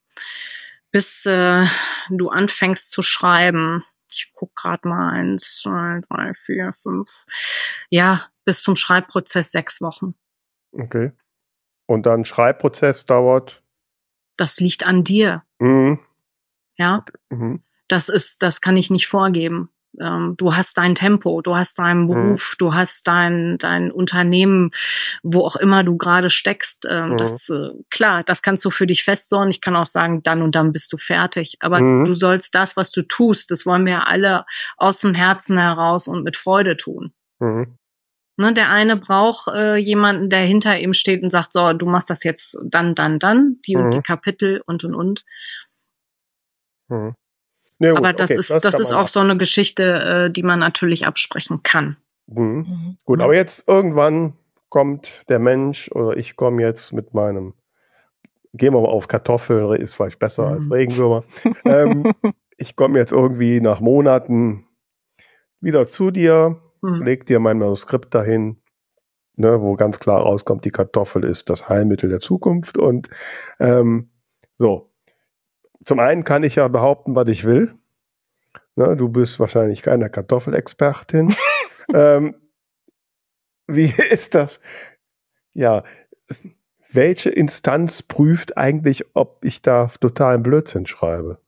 bis 0.90 1.26
äh, 1.26 1.66
du 2.08 2.30
anfängst 2.30 2.90
zu 2.90 3.02
schreiben, 3.02 3.84
ich 4.08 4.32
guck 4.34 4.56
gerade 4.56 4.88
mal 4.88 5.10
eins, 5.10 5.58
zwei, 5.58 6.00
drei, 6.08 6.32
vier, 6.32 6.72
fünf. 6.72 7.10
Ja, 7.90 8.30
bis 8.46 8.62
zum 8.62 8.76
Schreibprozess 8.76 9.52
sechs 9.52 9.82
Wochen. 9.82 10.14
Okay. 10.72 11.12
Und 11.86 12.06
dann 12.06 12.24
Schreibprozess 12.24 13.06
dauert? 13.06 13.62
Das 14.36 14.60
liegt 14.60 14.84
an 14.84 15.04
dir. 15.04 15.42
Mhm. 15.58 16.00
Ja. 16.76 17.04
Mhm. 17.30 17.62
Das 17.88 18.08
ist, 18.08 18.42
das 18.42 18.60
kann 18.60 18.76
ich 18.76 18.90
nicht 18.90 19.06
vorgeben 19.06 19.70
ähm, 20.00 20.34
du 20.36 20.54
hast 20.54 20.78
dein 20.78 20.94
Tempo, 20.94 21.40
du 21.42 21.56
hast 21.56 21.78
deinen 21.78 22.02
mhm. 22.02 22.06
Beruf, 22.08 22.52
mhm. 22.52 22.56
du 22.58 22.74
hast 22.74 23.06
dein, 23.06 23.58
dein 23.58 23.90
Unternehmen, 23.90 24.70
wo 25.22 25.44
auch 25.44 25.56
immer 25.56 25.84
du 25.84 25.96
gerade 25.96 26.30
steckst. 26.30 26.86
Ähm, 26.88 27.10
mhm. 27.10 27.18
Das 27.18 27.48
äh, 27.48 27.70
klar, 27.90 28.22
das 28.24 28.42
kannst 28.42 28.64
du 28.64 28.70
für 28.70 28.86
dich 28.86 29.04
festsorgen. 29.04 29.50
Ich 29.50 29.60
kann 29.60 29.76
auch 29.76 29.86
sagen, 29.86 30.22
dann 30.22 30.42
und 30.42 30.54
dann 30.54 30.72
bist 30.72 30.92
du 30.92 30.98
fertig. 30.98 31.56
Aber 31.60 31.80
mhm. 31.80 32.04
du 32.04 32.14
sollst 32.14 32.54
das, 32.54 32.76
was 32.76 32.92
du 32.92 33.02
tust, 33.02 33.50
das 33.50 33.66
wollen 33.66 33.86
wir 33.86 34.06
alle 34.06 34.44
aus 34.76 35.00
dem 35.00 35.14
Herzen 35.14 35.58
heraus 35.58 36.08
und 36.08 36.22
mit 36.22 36.36
Freude 36.36 36.76
tun. 36.76 37.12
Mhm. 37.38 37.76
Ne, 38.38 38.52
der 38.52 38.70
eine 38.70 38.96
braucht 38.96 39.48
äh, 39.48 39.76
jemanden, 39.76 40.28
der 40.28 40.40
hinter 40.40 40.78
ihm 40.78 40.92
steht 40.92 41.22
und 41.22 41.30
sagt, 41.30 41.54
so, 41.54 41.72
du 41.72 41.86
machst 41.86 42.10
das 42.10 42.22
jetzt 42.22 42.58
dann, 42.64 42.94
dann, 42.94 43.18
dann, 43.18 43.56
die 43.66 43.76
und 43.76 43.92
die 43.92 43.98
mhm. 43.98 44.02
Kapitel 44.02 44.62
und 44.66 44.84
und 44.84 44.94
und. 44.94 45.24
Mhm. 46.88 47.14
Nee, 47.78 47.90
Aber 47.90 48.12
das 48.12 48.30
okay, 48.30 48.40
ist, 48.40 48.50
das, 48.50 48.62
das 48.62 48.80
ist 48.80 48.92
auch 48.92 49.02
machen. 49.02 49.12
so 49.12 49.20
eine 49.20 49.36
Geschichte, 49.36 50.26
äh, 50.26 50.30
die 50.30 50.42
man 50.42 50.58
natürlich 50.58 51.06
absprechen 51.06 51.62
kann. 51.62 51.96
Mhm. 52.26 52.66
Mhm. 52.68 52.98
Gut, 53.04 53.20
aber 53.22 53.34
jetzt 53.34 53.66
irgendwann 53.68 54.34
kommt 54.68 55.24
der 55.28 55.38
Mensch 55.38 55.90
oder 55.92 56.16
ich 56.16 56.36
komme 56.36 56.62
jetzt 56.62 56.92
mit 56.92 57.14
meinem, 57.14 57.54
gehen 58.52 58.74
wir 58.74 58.80
mal 58.80 58.88
auf 58.88 59.08
Kartoffeln, 59.08 59.80
ist 59.80 59.94
vielleicht 59.94 60.18
besser 60.18 60.46
mhm. 60.46 60.52
als 60.52 60.70
Regenwürmer. 60.70 61.24
ähm, 61.64 62.12
ich 62.58 62.76
komme 62.76 62.98
jetzt 62.98 63.12
irgendwie 63.12 63.60
nach 63.60 63.80
Monaten 63.80 64.66
wieder 65.60 65.86
zu 65.86 66.10
dir, 66.10 66.60
mhm. 66.80 67.02
leg 67.02 67.26
dir 67.26 67.40
mein 67.40 67.58
Manuskript 67.58 68.14
dahin, 68.14 68.60
ne, 69.36 69.60
wo 69.60 69.74
ganz 69.74 69.98
klar 69.98 70.20
rauskommt, 70.22 70.64
die 70.64 70.70
Kartoffel 70.70 71.24
ist 71.24 71.50
das 71.50 71.68
Heilmittel 71.68 72.08
der 72.10 72.20
Zukunft 72.20 72.78
und 72.78 73.08
ähm, 73.60 74.10
so, 74.56 74.92
zum 75.84 76.00
einen 76.00 76.24
kann 76.24 76.42
ich 76.42 76.56
ja 76.56 76.68
behaupten, 76.68 77.14
was 77.14 77.28
ich 77.28 77.44
will. 77.44 77.74
Ne, 78.74 78.96
du 78.96 79.08
bist 79.08 79.38
wahrscheinlich 79.40 79.82
keine 79.82 80.10
Kartoffelexpertin. 80.10 81.34
ähm, 81.94 82.34
wie 83.66 83.92
ist 84.10 84.34
das? 84.34 84.60
Ja, 85.54 85.84
welche 86.90 87.30
Instanz 87.30 88.02
prüft 88.02 88.56
eigentlich, 88.56 89.04
ob 89.14 89.44
ich 89.44 89.62
da 89.62 89.90
totalen 90.00 90.42
Blödsinn 90.42 90.86
schreibe? 90.86 91.40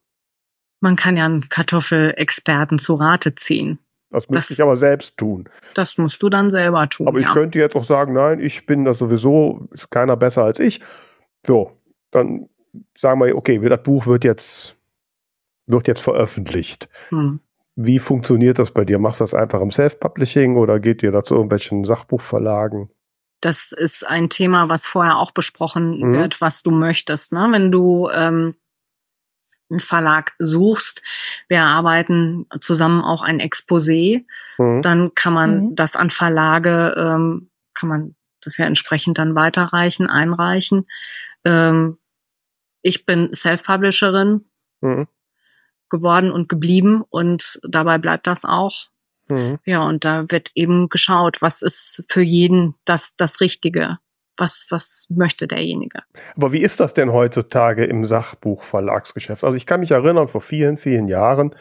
Man 0.80 0.96
kann 0.96 1.16
ja 1.16 1.24
einen 1.24 1.48
Kartoffelexperten 1.48 2.78
zu 2.78 2.94
Rate 2.94 3.34
ziehen. 3.34 3.78
Das 4.10 4.28
müsste 4.28 4.48
das, 4.48 4.58
ich 4.58 4.62
aber 4.62 4.76
selbst 4.76 5.16
tun. 5.16 5.48
Das 5.74 5.98
musst 5.98 6.22
du 6.22 6.30
dann 6.30 6.50
selber 6.50 6.88
tun. 6.88 7.08
Aber 7.08 7.18
ich 7.18 7.26
ja. 7.26 7.32
könnte 7.32 7.58
jetzt 7.58 7.76
auch 7.76 7.84
sagen, 7.84 8.14
nein, 8.14 8.40
ich 8.40 8.64
bin 8.64 8.84
das 8.84 8.98
sowieso, 8.98 9.68
ist 9.70 9.90
keiner 9.90 10.16
besser 10.16 10.44
als 10.44 10.58
ich. 10.60 10.80
So, 11.46 11.72
dann 12.10 12.48
sagen 12.96 13.20
wir, 13.20 13.36
okay, 13.36 13.58
das 13.68 13.82
Buch 13.82 14.06
wird 14.06 14.24
jetzt, 14.24 14.76
wird 15.66 15.88
jetzt 15.88 16.00
veröffentlicht. 16.00 16.88
Hm. 17.10 17.40
Wie 17.76 17.98
funktioniert 17.98 18.58
das 18.58 18.72
bei 18.72 18.84
dir? 18.84 18.98
Machst 18.98 19.20
du 19.20 19.24
das 19.24 19.34
einfach 19.34 19.60
im 19.60 19.70
Self-Publishing 19.70 20.56
oder 20.56 20.80
geht 20.80 21.02
ihr 21.02 21.12
da 21.12 21.22
zu 21.22 21.34
irgendwelchen 21.34 21.84
Sachbuchverlagen? 21.84 22.90
Das 23.40 23.70
ist 23.70 24.04
ein 24.04 24.30
Thema, 24.30 24.68
was 24.68 24.84
vorher 24.84 25.18
auch 25.18 25.30
besprochen 25.30 26.00
mhm. 26.00 26.12
wird, 26.14 26.40
was 26.40 26.64
du 26.64 26.72
möchtest. 26.72 27.32
Ne? 27.32 27.46
Wenn 27.52 27.70
du 27.70 28.08
ähm, 28.12 28.56
einen 29.70 29.80
Verlag 29.80 30.34
suchst, 30.38 31.02
wir 31.48 31.62
arbeiten 31.62 32.46
zusammen 32.60 33.02
auch 33.02 33.22
ein 33.22 33.40
Exposé, 33.40 34.24
mhm. 34.58 34.82
dann 34.82 35.14
kann 35.14 35.32
man 35.32 35.60
mhm. 35.60 35.76
das 35.76 35.96
an 35.96 36.10
Verlage, 36.10 36.94
ähm, 36.96 37.50
kann 37.74 37.88
man 37.88 38.14
das 38.40 38.56
ja 38.56 38.66
entsprechend 38.66 39.18
dann 39.18 39.34
weiterreichen, 39.34 40.08
einreichen. 40.08 40.86
Ähm, 41.44 41.98
ich 42.82 43.04
bin 43.04 43.34
Self-Publisherin 43.34 44.44
mhm. 44.80 45.08
geworden 45.90 46.30
und 46.30 46.48
geblieben 46.48 47.04
und 47.08 47.60
dabei 47.68 47.98
bleibt 47.98 48.26
das 48.26 48.44
auch. 48.44 48.86
Mhm. 49.28 49.58
Ja, 49.64 49.82
und 49.82 50.04
da 50.04 50.30
wird 50.30 50.52
eben 50.54 50.88
geschaut, 50.88 51.42
was 51.42 51.62
ist 51.62 52.04
für 52.08 52.22
jeden 52.22 52.74
das, 52.84 53.16
das 53.16 53.40
Richtige. 53.40 53.98
Was, 54.38 54.66
was 54.70 55.06
möchte 55.10 55.48
derjenige? 55.48 56.00
Aber 56.36 56.52
wie 56.52 56.62
ist 56.62 56.80
das 56.80 56.94
denn 56.94 57.12
heutzutage 57.12 57.84
im 57.84 58.04
Sachbuchverlagsgeschäft? 58.04 59.44
Also 59.44 59.56
ich 59.56 59.66
kann 59.66 59.80
mich 59.80 59.90
erinnern, 59.90 60.28
vor 60.28 60.40
vielen, 60.40 60.78
vielen 60.78 61.08
Jahren, 61.08 61.54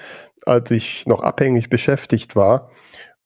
als 0.46 0.70
ich 0.72 1.06
noch 1.08 1.22
abhängig 1.22 1.70
beschäftigt 1.70 2.36
war, 2.36 2.70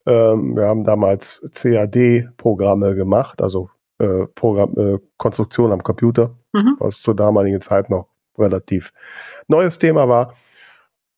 ähm, 0.06 0.56
wir 0.56 0.66
haben 0.66 0.84
damals 0.84 1.48
CAD-Programme 1.54 2.94
gemacht, 2.94 3.40
also 3.40 3.70
äh, 3.98 4.26
Programm, 4.34 4.74
äh, 4.76 4.98
Konstruktion 5.16 5.70
am 5.70 5.82
Computer, 5.82 6.36
mhm. 6.52 6.76
was 6.80 7.02
zur 7.02 7.14
damaligen 7.14 7.60
Zeit 7.60 7.90
noch 7.90 8.08
relativ 8.36 8.92
neues 9.46 9.78
Thema 9.78 10.08
war. 10.08 10.34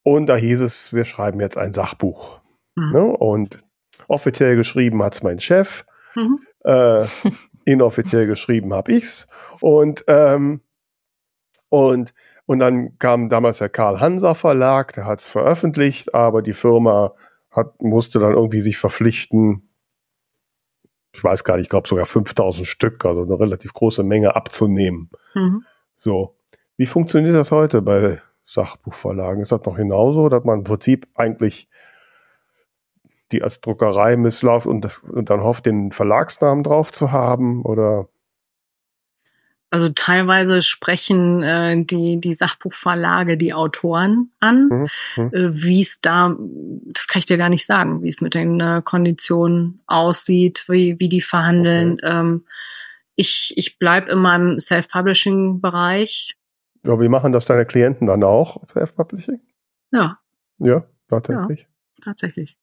Und 0.03 0.27
da 0.27 0.37
hieß 0.37 0.61
es, 0.61 0.93
wir 0.93 1.07
schreiben 1.07 1.41
jetzt 1.41 1.57
ein 1.57 1.73
Sachbuch. 1.73 2.41
Mhm. 2.75 2.93
Ne? 2.93 3.05
Und 3.05 3.63
offiziell 4.09 4.57
geschrieben 4.57 5.03
hat 5.03 5.15
es 5.15 5.23
mein 5.23 5.41
Chef. 5.41 5.87
Mhm. 6.15 6.41
Äh, 6.65 7.05
inoffiziell 7.65 8.27
geschrieben 8.27 8.73
habe 8.73 8.93
ich's. 8.93 9.29
Und, 9.61 10.05
ähm, 10.09 10.61
und, 11.69 12.15
und 12.47 12.59
dann 12.59 12.99
kam 12.99 13.29
damals 13.29 13.59
der 13.59 13.69
Karl 13.69 14.01
Hanser 14.01 14.35
Verlag, 14.35 14.93
der 14.95 15.07
hat 15.07 15.21
es 15.21 15.29
veröffentlicht, 15.29 16.15
aber 16.15 16.43
die 16.43 16.53
Firma 16.53 17.15
hat, 17.51 17.81
musste 17.83 18.19
dann 18.19 18.33
irgendwie 18.33 18.61
sich 18.61 18.77
verpflichten, 18.77 19.69
ich 21.15 21.23
weiß 21.23 21.45
gar 21.45 21.57
nicht, 21.57 21.67
ich 21.67 21.71
glaube 21.71 21.89
sogar 21.89 22.07
5000 22.07 22.67
Stück, 22.67 23.05
also 23.05 23.23
eine 23.23 23.39
relativ 23.39 23.73
große 23.73 24.03
Menge 24.03 24.35
abzunehmen. 24.35 25.11
Mhm. 25.35 25.65
So. 25.95 26.37
Wie 26.77 26.87
funktioniert 26.87 27.37
das 27.37 27.53
heute 27.53 27.83
bei 27.83 28.21
Sachbuchverlagen? 28.47 29.41
Ist 29.41 29.53
das 29.53 29.65
noch 29.65 29.77
genauso, 29.77 30.29
dass 30.29 30.43
man 30.43 30.59
im 30.59 30.65
Prinzip 30.65 31.07
eigentlich 31.15 31.69
die 33.35 33.43
als 33.43 33.61
Druckerei 33.61 34.17
missläuft 34.17 34.67
und, 34.67 35.03
und 35.03 35.31
dann 35.31 35.43
hofft, 35.43 35.67
den 35.67 35.93
Verlagsnamen 35.93 36.65
drauf 36.65 36.93
zu 36.93 37.13
haben? 37.13 37.63
Oder? 37.63 38.09
Also 39.71 39.89
teilweise 39.89 40.63
sprechen 40.63 41.43
äh, 41.43 41.83
die, 41.83 42.21
die 42.21 42.35
Sachbuchverlage 42.35 43.37
die 43.37 43.53
Autoren 43.53 44.31
an. 44.39 44.69
Mhm. 44.69 44.89
mhm. 45.17 45.35
Äh, 45.35 45.63
wie 45.65 45.81
es 45.81 46.01
da, 46.01 46.37
das 46.93 47.09
kann 47.09 47.19
ich 47.19 47.27
dir 47.27 47.39
gar 47.39 47.49
nicht 47.49 47.67
sagen, 47.67 48.03
wie 48.03 48.09
es 48.09 48.21
mit 48.21 48.35
den 48.35 48.61
äh, 48.61 48.83
Konditionen 48.85 49.81
aussieht, 49.87 50.67
wie, 50.69 51.01
wie 51.01 51.09
die 51.09 51.23
verhandeln. 51.23 51.95
Okay. 51.95 52.07
Ähm, 52.09 52.45
ich 53.17 53.53
ich 53.57 53.79
bleibe 53.79 54.13
in 54.13 54.19
meinem 54.19 54.61
Self-Publishing-Bereich. 54.61 56.37
Ja, 56.87 57.01
wie 57.01 57.09
machen 57.09 57.33
das 57.33 57.47
deine 57.47 57.67
Klienten 57.67 58.07
dann 58.07 58.23
auch, 58.23 58.63
Self-Publishing? 58.73 59.41
Ja. 59.93 60.19
Ja, 60.59 60.85
tatsächlich. 61.09 61.61
Ja, 61.61 62.05
tatsächlich. 62.05 62.57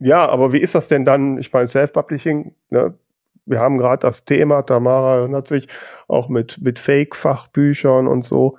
Ja, 0.00 0.26
aber 0.28 0.52
wie 0.52 0.58
ist 0.60 0.74
das 0.74 0.88
denn 0.88 1.04
dann? 1.04 1.38
Ich 1.38 1.52
meine, 1.52 1.68
Self-Publishing, 1.68 2.54
ne? 2.70 2.98
wir 3.44 3.60
haben 3.60 3.78
gerade 3.78 4.00
das 4.00 4.24
Thema, 4.24 4.62
Tamara 4.62 5.18
erinnert 5.18 5.46
sich, 5.46 5.68
auch 6.08 6.28
mit, 6.28 6.58
mit 6.60 6.78
Fake-Fachbüchern 6.78 8.06
und 8.06 8.24
so. 8.24 8.58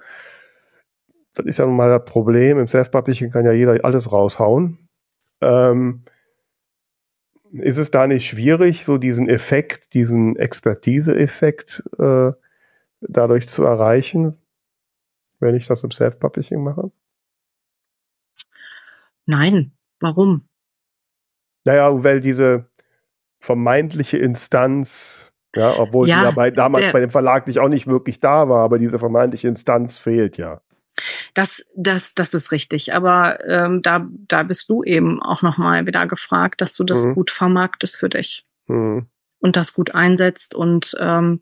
Das 1.33 1.45
ist 1.45 1.57
ja 1.57 1.65
nun 1.65 1.75
mal 1.75 1.89
das 1.89 2.05
Problem. 2.05 2.59
Im 2.59 2.67
Self-Publishing 2.67 3.31
kann 3.31 3.45
ja 3.45 3.53
jeder 3.53 3.83
alles 3.83 4.11
raushauen. 4.11 4.87
Ähm, 5.41 6.03
ist 7.53 7.77
es 7.77 7.89
da 7.89 8.05
nicht 8.05 8.27
schwierig, 8.27 8.85
so 8.85 8.97
diesen 8.97 9.27
Effekt, 9.27 9.93
diesen 9.95 10.35
Expertise-Effekt 10.35 11.83
äh, 11.97 12.31
dadurch 13.01 13.49
zu 13.49 13.63
erreichen, 13.63 14.37
wenn 15.39 15.55
ich 15.55 15.65
das 15.65 15.83
im 15.83 15.91
Self-Publishing 15.91 16.61
mache? 16.63 16.91
Nein, 19.25 19.71
warum? 19.99 20.47
Naja, 21.63 22.03
weil 22.03 22.21
diese 22.21 22.65
vermeintliche 23.39 24.17
Instanz, 24.17 25.31
ja, 25.55 25.77
obwohl 25.77 26.07
ja, 26.07 26.19
die 26.19 26.25
ja 26.25 26.31
bei, 26.31 26.51
damals 26.51 26.85
der, 26.85 26.91
bei 26.93 26.99
dem 26.99 27.11
Verlag 27.11 27.47
nicht 27.47 27.59
auch 27.59 27.69
nicht 27.69 27.87
wirklich 27.87 28.19
da 28.19 28.49
war, 28.49 28.63
aber 28.63 28.79
diese 28.79 28.99
vermeintliche 28.99 29.47
Instanz 29.47 29.97
fehlt 29.97 30.37
ja. 30.37 30.61
Das, 31.33 31.65
das, 31.75 32.13
das 32.13 32.33
ist 32.33 32.51
richtig. 32.51 32.93
Aber 32.93 33.43
ähm, 33.47 33.81
da, 33.81 34.07
da 34.27 34.43
bist 34.43 34.69
du 34.69 34.83
eben 34.83 35.21
auch 35.21 35.41
nochmal 35.41 35.85
wieder 35.87 36.05
gefragt, 36.07 36.61
dass 36.61 36.75
du 36.75 36.83
das 36.83 37.05
mhm. 37.05 37.15
gut 37.15 37.31
vermarktest 37.31 37.97
für 37.97 38.09
dich 38.09 38.45
mhm. 38.67 39.07
und 39.39 39.55
das 39.55 39.73
gut 39.73 39.95
einsetzt. 39.95 40.53
Und 40.53 40.95
ähm, 40.99 41.41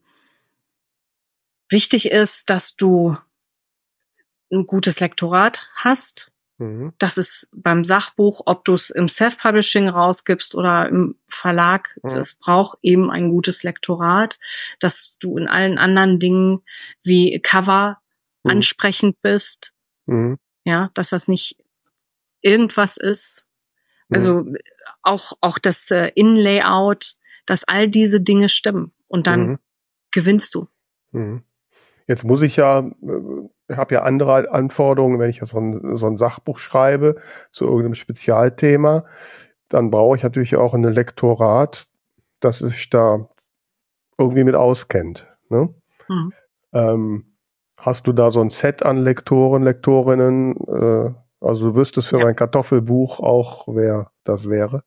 wichtig 1.70 2.12
ist, 2.12 2.50
dass 2.50 2.76
du 2.76 3.18
ein 4.52 4.66
gutes 4.66 5.00
Lektorat 5.00 5.70
hast, 5.76 6.32
Mhm. 6.60 6.94
Das 6.98 7.18
ist 7.18 7.48
beim 7.54 7.86
Sachbuch, 7.86 8.42
ob 8.46 8.66
du 8.66 8.74
es 8.74 8.90
im 8.90 9.08
Self-Publishing 9.08 9.88
rausgibst 9.88 10.56
oder 10.56 10.88
im 10.90 11.16
Verlag, 11.28 11.98
mhm. 12.04 12.18
es 12.18 12.36
braucht 12.36 12.78
eben 12.82 13.10
ein 13.10 13.30
gutes 13.30 13.64
Lektorat, 13.64 14.38
dass 14.80 15.18
du 15.20 15.38
in 15.38 15.48
allen 15.48 15.78
anderen 15.78 16.20
Dingen 16.20 16.62
wie 17.02 17.40
Cover 17.40 18.00
mhm. 18.44 18.52
ansprechend 18.52 19.22
bist. 19.22 19.74
Mhm. 20.06 20.38
Ja, 20.66 20.92
dass 20.94 21.10
das 21.10 21.28
nicht 21.28 21.58
irgendwas 22.42 22.98
ist. 22.98 23.46
Mhm. 24.10 24.16
Also 24.16 24.46
auch, 25.02 25.34
auch 25.40 25.60
das 25.60 25.90
äh, 25.92 26.12
In-Layout, 26.14 27.16
dass 27.46 27.64
all 27.64 27.88
diese 27.88 28.20
Dinge 28.20 28.50
stimmen 28.50 28.92
und 29.08 29.28
dann 29.28 29.48
mhm. 29.48 29.60
gewinnst 30.12 30.54
du. 30.56 30.68
Jetzt 32.10 32.26
muss 32.26 32.42
ich 32.42 32.56
ja 32.56 32.80
äh, 32.80 33.76
habe 33.76 33.94
ja 33.94 34.02
andere 34.02 34.52
Anforderungen, 34.52 35.20
wenn 35.20 35.30
ich 35.30 35.42
so 35.46 35.60
ein, 35.60 35.96
so 35.96 36.08
ein 36.08 36.18
Sachbuch 36.18 36.58
schreibe 36.58 37.18
zu 37.52 37.66
irgendeinem 37.66 37.94
Spezialthema, 37.94 39.06
dann 39.68 39.92
brauche 39.92 40.18
ich 40.18 40.24
natürlich 40.24 40.56
auch 40.56 40.74
ein 40.74 40.82
Lektorat, 40.82 41.88
das 42.40 42.60
sich 42.60 42.90
da 42.90 43.30
irgendwie 44.18 44.44
mit 44.44 44.56
auskennt. 44.56 45.28
Ne? 45.50 45.70
Mhm. 46.08 46.34
Ähm, 46.74 47.26
hast 47.78 48.08
du 48.08 48.14
da 48.14 48.32
so 48.32 48.42
ein 48.42 48.50
Set 48.50 48.84
an 48.84 48.98
Lektoren, 48.98 49.62
Lektorinnen? 49.62 50.56
Äh, 50.68 51.14
also 51.42 51.70
du 51.70 51.76
wüsstest 51.76 52.08
für 52.08 52.18
ja. 52.18 52.26
mein 52.26 52.36
Kartoffelbuch 52.36 53.20
auch, 53.20 53.68
wer 53.68 54.10
das 54.24 54.50
wäre? 54.50 54.82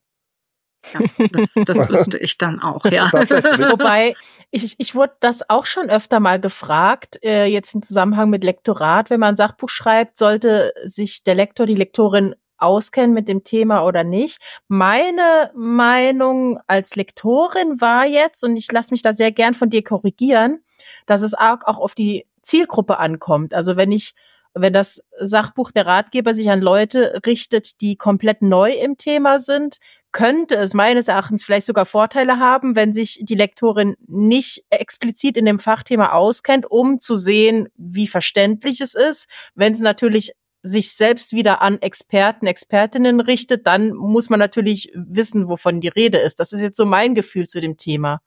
Ja, 0.93 1.01
das, 1.33 1.55
das 1.65 1.89
wüsste 1.89 2.19
ich 2.19 2.39
dann 2.39 2.61
auch, 2.61 2.85
ja. 2.87 3.11
Wobei, 3.13 4.15
ich, 4.51 4.75
ich 4.79 4.95
wurde 4.95 5.15
das 5.21 5.49
auch 5.49 5.67
schon 5.67 5.91
öfter 5.91 6.21
mal 6.21 6.41
gefragt, 6.41 7.19
äh, 7.23 7.47
jetzt 7.47 7.75
im 7.75 7.83
Zusammenhang 7.83 8.31
mit 8.31 8.45
Lektorat, 8.45 9.11
wenn 9.11 9.21
man 9.21 9.31
ein 9.31 9.37
Sachbuch 9.37 9.69
schreibt, 9.69 10.19
sollte 10.19 10.73
sich 10.85 11.23
der 11.23 11.35
Lektor, 11.35 11.67
die 11.67 11.75
Lektorin 11.75 12.35
auskennen 12.59 13.13
mit 13.13 13.29
dem 13.29 13.43
Thema 13.43 13.85
oder 13.85 14.05
nicht. 14.05 14.41
Meine 14.69 15.51
Meinung 15.55 16.61
als 16.67 16.97
Lektorin 16.97 17.81
war 17.81 18.07
jetzt, 18.07 18.45
und 18.45 18.57
ich 18.57 18.71
lasse 18.71 18.93
mich 18.93 19.03
da 19.03 19.13
sehr 19.13 19.33
gern 19.33 19.55
von 19.55 19.69
dir 19.69 19.83
korrigieren, 19.83 20.63
dass 21.07 21.23
es 21.23 21.35
auch 21.35 21.63
auf 21.65 21.95
die 21.95 22.27
Zielgruppe 22.43 22.99
ankommt. 22.99 23.55
Also 23.55 23.77
wenn 23.77 23.93
ich 23.93 24.15
wenn 24.55 24.73
das 24.73 25.03
Sachbuch 25.19 25.71
der 25.71 25.87
Ratgeber 25.87 26.35
sich 26.35 26.51
an 26.51 26.61
Leute 26.61 27.21
richtet, 27.25 27.81
die 27.81 27.97
komplett 27.97 28.43
neu 28.43 28.73
im 28.73 28.99
Thema 28.99 29.39
sind, 29.39 29.79
könnte 30.13 30.57
es 30.57 30.75
meines 30.75 31.09
Erachtens 31.09 31.43
vielleicht 31.43 31.67
sogar 31.67 31.87
Vorteile 31.87 32.39
haben, 32.39 32.77
wenn 32.77 32.93
sich 32.93 33.21
die 33.23 33.35
Lektorin 33.35 33.97
nicht 34.07 34.65
explizit 34.71 35.37
in 35.37 35.47
dem 35.47 35.59
Fachthema 35.59 36.13
auskennt, 36.13 36.71
um 36.71 36.99
zu 36.99 37.17
sehen, 37.17 37.69
wie 37.77 38.07
verständlich 38.07 38.81
es 38.81 38.95
ist. 38.95 39.29
Wenn 39.55 39.73
es 39.73 39.81
natürlich 39.81 40.33
sich 40.63 40.93
selbst 40.93 41.33
wieder 41.33 41.61
an 41.61 41.81
Experten, 41.81 42.47
Expertinnen 42.47 43.21
richtet, 43.21 43.67
dann 43.67 43.93
muss 43.95 44.31
man 44.31 44.39
natürlich 44.39 44.93
wissen, 44.95 45.49
wovon 45.49 45.81
die 45.81 45.89
Rede 45.89 46.19
ist. 46.19 46.39
Das 46.39 46.53
ist 46.53 46.61
jetzt 46.61 46.77
so 46.77 46.87
mein 46.87 47.15
Gefühl 47.15 47.49
zu 47.49 47.61
dem 47.61 47.77
Thema. 47.77 48.21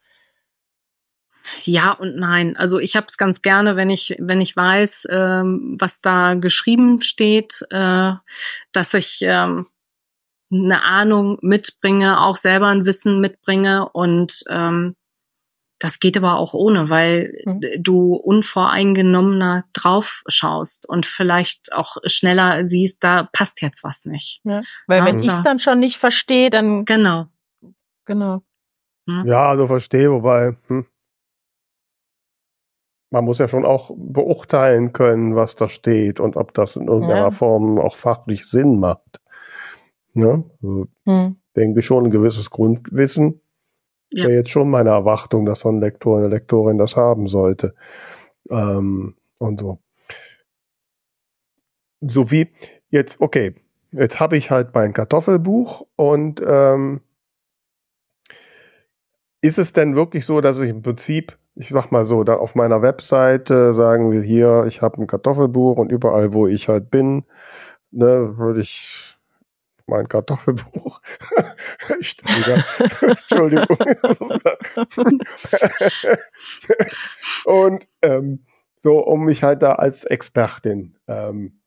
Ja 1.63 1.91
und 1.91 2.15
nein. 2.17 2.57
Also 2.57 2.79
ich 2.79 2.95
habe 2.95 3.05
es 3.07 3.17
ganz 3.17 3.41
gerne, 3.41 3.75
wenn 3.75 3.91
ich 3.91 4.15
wenn 4.19 4.41
ich 4.41 4.55
weiß, 4.55 5.07
ähm, 5.11 5.77
was 5.79 6.01
da 6.01 6.33
geschrieben 6.33 7.01
steht, 7.01 7.63
äh, 7.69 8.13
dass 8.71 8.93
ich 8.95 9.19
ähm, 9.21 9.67
eine 10.51 10.83
Ahnung 10.83 11.37
mitbringe, 11.41 12.21
auch 12.21 12.37
selber 12.37 12.67
ein 12.67 12.85
Wissen 12.85 13.19
mitbringe 13.19 13.89
und 13.89 14.43
ähm, 14.49 14.95
das 15.79 15.99
geht 15.99 16.15
aber 16.15 16.37
auch 16.37 16.53
ohne, 16.53 16.89
weil 16.89 17.33
mhm. 17.45 17.61
du 17.79 18.13
unvoreingenommener 18.15 19.65
drauf 19.73 20.23
schaust 20.27 20.87
und 20.87 21.05
vielleicht 21.05 21.73
auch 21.73 21.97
schneller 22.05 22.65
siehst, 22.65 23.03
da 23.03 23.27
passt 23.33 23.61
jetzt 23.61 23.83
was 23.83 24.05
nicht. 24.05 24.39
Ja, 24.43 24.61
weil 24.87 24.99
ja, 24.99 25.05
wenn 25.05 25.19
ich 25.19 25.27
es 25.27 25.41
dann 25.41 25.59
schon 25.59 25.79
nicht 25.79 25.97
verstehe, 25.97 26.49
dann 26.49 26.85
genau, 26.85 27.25
genau. 28.05 28.41
Hm? 29.07 29.25
Ja, 29.25 29.49
also 29.49 29.67
verstehe, 29.67 30.11
wobei 30.11 30.55
hm, 30.67 30.85
man 33.11 33.25
muss 33.25 33.39
ja 33.39 33.47
schon 33.47 33.65
auch 33.65 33.91
beurteilen 33.95 34.93
können, 34.93 35.35
was 35.35 35.55
da 35.55 35.69
steht 35.69 36.19
und 36.19 36.35
ob 36.37 36.53
das 36.53 36.75
in 36.75 36.87
irgendeiner 36.87 37.25
ja. 37.25 37.31
Form 37.31 37.79
auch 37.79 37.95
fachlich 37.95 38.45
Sinn 38.45 38.79
macht. 38.79 39.21
Ne? 40.15 40.43
Also, 40.61 40.87
hm. 41.05 41.35
Denke 41.55 41.81
schon 41.81 42.05
ein 42.05 42.11
gewisses 42.11 42.49
Grundwissen. 42.49 43.41
Ja. 44.11 44.25
Wäre 44.25 44.37
jetzt 44.37 44.49
schon 44.49 44.69
meine 44.69 44.89
Erwartung, 44.89 45.45
dass 45.45 45.61
so 45.61 45.69
ein 45.69 45.79
Lektor, 45.79 46.17
eine 46.17 46.27
Lektorin 46.27 46.77
das 46.77 46.95
haben 46.95 47.27
sollte. 47.27 47.73
Ähm, 48.49 49.15
und 49.39 49.59
so. 49.59 49.79
So 52.01 52.31
wie 52.31 52.49
jetzt, 52.89 53.19
okay, 53.19 53.55
jetzt 53.91 54.19
habe 54.19 54.37
ich 54.37 54.51
halt 54.51 54.73
mein 54.73 54.93
Kartoffelbuch 54.93 55.85
und 55.95 56.41
ähm, 56.45 57.01
ist 59.41 59.57
es 59.57 59.73
denn 59.73 59.95
wirklich 59.95 60.25
so, 60.25 60.41
dass 60.41 60.59
ich 60.59 60.69
im 60.69 60.81
Prinzip, 60.81 61.37
ich 61.55 61.69
sag 61.69 61.91
mal 61.91 62.05
so, 62.05 62.23
da 62.23 62.35
auf 62.35 62.55
meiner 62.55 62.81
Webseite 62.81 63.73
sagen 63.73 64.11
wir 64.11 64.21
hier, 64.21 64.65
ich 64.67 64.81
habe 64.81 65.01
ein 65.01 65.07
Kartoffelbuch 65.07 65.77
und 65.77 65.91
überall, 65.91 66.33
wo 66.33 66.47
ich 66.47 66.67
halt 66.67 66.89
bin, 66.89 67.25
ne, 67.91 68.37
würde 68.37 68.61
ich 68.61 69.14
mein 69.87 70.07
Kartoffelbuch. 70.07 71.01
ich 71.99 72.15
Entschuldigung. 73.01 73.77
und 77.45 77.87
ähm, 78.01 78.45
so, 78.79 78.99
um 78.99 79.25
mich 79.25 79.43
halt 79.43 79.61
da 79.61 79.73
als 79.73 80.05
Expertin. 80.05 80.97
Ähm, 81.07 81.61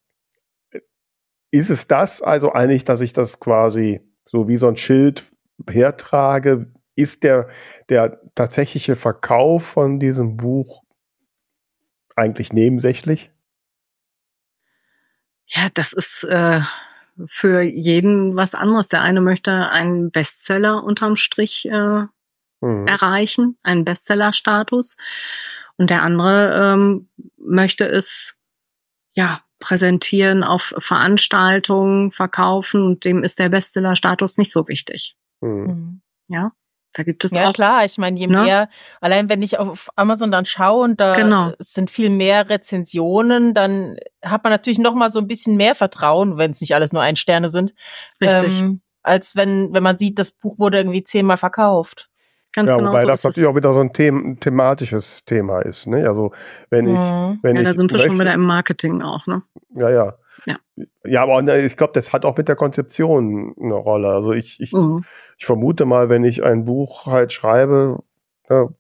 ist 1.51 1.71
es 1.71 1.87
das 1.87 2.23
also 2.23 2.53
eigentlich, 2.53 2.85
dass 2.85 3.01
ich 3.01 3.13
das 3.13 3.41
quasi 3.41 4.01
so 4.27 4.49
wie 4.49 4.57
so 4.57 4.69
ein 4.69 4.77
Schild 4.77 5.25
hertrage? 5.69 6.73
Ist 6.95 7.25
der, 7.25 7.49
der 7.89 8.21
tatsächliche 8.35 8.97
Verkauf 8.97 9.65
von 9.65 10.01
diesem 10.01 10.37
Buch 10.37 10.83
eigentlich 12.17 12.53
nebensächlich? 12.53 13.31
Ja, 15.47 15.69
das 15.73 15.95
ist 15.95 16.25
äh, 16.25 16.61
für 17.27 17.63
jeden 17.63 18.37
was 18.37 18.55
anderes. 18.55 18.89
Der 18.89 19.03
eine 19.03 19.21
möchte 19.21 19.69
einen 19.69 20.11
Bestseller 20.11 20.83
unterm 20.85 21.17
Strich 21.17 21.67
äh, 21.67 22.07
mhm. 22.61 22.87
erreichen, 22.87 23.59
einen 23.63 23.85
Bestseller-Status. 23.85 24.97
Und 25.77 25.91
der 25.91 26.03
andere 26.03 26.75
ähm, 26.75 27.09
möchte 27.37 27.85
es 27.87 28.37
ja 29.13 29.43
präsentieren 29.59 30.45
auf 30.45 30.75
Veranstaltungen, 30.79 32.13
verkaufen 32.13 32.83
und 32.83 33.05
dem 33.05 33.25
ist 33.25 33.39
der 33.39 33.49
Bestseller-Status 33.49 34.39
nicht 34.39 34.53
so 34.53 34.69
wichtig. 34.69 35.17
Mhm. 35.41 35.51
mhm. 35.51 36.01
Ja. 36.29 36.53
Da 36.95 37.03
gibt 37.03 37.25
es 37.25 37.33
ja, 37.33 37.49
auch. 37.49 37.53
klar, 37.53 37.85
ich 37.85 37.99
meine, 37.99 38.19
je 38.19 38.27
ne? 38.27 38.43
mehr, 38.43 38.69
allein 39.01 39.29
wenn 39.29 39.43
ich 39.43 39.59
auf 39.59 39.89
Amazon 39.95 40.31
dann 40.31 40.47
schaue 40.47 40.85
und 40.85 41.01
da 41.01 41.15
genau. 41.15 41.53
sind 41.59 41.91
viel 41.91 42.11
mehr 42.11 42.49
Rezensionen, 42.49 43.55
dann 43.55 43.97
hat 44.23 44.43
man 44.43 44.53
natürlich 44.53 44.79
noch 44.79 44.95
mal 44.95 45.11
so 45.11 45.21
ein 45.21 45.29
bisschen 45.29 45.57
mehr 45.57 45.75
Vertrauen, 45.75 46.39
wenn 46.39 46.51
es 46.51 46.61
nicht 46.61 46.75
alles 46.75 46.93
nur 46.93 47.03
ein 47.03 47.17
Sterne 47.17 47.49
sind. 47.49 47.75
Richtig. 48.21 48.61
Ähm, 48.61 48.81
als 49.03 49.37
wenn, 49.37 49.73
wenn 49.73 49.83
man 49.83 49.99
sieht, 49.99 50.19
das 50.19 50.33
Buch 50.33 50.59
wurde 50.59 50.79
irgendwie 50.79 51.05
zehnmal 51.05 51.37
verkauft. 51.37 52.11
Ganz 52.53 52.71
ja, 52.71 52.77
genau 52.77 52.91
wobei 52.91 53.03
so 53.03 53.09
das 53.09 53.25
natürlich 53.25 53.49
auch 53.49 53.57
wieder 53.57 53.73
so 53.73 53.81
ein 53.81 53.93
them 53.93 54.41
thematisches 54.41 55.25
Thema 55.25 55.61
ist. 55.61 55.87
Ne? 55.87 56.09
Also 56.09 56.33
wenn 56.71 56.87
ich, 56.87 56.99
mhm. 56.99 57.39
wenn 57.43 57.57
ja, 57.57 57.63
ich 57.63 57.69
da 57.69 57.75
sind 57.75 57.93
wir 57.93 57.99
schon 57.99 58.19
wieder 58.19 58.33
im 58.33 58.41
Marketing 58.41 59.03
auch. 59.03 59.27
Ne? 59.27 59.43
Ja, 59.75 59.91
ja. 59.91 60.15
Ja, 60.47 60.59
ja 61.05 61.23
aber 61.23 61.43
ne, 61.43 61.61
ich 61.61 61.77
glaube, 61.77 61.93
das 61.93 62.13
hat 62.13 62.25
auch 62.25 62.37
mit 62.37 62.49
der 62.49 62.57
Konzeption 62.57 63.55
eine 63.61 63.75
Rolle. 63.75 64.09
Also 64.09 64.33
ich, 64.33 64.61
ich, 64.61 64.73
mhm. 64.73 65.05
ich 65.39 65.47
vermute 65.47 65.85
mal, 65.85 66.09
wenn 66.09 66.25
ich 66.25 66.43
ein 66.43 66.65
Buch 66.65 67.07
halt 67.07 67.33
schreibe 67.33 68.03
ne, 68.49 68.75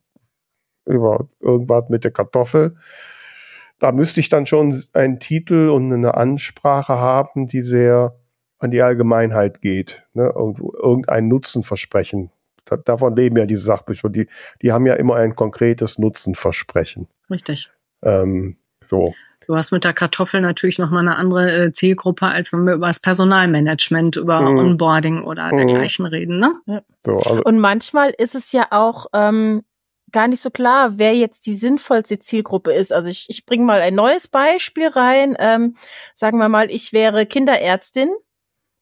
über 0.84 1.28
irgendwas 1.40 1.88
mit 1.88 2.04
der 2.04 2.10
Kartoffel, 2.10 2.76
da 3.78 3.92
müsste 3.92 4.20
ich 4.20 4.28
dann 4.28 4.46
schon 4.46 4.76
einen 4.92 5.20
Titel 5.20 5.68
und 5.68 5.92
eine 5.92 6.14
Ansprache 6.14 6.94
haben, 6.94 7.46
die 7.46 7.62
sehr 7.62 8.16
an 8.58 8.72
die 8.72 8.82
Allgemeinheit 8.82 9.60
geht, 9.60 10.04
ne? 10.14 10.32
irgendein 10.34 11.28
Nutzen 11.28 11.62
versprechen 11.62 12.32
davon 12.76 13.16
leben 13.16 13.36
ja 13.36 13.46
diese 13.46 13.62
Sachbücher. 13.62 14.08
Die, 14.10 14.28
die 14.62 14.72
haben 14.72 14.86
ja 14.86 14.94
immer 14.94 15.16
ein 15.16 15.34
konkretes 15.34 15.98
Nutzenversprechen. 15.98 17.08
Richtig. 17.30 17.70
Ähm, 18.02 18.56
so. 18.82 19.14
Du 19.48 19.56
hast 19.56 19.72
mit 19.72 19.82
der 19.82 19.94
Kartoffel 19.94 20.40
natürlich 20.42 20.78
nochmal 20.78 21.00
eine 21.00 21.16
andere 21.16 21.50
äh, 21.50 21.72
Zielgruppe, 21.72 22.26
als 22.26 22.52
wenn 22.52 22.64
wir 22.64 22.74
über 22.74 22.88
das 22.88 23.00
Personalmanagement, 23.00 24.16
über 24.16 24.42
mm. 24.42 24.58
Onboarding 24.58 25.22
oder 25.22 25.50
mm. 25.50 25.56
dergleichen 25.56 26.04
reden. 26.04 26.38
Ne? 26.38 26.52
Ja. 26.66 26.82
So, 26.98 27.16
also. 27.16 27.42
Und 27.44 27.58
manchmal 27.58 28.10
ist 28.10 28.34
es 28.34 28.52
ja 28.52 28.66
auch 28.70 29.06
ähm, 29.14 29.62
gar 30.12 30.28
nicht 30.28 30.42
so 30.42 30.50
klar, 30.50 30.98
wer 30.98 31.14
jetzt 31.14 31.46
die 31.46 31.54
sinnvollste 31.54 32.18
Zielgruppe 32.18 32.74
ist. 32.74 32.92
Also 32.92 33.08
ich, 33.08 33.24
ich 33.30 33.46
bringe 33.46 33.64
mal 33.64 33.80
ein 33.80 33.94
neues 33.94 34.28
Beispiel 34.28 34.88
rein. 34.88 35.34
Ähm, 35.38 35.76
sagen 36.14 36.36
wir 36.36 36.50
mal, 36.50 36.70
ich 36.70 36.92
wäre 36.92 37.24
Kinderärztin 37.24 38.10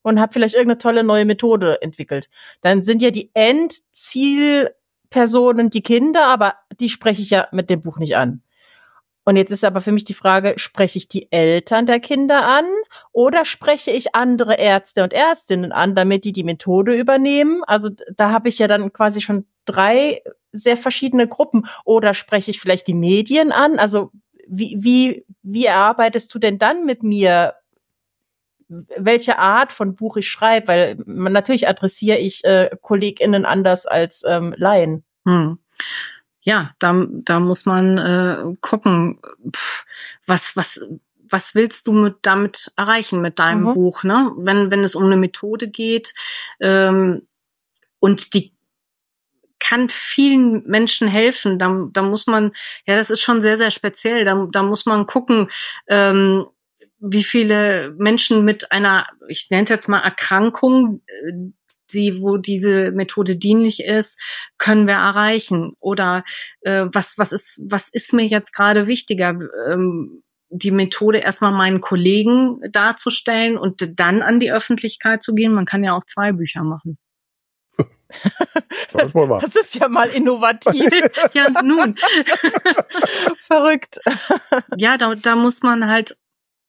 und 0.03 0.19
habe 0.19 0.33
vielleicht 0.33 0.57
irgendeine 0.57 0.79
tolle 0.79 1.05
neue 1.05 1.27
Methode 1.27 1.81
entwickelt. 1.81 2.29
Dann 2.61 2.83
sind 2.83 3.03
ja 3.03 3.12
die 3.12 3.31
Endzielpersonen 3.35 5.71
die 5.71 5.83
Kinder, 5.83 6.27
aber 6.27 6.55
die 6.81 6.89
spreche 6.89 7.23
ich 7.23 7.31
ja 7.31 7.47
mit 7.53 7.71
dem 7.71 7.83
Buch 7.83 7.99
nicht 7.99 8.17
an. 8.17 8.43
Und 9.27 9.37
jetzt 9.37 9.51
ist 9.51 9.64
aber 9.64 9.81
für 9.81 9.91
mich 9.91 10.05
die 10.05 10.14
Frage, 10.14 10.55
spreche 10.57 10.99
ich 10.99 11.09
die 11.09 11.31
Eltern 11.33 11.85
der 11.85 11.99
Kinder 11.99 12.47
an 12.47 12.64
oder 13.11 13.45
spreche 13.45 13.91
ich 13.91 14.14
andere 14.14 14.55
Ärzte 14.55 15.03
und 15.03 15.12
Ärztinnen 15.12 15.72
an, 15.72 15.97
damit 15.97 16.24
die 16.24 16.33
die 16.33 16.45
Methode 16.45 16.95
übernehmen? 16.95 17.64
Also 17.64 17.91
da 18.14 18.31
habe 18.31 18.49
ich 18.49 18.61
ja 18.61 18.68
dann 18.68 18.93
quasi 18.93 19.20
schon 19.20 19.45
drei 19.64 20.22
sehr 20.53 20.77
verschiedene 20.77 21.27
Gruppen. 21.27 21.66
Oder 21.85 22.14
spreche 22.14 22.53
ich 22.53 22.61
vielleicht 22.61 22.87
die 22.87 22.95
Medien 22.95 23.51
an? 23.51 23.81
Also 23.81 24.12
wie, 24.47 24.77
wie, 24.79 25.27
wie 25.43 25.66
erarbeitest 25.66 26.33
du 26.33 26.39
denn 26.39 26.59
dann 26.59 26.87
mit 26.87 27.03
mir 27.03 27.55
welche 28.68 29.39
Art 29.39 29.72
von 29.72 29.97
Buch 29.97 30.16
ich 30.16 30.29
schreibe, 30.29 30.68
weil 30.68 31.03
man, 31.05 31.33
natürlich 31.33 31.68
adressiere 31.68 32.18
ich 32.18 32.45
äh, 32.45 32.70
KollegInnen 32.81 33.45
anders 33.45 33.87
als 33.87 34.22
ähm, 34.27 34.55
Laien. 34.57 35.05
Hm. 35.24 35.59
Ja, 36.47 36.70
da, 36.78 37.07
da 37.09 37.40
muss 37.40 37.66
man 37.66 37.99
äh, 37.99 38.55
gucken, 38.61 39.18
was, 40.26 40.57
was, 40.57 40.80
was 41.28 41.57
willst 41.57 41.88
du 41.88 41.92
mit, 41.92 42.18
damit 42.22 42.70
erreichen 42.76 43.20
mit 43.20 43.40
deinem 43.40 43.64
mhm. 43.64 43.74
Buch, 43.74 44.05
ne? 44.05 44.30
Wenn, 44.36 44.70
wenn 44.70 44.84
es 44.84 44.94
um 44.94 45.03
eine 45.03 45.16
Methode 45.16 45.66
geht 45.66 46.14
ähm, 46.61 47.26
und 47.99 48.32
die 48.32 48.55
kann 49.59 49.88
vielen 49.88 50.62
Menschen 50.68 51.09
helfen, 51.09 51.59
da, 51.59 51.88
da 51.92 52.03
muss 52.03 52.28
man, 52.28 52.53
ja, 52.86 52.94
das 52.94 53.11
ist 53.11 53.22
schon 53.22 53.42
sehr, 53.42 53.57
sehr 53.57 53.72
speziell, 53.72 54.24
da, 54.24 54.47
da 54.53 54.62
muss 54.62 54.86
man 54.86 55.07
gucken, 55.07 55.51
ähm, 55.88 56.47
wie 57.01 57.24
viele 57.24 57.92
Menschen 57.99 58.44
mit 58.44 58.70
einer, 58.70 59.09
ich 59.26 59.51
nenne 59.51 59.64
es 59.64 59.70
jetzt 59.70 59.88
mal 59.88 59.99
Erkrankung, 59.99 61.03
äh, 61.09 61.32
die, 61.93 62.20
wo 62.20 62.37
diese 62.37 62.91
Methode 62.93 63.37
dienlich 63.37 63.82
ist, 63.84 64.20
können 64.59 64.87
wir 64.87 64.95
erreichen? 64.95 65.72
Oder 65.80 66.24
äh, 66.62 66.87
was, 66.93 67.18
was 67.18 67.32
ist, 67.32 67.62
was 67.68 67.89
ist 67.89 68.12
mir 68.12 68.26
jetzt 68.26 68.53
gerade 68.53 68.87
wichtiger? 68.87 69.39
Ähm, 69.68 70.22
die 70.49 70.70
Methode 70.70 71.18
erstmal 71.18 71.53
meinen 71.53 71.80
Kollegen 71.80 72.61
darzustellen 72.70 73.59
und 73.59 73.99
dann 73.99 74.22
an 74.22 74.39
die 74.39 74.53
Öffentlichkeit 74.53 75.22
zu 75.22 75.34
gehen. 75.34 75.53
Man 75.53 75.64
kann 75.64 75.82
ja 75.82 75.95
auch 75.95 76.05
zwei 76.05 76.32
Bücher 76.32 76.62
machen. 76.62 76.99
Das 79.41 79.57
ist 79.57 79.74
ja 79.74 79.89
mal 79.89 80.09
innovativ. 80.09 80.91
ja, 81.34 81.51
nun. 81.62 81.97
Verrückt. 83.43 83.99
Ja, 84.76 84.97
da, 84.97 85.14
da 85.14 85.37
muss 85.37 85.62
man 85.62 85.89
halt 85.89 86.16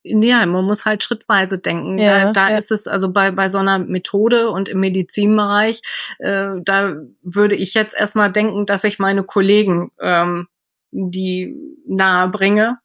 ja, 0.07 0.45
man 0.45 0.65
muss 0.65 0.85
halt 0.85 1.03
schrittweise 1.03 1.57
denken. 1.57 1.97
Ja, 1.97 2.25
da, 2.25 2.31
da 2.31 2.49
ja. 2.51 2.57
ist 2.57 2.71
es 2.71 2.87
also 2.87 3.11
bei, 3.11 3.31
bei 3.31 3.49
so 3.49 3.57
einer 3.57 3.79
Methode 3.79 4.49
und 4.49 4.69
im 4.69 4.79
Medizinbereich, 4.79 5.81
äh, 6.19 6.51
da 6.61 6.95
würde 7.21 7.55
ich 7.55 7.73
jetzt 7.73 7.95
erstmal 7.95 8.31
denken, 8.31 8.65
dass 8.65 8.83
ich 8.83 8.99
meine 8.99 9.23
Kollegen 9.23 9.91
ähm, 9.99 10.47
die 10.91 11.55
nahe 11.87 12.29
bringe 12.29 12.79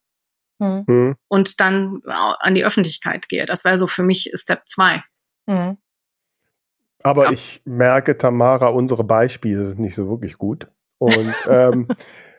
hm. 0.60 0.84
hm. 0.86 1.16
und 1.28 1.60
dann 1.60 2.02
an 2.06 2.54
die 2.54 2.64
Öffentlichkeit 2.64 3.28
gehe. 3.28 3.46
Das 3.46 3.64
wäre 3.64 3.78
so 3.78 3.86
für 3.86 4.02
mich 4.02 4.32
Step 4.34 4.62
2. 4.66 5.02
Hm. 5.48 5.78
Aber 7.02 7.24
ja. 7.24 7.32
ich 7.32 7.62
merke, 7.64 8.16
Tamara, 8.16 8.68
unsere 8.68 9.04
Beispiele 9.04 9.66
sind 9.66 9.80
nicht 9.80 9.94
so 9.94 10.08
wirklich 10.08 10.38
gut. 10.38 10.68
Und 10.98 11.34
ähm, 11.48 11.88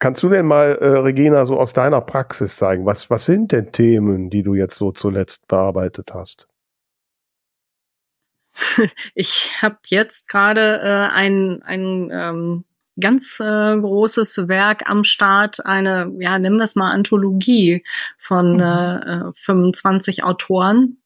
Kannst 0.00 0.22
du 0.22 0.30
denn 0.30 0.46
mal, 0.46 0.78
äh, 0.80 0.86
Regina, 0.86 1.44
so 1.44 1.60
aus 1.60 1.74
deiner 1.74 2.00
Praxis 2.00 2.56
zeigen, 2.56 2.86
was, 2.86 3.10
was 3.10 3.26
sind 3.26 3.52
denn 3.52 3.70
Themen, 3.70 4.30
die 4.30 4.42
du 4.42 4.54
jetzt 4.54 4.76
so 4.76 4.92
zuletzt 4.92 5.46
bearbeitet 5.46 6.12
hast? 6.14 6.48
Ich 9.14 9.52
habe 9.60 9.78
jetzt 9.86 10.26
gerade 10.26 10.80
äh, 10.82 11.14
ein, 11.14 11.62
ein 11.62 12.10
ähm, 12.10 12.64
ganz 12.98 13.40
äh, 13.40 13.78
großes 13.78 14.48
Werk 14.48 14.88
am 14.88 15.04
Start, 15.04 15.64
eine, 15.66 16.10
ja, 16.18 16.38
wir 16.56 16.64
es 16.64 16.76
mal 16.76 16.92
Anthologie 16.92 17.84
von 18.18 18.54
mhm. 18.54 18.60
äh, 18.60 19.32
25 19.34 20.24
Autoren. 20.24 20.96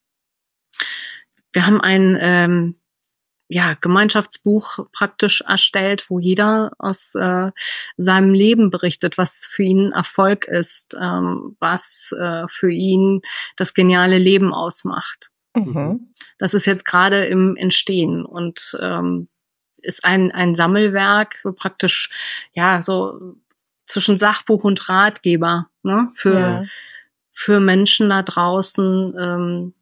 Wir 1.52 1.66
haben 1.66 1.80
ein 1.80 2.16
ähm, 2.20 2.76
ja, 3.54 3.74
Gemeinschaftsbuch 3.80 4.80
praktisch 4.90 5.40
erstellt, 5.42 6.10
wo 6.10 6.18
jeder 6.18 6.72
aus 6.76 7.14
äh, 7.14 7.52
seinem 7.96 8.34
Leben 8.34 8.68
berichtet, 8.68 9.16
was 9.16 9.48
für 9.48 9.62
ihn 9.62 9.92
Erfolg 9.92 10.46
ist, 10.46 10.96
ähm, 11.00 11.56
was 11.60 12.12
äh, 12.18 12.48
für 12.48 12.72
ihn 12.72 13.20
das 13.54 13.72
geniale 13.72 14.18
Leben 14.18 14.52
ausmacht. 14.52 15.30
Mhm. 15.54 16.12
Das 16.36 16.52
ist 16.52 16.66
jetzt 16.66 16.84
gerade 16.84 17.26
im 17.26 17.54
Entstehen 17.54 18.24
und 18.24 18.76
ähm, 18.80 19.28
ist 19.76 20.04
ein, 20.04 20.32
ein 20.32 20.56
Sammelwerk, 20.56 21.46
praktisch, 21.54 22.10
ja, 22.54 22.82
so 22.82 23.36
zwischen 23.86 24.18
Sachbuch 24.18 24.64
und 24.64 24.88
Ratgeber, 24.88 25.68
ne, 25.84 26.10
für, 26.12 26.40
ja. 26.40 26.64
für 27.30 27.60
Menschen 27.60 28.08
da 28.08 28.24
draußen, 28.24 29.14
ähm, 29.16 29.74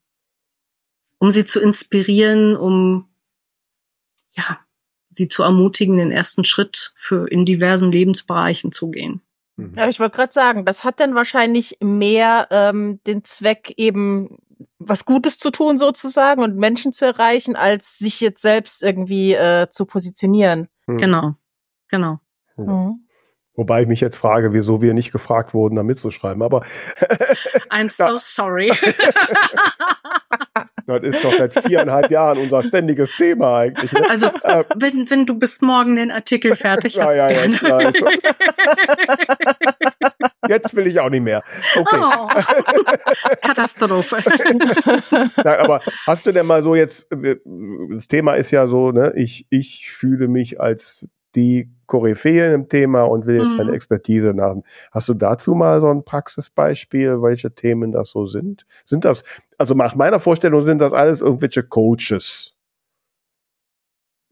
um 1.17 1.31
sie 1.31 1.47
zu 1.47 1.59
inspirieren, 1.59 2.55
um 2.55 3.09
ja, 4.33 4.59
sie 5.11 5.29
zu 5.29 5.43
ermutigen, 5.43 5.97
den 5.97 6.11
ersten 6.11 6.45
Schritt 6.45 6.95
für 6.97 7.29
in 7.29 7.45
diversen 7.45 7.93
Lebensbereichen 7.93 8.73
zu 8.73 8.91
gehen. 8.91 9.21
Mhm. 9.57 9.75
Ja, 9.77 9.89
ich 9.89 10.01
wollte 10.01 10.17
gerade 10.17 10.33
sagen, 10.33 10.65
das 10.65 10.85
hat 10.85 11.01
dann 11.01 11.15
wahrscheinlich 11.15 11.77
mehr 11.81 12.49
ähm, 12.51 13.01
den 13.07 13.25
Zweck, 13.25 13.75
eben 13.77 14.39
was 14.79 15.05
Gutes 15.05 15.39
zu 15.39 15.51
tun 15.51 15.79
sozusagen 15.79 16.43
und 16.43 16.57
Menschen 16.57 16.93
zu 16.93 17.05
erreichen, 17.05 17.57
als 17.57 17.99
sich 17.99 18.21
jetzt 18.21 18.43
selbst 18.43 18.83
irgendwie 18.83 19.35
äh, 19.35 19.69
zu 19.69 19.87
positionieren. 19.87 20.69
Mhm. 20.87 20.99
Genau, 20.99 21.35
genau. 21.89 22.21
Mhm. 22.57 23.07
Wobei 23.55 23.83
ich 23.83 23.89
mich 23.89 24.01
jetzt 24.01 24.17
frage, 24.17 24.55
wieso 24.55 24.81
wir 24.81 24.95
nicht 24.95 25.13
gefragt 25.13 25.53
wurden, 25.53 25.77
da 25.77 25.83
mitzuschreiben. 25.83 26.43
Aber 26.43 26.63
I'm 27.71 27.91
so 27.91 28.17
sorry. 28.17 28.73
das 30.87 31.03
ist 31.03 31.23
doch 31.23 31.33
seit 31.33 31.53
viereinhalb 31.55 32.11
Jahren 32.11 32.39
unser 32.39 32.65
ständiges 32.65 33.13
Thema 33.13 33.59
eigentlich. 33.59 33.93
Ne? 33.93 34.09
Also, 34.09 34.29
äh, 34.43 34.65
wenn, 34.75 35.11
wenn 35.11 35.27
du 35.27 35.39
bis 35.39 35.61
morgen 35.61 35.97
den 35.97 36.11
Artikel 36.11 36.57
fertig 36.57 36.99
hast. 37.01 37.15
ja, 37.15 37.31
ja, 37.31 37.45
ja. 37.45 37.91
Jetzt 40.49 40.75
will 40.75 40.87
ich 40.87 40.99
auch 40.99 41.11
nicht 41.11 41.23
mehr. 41.23 41.43
Okay. 41.77 41.99
Oh, 42.01 42.29
Katastrophe. 43.43 44.17
Nein, 45.45 45.59
aber 45.59 45.83
hast 46.07 46.25
du 46.25 46.33
denn 46.33 46.47
mal 46.47 46.63
so 46.63 46.75
jetzt, 46.75 47.07
das 47.11 48.09
Thema 48.09 48.33
ist 48.35 48.51
ja 48.51 48.67
so, 48.67 48.93
ne, 48.93 49.13
ich, 49.15 49.47
ich 49.51 49.91
fühle 49.91 50.27
mich 50.29 50.59
als 50.59 51.11
die 51.35 51.71
Koryphäen 51.87 52.53
im 52.55 52.69
Thema 52.69 53.03
und 53.03 53.27
will 53.27 53.37
jetzt 53.37 53.51
mhm. 53.51 53.57
meine 53.57 53.73
Expertise 53.73 54.33
nach. 54.33 54.57
Hast 54.91 55.09
du 55.09 55.15
dazu 55.15 55.55
mal 55.55 55.81
so 55.81 55.89
ein 55.89 56.05
Praxisbeispiel, 56.05 57.23
welche 57.23 57.55
Themen 57.55 57.93
das 57.93 58.11
so 58.11 58.27
sind? 58.27 58.65
Sind 58.85 59.05
das, 59.05 59.25
also 59.59 59.75
nach 59.75 59.95
meiner 59.95 60.21
Vorstellung 60.21 60.63
sind 60.63 60.79
das 60.79 60.93
alles 60.93 61.21
irgendwelche 61.21 61.63
Coaches. 61.63 62.55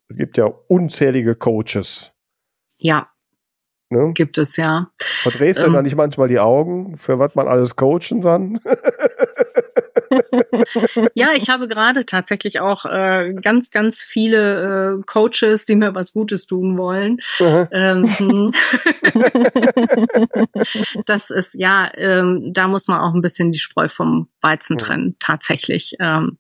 Es 0.09 0.17
gibt 0.17 0.39
ja 0.39 0.47
unzählige 0.69 1.35
Coaches. 1.37 2.13
Ja. 2.79 3.09
Ne? 3.91 4.13
Gibt 4.15 4.39
es 4.39 4.57
ja. 4.57 4.91
Verdrehst 4.99 5.61
du 5.61 5.67
ähm, 5.67 5.73
da 5.73 5.83
nicht 5.83 5.97
manchmal 5.97 6.29
die 6.29 6.39
Augen, 6.39 6.97
für 6.97 7.19
was 7.19 7.35
man 7.35 7.49
alles 7.49 7.77
coachen 7.77 8.23
kann? 8.23 8.61
ja, 11.15 11.29
ich 11.35 11.49
habe 11.49 11.69
gerade 11.69 12.05
tatsächlich 12.07 12.61
auch 12.61 12.85
äh, 12.85 13.33
ganz, 13.35 13.71
ganz 13.71 14.03
viele 14.03 14.99
äh, 14.99 15.03
Coaches, 15.05 15.67
die 15.67 15.77
mir 15.77 15.95
was 15.95 16.13
Gutes 16.13 16.47
tun 16.47 16.77
wollen. 16.77 17.19
Ähm, 17.39 18.07
hm. 18.19 18.53
das 21.07 21.31
ist 21.31 21.55
ja, 21.55 21.91
ähm, 21.95 22.53
da 22.53 22.69
muss 22.69 22.89
man 22.89 23.01
auch 23.01 23.15
ein 23.15 23.23
bisschen 23.23 23.53
die 23.53 23.59
Spreu 23.59 23.89
vom 23.89 24.29
Weizen 24.41 24.79
trennen, 24.79 25.17
tatsächlich. 25.21 25.95
Ähm, 26.01 26.39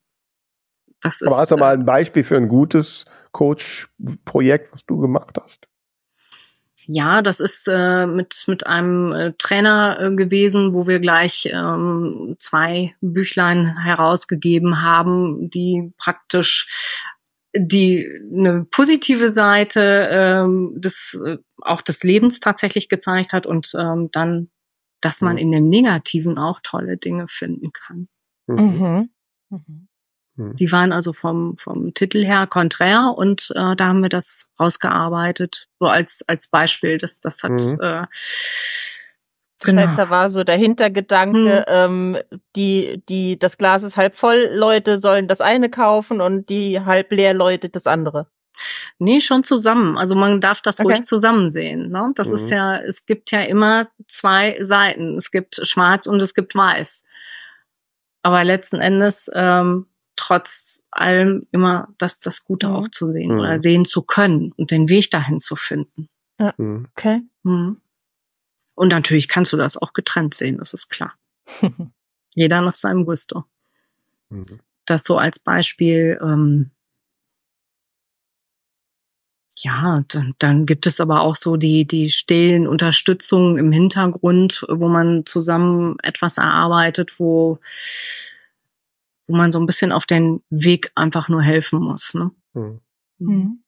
das 1.00 1.22
Aber 1.22 1.32
ist, 1.32 1.40
hast 1.40 1.50
du 1.52 1.56
mal 1.56 1.70
äh, 1.70 1.78
ein 1.78 1.86
Beispiel 1.86 2.24
für 2.24 2.36
ein 2.36 2.48
gutes 2.48 3.04
Coach-Projekt, 3.32 4.72
was 4.72 4.84
du 4.84 4.98
gemacht 4.98 5.38
hast? 5.40 5.69
Ja, 6.92 7.22
das 7.22 7.38
ist 7.38 7.68
äh, 7.68 8.06
mit, 8.06 8.44
mit 8.48 8.66
einem 8.66 9.12
äh, 9.12 9.32
Trainer 9.38 10.00
äh, 10.00 10.14
gewesen, 10.14 10.74
wo 10.74 10.88
wir 10.88 10.98
gleich 10.98 11.48
ähm, 11.52 12.34
zwei 12.40 12.96
Büchlein 13.00 13.78
herausgegeben 13.78 14.82
haben, 14.82 15.50
die 15.50 15.92
praktisch 15.98 16.68
die 17.54 18.08
eine 18.32 18.64
positive 18.64 19.30
Seite 19.30 20.08
ähm, 20.10 20.72
des 20.80 21.20
äh, 21.24 21.38
auch 21.58 21.82
des 21.82 22.02
Lebens 22.02 22.40
tatsächlich 22.40 22.88
gezeigt 22.88 23.32
hat 23.32 23.46
und 23.46 23.70
ähm, 23.78 24.08
dann, 24.10 24.50
dass 25.00 25.20
man 25.20 25.34
mhm. 25.34 25.38
in 25.38 25.52
dem 25.52 25.68
Negativen 25.68 26.38
auch 26.38 26.58
tolle 26.60 26.96
Dinge 26.96 27.28
finden 27.28 27.70
kann. 27.72 28.08
Mhm. 28.48 29.10
Mhm. 29.50 29.89
Mhm. 30.36 30.46
Mhm. 30.46 30.56
Die 30.56 30.72
waren 30.72 30.92
also 30.92 31.12
vom, 31.12 31.56
vom 31.58 31.94
Titel 31.94 32.24
her 32.24 32.46
konträr 32.46 33.14
und 33.16 33.50
äh, 33.54 33.76
da 33.76 33.86
haben 33.86 34.02
wir 34.02 34.08
das 34.08 34.48
rausgearbeitet, 34.58 35.68
so 35.78 35.86
als, 35.86 36.24
als 36.26 36.48
Beispiel. 36.48 36.98
Das, 36.98 37.20
das 37.20 37.42
hat 37.42 37.52
mhm. 37.52 37.78
äh, 37.80 38.06
das 39.60 39.66
genau. 39.66 39.82
heißt, 39.82 39.98
da 39.98 40.08
war 40.08 40.30
so 40.30 40.42
der 40.42 40.56
Hintergedanke, 40.56 41.66
hm. 41.68 42.14
ähm, 42.16 42.18
die, 42.56 43.02
die, 43.10 43.38
das 43.38 43.58
Glas 43.58 43.82
ist 43.82 43.98
halb 43.98 44.16
voll, 44.16 44.48
Leute 44.54 44.96
sollen 44.96 45.28
das 45.28 45.42
eine 45.42 45.68
kaufen 45.68 46.22
und 46.22 46.48
die 46.48 46.80
halb 46.80 47.12
leer 47.12 47.34
Leute 47.34 47.68
das 47.68 47.86
andere. 47.86 48.26
Nee, 48.98 49.20
schon 49.20 49.44
zusammen. 49.44 49.98
Also 49.98 50.14
man 50.14 50.40
darf 50.40 50.62
das 50.62 50.80
okay. 50.80 50.88
ruhig 50.88 51.04
zusammen 51.04 51.48
sehen. 51.50 51.90
Ne? 51.90 52.12
Das 52.14 52.28
mhm. 52.28 52.34
ist 52.36 52.50
ja, 52.50 52.78
es 52.78 53.04
gibt 53.04 53.30
ja 53.32 53.42
immer 53.42 53.88
zwei 54.06 54.56
Seiten. 54.62 55.16
Es 55.16 55.30
gibt 55.30 55.60
schwarz 55.66 56.06
und 56.06 56.22
es 56.22 56.34
gibt 56.34 56.54
weiß. 56.54 57.04
Aber 58.22 58.44
letzten 58.44 58.80
Endes 58.80 59.30
ähm, 59.34 59.86
trotz 60.20 60.82
allem 60.90 61.46
immer 61.50 61.88
das, 61.98 62.20
das 62.20 62.44
Gute 62.44 62.68
mhm. 62.68 62.74
auch 62.74 62.88
zu 62.88 63.10
sehen 63.10 63.32
mhm. 63.32 63.40
oder 63.40 63.58
sehen 63.58 63.84
zu 63.84 64.02
können 64.02 64.52
und 64.52 64.70
den 64.70 64.88
Weg 64.88 65.10
dahin 65.10 65.40
zu 65.40 65.56
finden. 65.56 66.08
Ja, 66.38 66.54
mhm. 66.58 66.88
okay. 66.90 67.22
Mhm. 67.42 67.80
Und 68.74 68.88
natürlich 68.88 69.28
kannst 69.28 69.52
du 69.52 69.56
das 69.56 69.76
auch 69.76 69.92
getrennt 69.92 70.34
sehen, 70.34 70.58
das 70.58 70.74
ist 70.74 70.88
klar. 70.88 71.14
Jeder 72.34 72.60
nach 72.60 72.74
seinem 72.74 73.04
Gusto. 73.04 73.44
Mhm. 74.28 74.60
Das 74.86 75.04
so 75.04 75.18
als 75.18 75.38
Beispiel. 75.38 76.18
Ähm, 76.22 76.70
ja, 79.58 80.04
dann, 80.08 80.34
dann 80.38 80.64
gibt 80.64 80.86
es 80.86 81.00
aber 81.00 81.20
auch 81.20 81.36
so 81.36 81.56
die, 81.56 81.86
die 81.86 82.08
stillen 82.08 82.66
Unterstützungen 82.66 83.58
im 83.58 83.72
Hintergrund, 83.72 84.64
wo 84.68 84.88
man 84.88 85.26
zusammen 85.26 85.98
etwas 86.02 86.38
erarbeitet, 86.38 87.18
wo 87.18 87.58
wo 89.30 89.36
man 89.36 89.52
so 89.52 89.60
ein 89.60 89.66
bisschen 89.66 89.92
auf 89.92 90.06
den 90.06 90.42
Weg 90.50 90.90
einfach 90.96 91.28
nur 91.28 91.40
helfen 91.40 91.80
muss. 91.80 92.14
Ne? 92.14 92.32
Hm. 92.54 92.80
Mhm. 93.18 93.62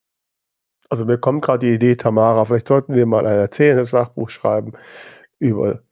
Also 0.89 1.05
mir 1.05 1.19
kommt 1.19 1.43
gerade 1.45 1.67
die 1.67 1.75
Idee, 1.75 1.95
Tamara, 1.95 2.45
vielleicht 2.45 2.69
sollten 2.69 2.95
wir 2.95 3.07
mal 3.07 3.27
ein 3.27 3.39
erzählendes 3.39 3.91
Sachbuch 3.91 4.29
schreiben 4.29 4.73
über 5.39 5.83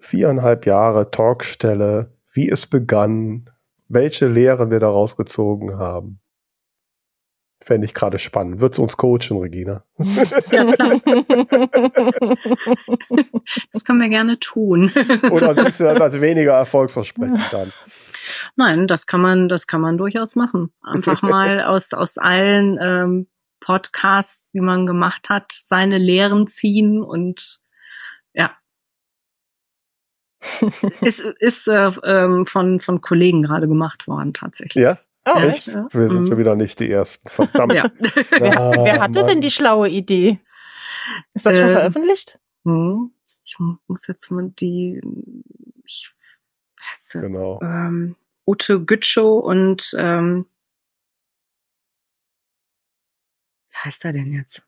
viereinhalb 0.00 0.66
Jahre 0.66 1.10
Talkstelle, 1.10 2.12
wie 2.32 2.48
es 2.48 2.66
begann, 2.66 3.50
welche 3.88 4.26
Lehren 4.26 4.70
wir 4.70 4.80
daraus 4.80 5.16
gezogen 5.16 5.78
haben. 5.78 6.20
Fände 7.60 7.86
ich 7.86 7.94
gerade 7.94 8.18
spannend. 8.18 8.60
Würdest 8.60 8.78
du 8.78 8.82
uns 8.82 8.96
coachen, 8.96 9.38
Regina? 9.38 9.84
Ja, 9.98 10.72
klar. 10.72 11.00
Das 13.72 13.84
können 13.84 14.00
wir 14.00 14.08
gerne 14.08 14.38
tun. 14.38 14.90
Oder 15.30 15.54
siehst 15.54 15.80
du 15.80 15.84
das 15.84 16.00
als 16.00 16.20
weniger 16.20 16.52
erfolgsversprechend 16.54 17.40
dann? 17.52 17.72
Nein, 18.56 18.86
das 18.86 19.06
kann 19.06 19.20
man, 19.20 19.48
das 19.48 19.66
kann 19.66 19.80
man 19.80 19.98
durchaus 19.98 20.36
machen. 20.36 20.72
Einfach 20.82 21.22
mal 21.22 21.62
aus, 21.62 21.92
aus 21.92 22.18
allen 22.18 22.78
ähm, 22.80 23.28
Podcasts, 23.60 24.50
die 24.52 24.60
man 24.60 24.86
gemacht 24.86 25.28
hat, 25.28 25.52
seine 25.52 25.98
Lehren 25.98 26.46
ziehen 26.46 27.02
und 27.02 27.60
ja. 28.32 28.56
ist 31.00 31.20
ist 31.20 31.68
äh, 31.68 31.92
ähm, 32.04 32.46
von, 32.46 32.80
von 32.80 33.00
Kollegen 33.00 33.42
gerade 33.42 33.66
gemacht 33.66 34.06
worden, 34.06 34.34
tatsächlich. 34.34 34.82
Ja? 34.82 34.98
Oh, 35.26 35.38
ja, 35.38 35.48
echt? 35.48 35.68
Ja. 35.68 35.88
Wir 35.90 36.08
sind 36.08 36.22
mhm. 36.22 36.26
schon 36.26 36.38
wieder 36.38 36.54
nicht 36.54 36.80
die 36.80 36.90
Ersten. 36.90 37.28
Verdammt. 37.30 37.72
Ja. 37.72 37.90
wer, 37.98 38.40
wer, 38.40 39.00
hatte 39.00 39.20
Mann. 39.20 39.28
denn 39.28 39.40
die 39.40 39.50
schlaue 39.50 39.88
Idee? 39.88 40.40
Ist 41.32 41.46
das 41.46 41.56
schon 41.56 41.68
äh, 41.68 41.72
veröffentlicht? 41.72 42.38
Hm. 42.64 43.10
Ich 43.44 43.56
muss 43.58 44.06
jetzt 44.06 44.30
mal 44.30 44.50
die, 44.58 45.00
ich 45.84 46.14
heißt 46.90 47.12
Genau. 47.12 47.60
Ähm, 47.62 48.16
Ute 48.46 48.84
Gütschow 48.84 49.42
und 49.42 49.94
ähm, 49.98 50.46
wie 53.70 53.76
heißt 53.76 54.04
er 54.04 54.12
denn 54.12 54.32
jetzt? 54.32 54.62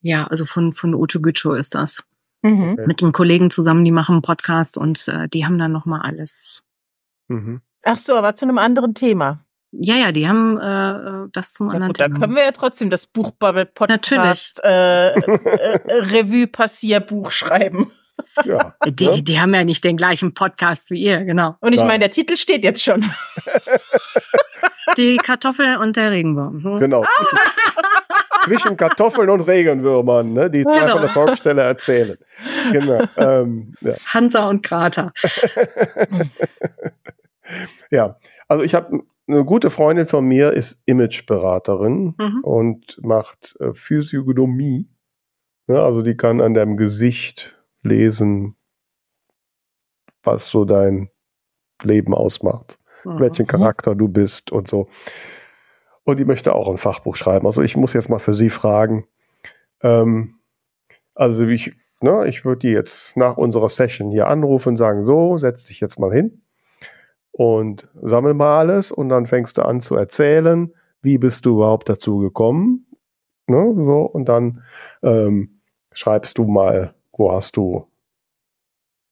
Ja, 0.00 0.26
also 0.26 0.46
von, 0.46 0.72
von 0.72 0.94
Ute 0.94 1.20
Gütschow 1.20 1.56
ist 1.56 1.74
das. 1.74 2.06
Mhm. 2.42 2.72
Okay. 2.72 2.86
Mit 2.86 3.00
dem 3.00 3.12
Kollegen 3.12 3.50
zusammen, 3.50 3.84
die 3.84 3.90
machen 3.90 4.14
einen 4.14 4.22
Podcast 4.22 4.78
und 4.78 5.06
äh, 5.08 5.28
die 5.28 5.44
haben 5.44 5.58
dann 5.58 5.72
nochmal 5.72 6.00
alles. 6.00 6.62
Mhm. 7.28 7.60
Ach 7.82 7.98
so, 7.98 8.16
aber 8.16 8.34
zu 8.34 8.46
einem 8.46 8.58
anderen 8.58 8.94
Thema. 8.94 9.44
Ja, 9.72 9.96
ja, 9.96 10.10
die 10.10 10.26
haben 10.26 10.58
äh, 10.58 11.28
das 11.32 11.52
zum 11.52 11.68
ja, 11.68 11.74
anderen 11.74 11.88
gut, 11.88 11.96
Thema. 11.96 12.08
Da 12.08 12.20
können 12.20 12.34
wir 12.34 12.44
ja 12.44 12.52
trotzdem 12.52 12.90
das 12.90 13.06
Buchbubble 13.06 13.66
Podcast 13.66 14.60
äh, 14.64 15.12
äh, 15.12 15.78
Revue 15.86 16.46
Passierbuch 16.46 17.30
schreiben. 17.30 17.92
Ja, 18.44 18.74
die, 18.86 19.06
ne? 19.06 19.22
die 19.22 19.40
haben 19.40 19.54
ja 19.54 19.64
nicht 19.64 19.84
den 19.84 19.96
gleichen 19.96 20.34
Podcast 20.34 20.90
wie 20.90 21.02
ihr, 21.02 21.24
genau. 21.24 21.56
Und 21.60 21.72
ich 21.72 21.82
meine, 21.82 22.00
der 22.00 22.10
Titel 22.10 22.36
steht 22.36 22.64
jetzt 22.64 22.82
schon. 22.82 23.04
Die 24.96 25.18
Kartoffel 25.18 25.76
und 25.76 25.96
der 25.96 26.10
Regenwurm. 26.10 26.64
Hm? 26.64 26.78
Genau. 26.78 27.04
Zwischen 28.44 28.76
Kartoffeln 28.76 29.28
und 29.28 29.42
Regenwürmern, 29.42 30.32
ne, 30.32 30.50
die 30.50 30.64
zwei 30.64 30.80
genau. 30.80 30.96
von 30.96 31.02
der 31.02 31.12
Talkstelle 31.12 31.62
erzählen. 31.62 32.18
Genau. 32.72 33.04
Ähm, 33.16 33.74
ja. 33.82 33.92
Hansa 34.08 34.48
und 34.48 34.62
Krater. 34.62 35.12
ja, 37.90 38.16
also 38.48 38.64
ich 38.64 38.74
habe 38.74 39.02
eine 39.28 39.44
gute 39.44 39.70
Freundin 39.70 40.06
von 40.06 40.24
mir 40.24 40.52
ist 40.52 40.82
Imageberaterin 40.86 42.14
mhm. 42.18 42.40
und 42.42 42.98
macht 43.02 43.56
äh, 43.60 43.74
Physiognomie. 43.74 44.88
Ja, 45.68 45.84
also 45.84 46.02
die 46.02 46.16
kann 46.16 46.40
an 46.40 46.54
deinem 46.54 46.78
Gesicht 46.78 47.59
lesen, 47.82 48.56
was 50.22 50.48
so 50.48 50.64
dein 50.64 51.10
Leben 51.82 52.14
ausmacht, 52.14 52.78
mhm. 53.04 53.20
welchen 53.20 53.46
Charakter 53.46 53.94
du 53.94 54.08
bist 54.08 54.52
und 54.52 54.68
so. 54.68 54.88
Und 56.04 56.18
die 56.18 56.24
möchte 56.24 56.54
auch 56.54 56.68
ein 56.68 56.76
Fachbuch 56.76 57.16
schreiben. 57.16 57.46
Also 57.46 57.62
ich 57.62 57.76
muss 57.76 57.92
jetzt 57.92 58.08
mal 58.08 58.18
für 58.18 58.34
sie 58.34 58.50
fragen. 58.50 59.06
Ähm, 59.82 60.40
also 61.14 61.46
ich, 61.46 61.74
ne, 62.00 62.26
ich 62.26 62.44
würde 62.44 62.60
die 62.60 62.72
jetzt 62.72 63.16
nach 63.16 63.36
unserer 63.36 63.68
Session 63.68 64.10
hier 64.10 64.26
anrufen 64.26 64.70
und 64.70 64.76
sagen, 64.76 65.02
so, 65.02 65.38
setz 65.38 65.64
dich 65.64 65.80
jetzt 65.80 65.98
mal 65.98 66.12
hin 66.12 66.42
und 67.32 67.88
sammel 68.02 68.34
mal 68.34 68.58
alles 68.58 68.90
und 68.90 69.08
dann 69.08 69.26
fängst 69.26 69.58
du 69.58 69.62
an 69.62 69.80
zu 69.80 69.94
erzählen, 69.94 70.74
wie 71.02 71.18
bist 71.18 71.46
du 71.46 71.56
überhaupt 71.56 71.88
dazu 71.88 72.18
gekommen. 72.18 72.86
Ne, 73.46 73.74
so, 73.74 74.02
und 74.02 74.28
dann 74.28 74.62
ähm, 75.02 75.60
schreibst 75.92 76.38
du 76.38 76.44
mal 76.44 76.94
wo 77.20 77.30
hast 77.30 77.56
du 77.58 77.86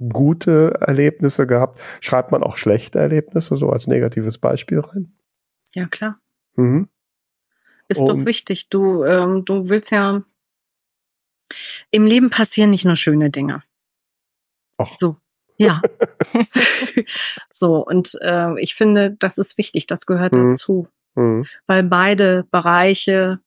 gute 0.01 0.79
Erlebnisse 0.81 1.47
gehabt? 1.47 1.79
Schreibt 2.01 2.33
man 2.33 2.43
auch 2.43 2.57
schlechte 2.57 2.99
Erlebnisse 2.99 3.57
so 3.59 3.69
als 3.69 3.87
negatives 3.87 4.39
Beispiel 4.39 4.81
rein? 4.81 5.13
Ja, 5.75 5.87
klar. 5.87 6.19
Mhm. 6.55 6.89
Ist 7.87 8.01
Und, 8.01 8.09
doch 8.09 8.25
wichtig. 8.25 8.71
Du, 8.71 9.05
ähm, 9.05 9.45
du 9.45 9.69
willst 9.69 9.93
ja 9.93 10.23
im 11.91 12.07
Leben 12.07 12.31
passieren 12.31 12.71
nicht 12.71 12.87
nur 12.87 12.97
schöne 12.97 13.31
Dinge. 13.31 13.63
Ach. 14.79 14.97
So. 14.97 15.17
Ja. 15.59 15.83
so, 17.51 17.85
und 17.85 18.17
äh, 18.23 18.59
ich 18.61 18.75
finde, 18.75 19.17
das 19.19 19.37
ist 19.37 19.59
wichtig, 19.59 19.87
das 19.87 20.07
gehört 20.07 20.33
mhm. 20.33 20.53
dazu. 20.53 20.89
Mhm. 21.15 21.47
Weil 21.67 21.83
beide 21.83 22.45
Bereiche 22.51 23.41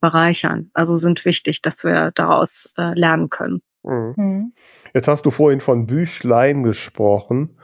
bereichern. 0.00 0.70
Also 0.74 0.96
sind 0.96 1.24
wichtig, 1.24 1.62
dass 1.62 1.84
wir 1.84 2.10
daraus 2.14 2.72
äh, 2.76 2.98
lernen 2.98 3.30
können. 3.30 3.62
Mhm. 3.82 4.14
mhm. 4.16 4.52
Jetzt 4.94 5.08
hast 5.08 5.24
du 5.24 5.30
vorhin 5.30 5.60
von 5.60 5.86
Büchlein 5.86 6.62
gesprochen, 6.62 7.58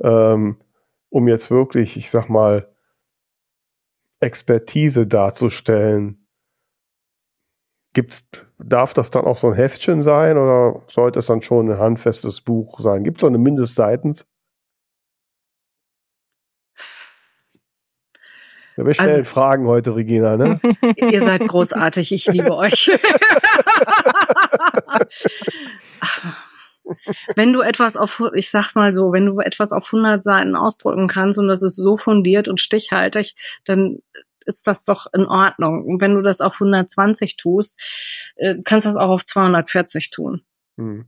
ähm, 0.00 0.58
um 1.08 1.28
jetzt 1.28 1.50
wirklich, 1.50 1.96
ich 1.96 2.10
sag 2.10 2.28
mal, 2.28 2.68
Expertise 4.20 5.06
darzustellen. 5.06 6.26
Gibt's, 7.94 8.28
darf 8.58 8.94
das 8.94 9.10
dann 9.10 9.24
auch 9.24 9.38
so 9.38 9.48
ein 9.48 9.54
Heftchen 9.54 10.02
sein 10.02 10.36
oder 10.36 10.82
sollte 10.88 11.20
es 11.20 11.26
dann 11.26 11.40
schon 11.40 11.70
ein 11.70 11.78
handfestes 11.78 12.42
Buch 12.42 12.78
sein? 12.80 13.02
Gibt 13.02 13.18
es 13.18 13.20
so 13.22 13.26
eine 13.26 13.38
Mindestseitens? 13.38 14.26
Ja, 18.78 18.86
wir 18.86 18.94
stellen 18.94 19.10
also, 19.10 19.24
Fragen 19.24 19.66
heute, 19.66 19.96
Regina, 19.96 20.36
ne? 20.36 20.60
Ihr 20.96 21.20
seid 21.20 21.44
großartig, 21.48 22.12
ich 22.12 22.26
liebe 22.26 22.54
euch. 22.56 22.88
wenn 27.34 27.52
du 27.52 27.60
etwas 27.60 27.96
auf, 27.96 28.22
ich 28.34 28.52
sag 28.52 28.76
mal 28.76 28.92
so, 28.92 29.10
wenn 29.12 29.26
du 29.26 29.40
etwas 29.40 29.72
auf 29.72 29.86
100 29.86 30.22
Seiten 30.22 30.54
ausdrücken 30.54 31.08
kannst 31.08 31.40
und 31.40 31.48
das 31.48 31.62
ist 31.62 31.74
so 31.74 31.96
fundiert 31.96 32.46
und 32.46 32.60
stichhaltig, 32.60 33.34
dann 33.64 33.98
ist 34.46 34.68
das 34.68 34.84
doch 34.84 35.08
in 35.12 35.26
Ordnung. 35.26 35.84
Und 35.84 36.00
wenn 36.00 36.14
du 36.14 36.22
das 36.22 36.40
auf 36.40 36.54
120 36.54 37.36
tust, 37.36 37.80
äh, 38.36 38.54
kannst 38.64 38.86
du 38.86 38.90
das 38.90 38.96
auch 38.96 39.10
auf 39.10 39.24
240 39.24 40.10
tun. 40.10 40.42
Mhm. 40.76 41.06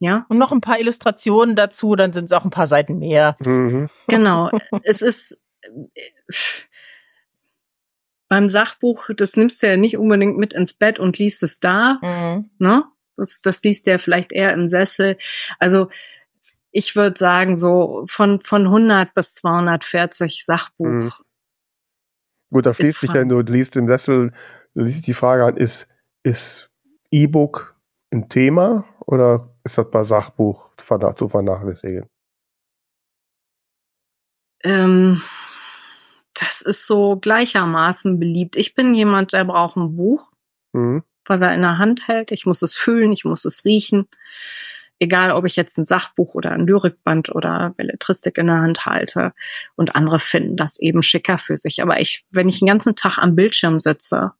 Ja. 0.00 0.26
Und 0.28 0.36
noch 0.36 0.52
ein 0.52 0.60
paar 0.60 0.78
Illustrationen 0.78 1.56
dazu, 1.56 1.96
dann 1.96 2.12
sind 2.12 2.26
es 2.26 2.32
auch 2.32 2.44
ein 2.44 2.50
paar 2.50 2.66
Seiten 2.66 2.98
mehr. 2.98 3.36
Mhm. 3.38 3.88
Genau. 4.06 4.50
es 4.82 5.00
ist 5.00 5.40
äh, 5.62 6.10
beim 8.28 8.48
Sachbuch, 8.48 9.08
das 9.16 9.36
nimmst 9.36 9.62
du 9.62 9.68
ja 9.68 9.76
nicht 9.76 9.96
unbedingt 9.96 10.36
mit 10.38 10.52
ins 10.52 10.74
Bett 10.74 10.98
und 10.98 11.18
liest 11.18 11.42
es 11.42 11.60
da. 11.60 11.98
Mhm. 12.02 12.50
Ne? 12.58 12.84
Das, 13.16 13.40
das 13.42 13.62
liest 13.62 13.86
der 13.86 13.98
vielleicht 13.98 14.32
eher 14.32 14.52
im 14.52 14.66
Sessel. 14.66 15.16
Also 15.58 15.88
ich 16.70 16.96
würde 16.96 17.18
sagen, 17.18 17.56
so 17.56 18.04
von, 18.06 18.40
von 18.42 18.66
100 18.66 19.14
bis 19.14 19.34
240 19.36 20.44
Sachbuch 20.44 20.86
mhm. 20.86 21.12
Gut, 22.52 22.64
da 22.64 22.72
schließt 22.72 23.00
sich, 23.00 23.12
wenn 23.12 23.28
du 23.28 23.40
liest 23.40 23.76
im 23.76 23.88
Sessel, 23.88 24.32
liest 24.74 25.06
die 25.06 25.14
Frage 25.14 25.44
an, 25.44 25.56
ist, 25.56 25.88
ist 26.22 26.70
E-Book 27.10 27.76
ein 28.12 28.28
Thema 28.28 28.84
oder 29.00 29.54
ist 29.64 29.78
das 29.78 29.90
bei 29.90 30.04
Sachbuch 30.04 30.70
zu 30.76 31.28
vernachlässigen? 31.28 32.08
Ähm, 34.62 35.22
das 36.38 36.60
ist 36.60 36.86
so 36.86 37.16
gleichermaßen 37.16 38.18
beliebt. 38.18 38.56
Ich 38.56 38.74
bin 38.74 38.94
jemand, 38.94 39.32
der 39.32 39.44
braucht 39.44 39.76
ein 39.76 39.96
Buch, 39.96 40.30
mhm. 40.72 41.02
was 41.24 41.42
er 41.42 41.54
in 41.54 41.62
der 41.62 41.78
Hand 41.78 42.08
hält. 42.08 42.32
Ich 42.32 42.46
muss 42.46 42.62
es 42.62 42.76
fühlen, 42.76 43.12
ich 43.12 43.24
muss 43.24 43.44
es 43.44 43.64
riechen 43.64 44.08
egal 44.98 45.32
ob 45.32 45.44
ich 45.44 45.56
jetzt 45.56 45.78
ein 45.78 45.84
Sachbuch 45.84 46.34
oder 46.34 46.52
ein 46.52 46.66
Lyrikband 46.66 47.34
oder 47.34 47.74
Belletristik 47.76 48.38
in 48.38 48.46
der 48.46 48.60
Hand 48.60 48.86
halte. 48.86 49.32
Und 49.74 49.94
andere 49.94 50.18
finden 50.18 50.56
das 50.56 50.78
eben 50.80 51.02
schicker 51.02 51.38
für 51.38 51.56
sich. 51.56 51.82
Aber 51.82 52.00
ich, 52.00 52.24
wenn 52.30 52.48
ich 52.48 52.60
den 52.60 52.68
ganzen 52.68 52.96
Tag 52.96 53.18
am 53.18 53.36
Bildschirm 53.36 53.80
sitze, 53.80 54.32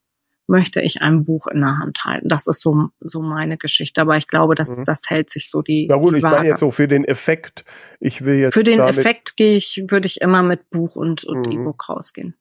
möchte 0.47 0.81
ich 0.81 1.03
ein 1.03 1.25
Buch 1.25 1.47
in 1.47 1.61
der 1.61 1.79
Hand 1.79 2.05
halten. 2.05 2.29
Das 2.29 2.47
ist 2.47 2.61
so, 2.61 2.89
so 3.01 3.21
meine 3.21 3.57
Geschichte. 3.57 4.01
Aber 4.01 4.17
ich 4.17 4.29
glaube, 4.29 4.55
dass 4.55 4.77
mhm. 4.77 4.85
das 4.85 5.09
hält 5.11 5.31
sich 5.31 5.51
so 5.51 5.63
die. 5.63 5.89
Ja 5.89 5.97
gut, 5.97 6.15
die 6.15 6.19
ich 6.19 6.23
meine 6.23 6.47
jetzt 6.47 6.61
so 6.61 6.71
für 6.71 6.89
den 6.89 7.05
Effekt. 7.05 7.65
Ich 8.01 8.25
will 8.25 8.37
jetzt. 8.37 8.55
Für 8.55 8.65
den 8.65 8.81
Effekt 8.81 9.37
gehe 9.37 9.57
ich, 9.57 9.85
würde 9.89 10.07
ich 10.07 10.21
immer 10.21 10.43
mit 10.43 10.71
Buch 10.71 10.97
und, 10.97 11.25
und 11.25 11.47
mhm. 11.47 11.53
E-Book 11.53 11.89
rausgehen. 11.89 12.35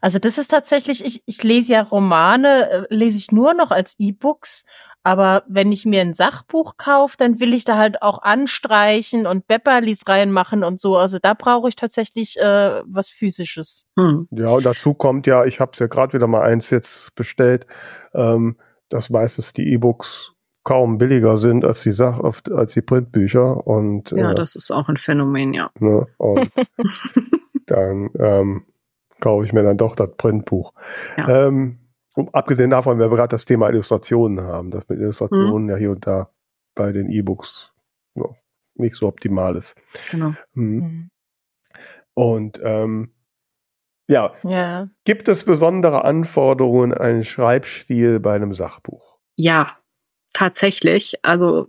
Also 0.00 0.18
das 0.18 0.38
ist 0.38 0.48
tatsächlich, 0.48 1.04
ich, 1.04 1.22
ich 1.26 1.42
lese 1.42 1.74
ja 1.74 1.82
Romane, 1.82 2.70
äh, 2.70 2.94
lese 2.94 3.18
ich 3.18 3.32
nur 3.32 3.54
noch 3.54 3.70
als 3.70 3.96
E-Books, 3.98 4.64
aber 5.04 5.44
wenn 5.46 5.70
ich 5.70 5.84
mir 5.84 6.00
ein 6.00 6.14
Sachbuch 6.14 6.78
kaufe, 6.78 7.16
dann 7.18 7.38
will 7.38 7.52
ich 7.52 7.64
da 7.64 7.76
halt 7.76 8.00
auch 8.00 8.22
anstreichen 8.22 9.26
und 9.26 9.46
Bepperlis 9.46 10.08
reinmachen 10.08 10.64
und 10.64 10.80
so. 10.80 10.96
Also 10.96 11.18
da 11.20 11.34
brauche 11.34 11.68
ich 11.68 11.76
tatsächlich 11.76 12.40
äh, 12.40 12.82
was 12.86 13.10
Physisches. 13.10 13.86
Hm. 13.98 14.26
Ja, 14.30 14.48
und 14.48 14.64
dazu 14.64 14.94
kommt 14.94 15.26
ja, 15.26 15.44
ich 15.44 15.60
habe 15.60 15.72
ja 15.76 15.88
gerade 15.88 16.14
wieder 16.14 16.26
mal 16.26 16.40
eins 16.40 16.70
jetzt 16.70 17.14
bestellt, 17.16 17.66
ähm, 18.14 18.56
dass 18.88 19.10
meistens 19.10 19.52
die 19.52 19.74
E-Books 19.74 20.32
kaum 20.64 20.96
billiger 20.96 21.36
sind 21.36 21.66
als 21.66 21.82
die 21.82 21.92
Sach 21.92 22.20
als 22.20 22.72
die 22.72 22.80
Printbücher 22.80 23.66
und 23.66 24.12
ja, 24.12 24.32
äh, 24.32 24.34
das 24.34 24.56
ist 24.56 24.70
auch 24.70 24.88
ein 24.88 24.96
Phänomen, 24.96 25.52
ja. 25.52 25.70
Ne, 25.78 26.06
und 26.16 26.50
dann 27.66 28.08
ähm, 28.18 28.64
kaufe 29.20 29.44
ich 29.44 29.52
mir 29.52 29.62
dann 29.62 29.76
doch 29.76 29.94
das 29.94 30.16
Printbuch. 30.16 30.72
Ja. 31.18 31.48
Ähm, 31.48 31.83
abgesehen 32.32 32.70
davon, 32.70 32.98
wenn 32.98 33.10
wir 33.10 33.16
gerade 33.16 33.28
das 33.28 33.44
Thema 33.44 33.68
Illustrationen 33.70 34.44
haben, 34.44 34.70
dass 34.70 34.88
mit 34.88 35.00
Illustrationen 35.00 35.64
mhm. 35.64 35.70
ja 35.70 35.76
hier 35.76 35.90
und 35.90 36.06
da 36.06 36.30
bei 36.74 36.92
den 36.92 37.10
E-Books 37.10 37.72
nicht 38.74 38.94
so 38.94 39.06
optimal 39.06 39.56
ist. 39.56 39.82
Genau. 40.10 40.34
Mhm. 40.54 40.64
Mhm. 40.64 41.10
Und 42.14 42.60
ähm, 42.62 43.12
ja. 44.06 44.32
ja, 44.44 44.88
gibt 45.04 45.28
es 45.28 45.44
besondere 45.44 46.04
Anforderungen 46.04 46.92
an 46.92 47.00
einen 47.00 47.24
Schreibstil 47.24 48.20
bei 48.20 48.34
einem 48.34 48.52
Sachbuch? 48.52 49.18
Ja, 49.36 49.78
tatsächlich. 50.32 51.24
Also 51.24 51.66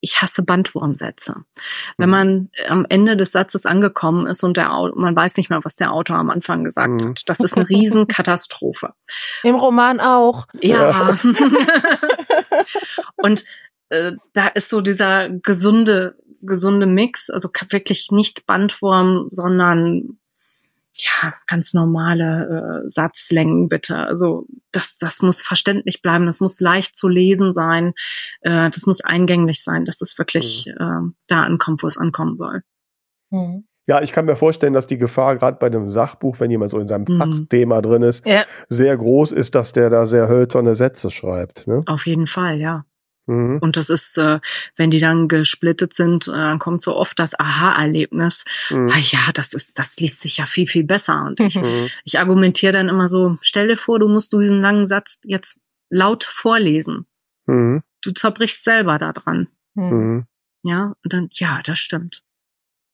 ich 0.00 0.22
hasse 0.22 0.42
Bandwurmsätze. 0.42 1.36
Wenn 1.98 2.08
mhm. 2.08 2.10
man 2.10 2.50
am 2.68 2.86
Ende 2.88 3.16
des 3.16 3.32
Satzes 3.32 3.66
angekommen 3.66 4.26
ist 4.26 4.42
und 4.42 4.56
der 4.56 4.70
man 4.94 5.14
weiß 5.14 5.36
nicht 5.36 5.50
mehr, 5.50 5.60
was 5.62 5.76
der 5.76 5.92
Autor 5.92 6.16
am 6.16 6.30
Anfang 6.30 6.64
gesagt 6.64 7.02
mhm. 7.02 7.10
hat, 7.10 7.22
das 7.26 7.40
ist 7.40 7.56
eine 7.56 7.68
Riesenkatastrophe. 7.68 8.94
Im 9.42 9.54
Roman 9.54 10.00
auch. 10.00 10.46
Ja. 10.60 11.18
und 13.16 13.44
äh, 13.90 14.12
da 14.32 14.46
ist 14.48 14.70
so 14.70 14.80
dieser 14.80 15.28
gesunde, 15.28 16.16
gesunde 16.40 16.86
Mix, 16.86 17.28
also 17.28 17.50
wirklich 17.68 18.10
nicht 18.10 18.46
Bandwurm, 18.46 19.28
sondern 19.30 20.19
ja, 21.04 21.34
ganz 21.46 21.74
normale 21.74 22.82
äh, 22.84 22.88
Satzlängen 22.88 23.68
bitte. 23.68 23.96
Also 23.96 24.46
das, 24.72 24.98
das 24.98 25.22
muss 25.22 25.42
verständlich 25.42 26.02
bleiben, 26.02 26.26
das 26.26 26.40
muss 26.40 26.60
leicht 26.60 26.96
zu 26.96 27.08
lesen 27.08 27.52
sein, 27.52 27.92
äh, 28.40 28.70
das 28.70 28.86
muss 28.86 29.00
eingänglich 29.02 29.62
sein, 29.62 29.84
dass 29.84 30.00
es 30.00 30.18
wirklich 30.18 30.66
mhm. 30.66 31.12
äh, 31.12 31.14
da 31.26 31.42
ankommt, 31.42 31.82
wo 31.82 31.86
es 31.86 31.98
ankommen 31.98 32.36
soll. 32.36 32.62
Mhm. 33.30 33.64
Ja, 33.86 34.02
ich 34.02 34.12
kann 34.12 34.26
mir 34.26 34.36
vorstellen, 34.36 34.72
dass 34.72 34.86
die 34.86 34.98
Gefahr 34.98 35.36
gerade 35.36 35.58
bei 35.58 35.66
einem 35.66 35.90
Sachbuch, 35.90 36.38
wenn 36.38 36.50
jemand 36.50 36.70
so 36.70 36.78
in 36.78 36.86
seinem 36.86 37.06
mhm. 37.08 37.18
Fachthema 37.18 37.82
drin 37.82 38.02
ist, 38.02 38.24
ja. 38.24 38.44
sehr 38.68 38.96
groß 38.96 39.32
ist, 39.32 39.56
dass 39.56 39.72
der 39.72 39.90
da 39.90 40.06
sehr 40.06 40.28
hölzerne 40.28 40.76
Sätze 40.76 41.10
schreibt. 41.10 41.66
Ne? 41.66 41.82
Auf 41.86 42.06
jeden 42.06 42.28
Fall, 42.28 42.60
ja. 42.60 42.84
Mhm. 43.30 43.58
Und 43.60 43.76
das 43.76 43.90
ist, 43.90 44.18
äh, 44.18 44.40
wenn 44.74 44.90
die 44.90 44.98
dann 44.98 45.28
gesplittet 45.28 45.94
sind, 45.94 46.26
äh, 46.26 46.32
dann 46.32 46.58
kommt 46.58 46.82
so 46.82 46.96
oft 46.96 47.16
das 47.18 47.38
Aha-Erlebnis. 47.38 48.44
Mhm. 48.70 48.90
Ah 48.92 48.98
ja, 48.98 49.20
das 49.32 49.52
ist, 49.52 49.78
das 49.78 50.00
liest 50.00 50.20
sich 50.20 50.38
ja 50.38 50.46
viel, 50.46 50.66
viel 50.66 50.82
besser. 50.82 51.24
Und 51.26 51.38
ich, 51.38 51.54
mhm. 51.54 51.88
ich 52.04 52.18
argumentiere 52.18 52.72
dann 52.72 52.88
immer 52.88 53.06
so, 53.06 53.38
stell 53.40 53.68
dir 53.68 53.76
vor, 53.76 54.00
du 54.00 54.08
musst 54.08 54.32
du 54.32 54.40
diesen 54.40 54.60
langen 54.60 54.84
Satz 54.84 55.20
jetzt 55.22 55.60
laut 55.90 56.24
vorlesen. 56.24 57.06
Mhm. 57.46 57.82
Du 58.02 58.10
zerbrichst 58.10 58.64
selber 58.64 58.98
daran. 58.98 59.46
Mhm. 59.74 60.26
Ja, 60.64 60.94
und 61.04 61.12
dann, 61.12 61.28
ja, 61.30 61.60
das 61.64 61.78
stimmt. 61.78 62.24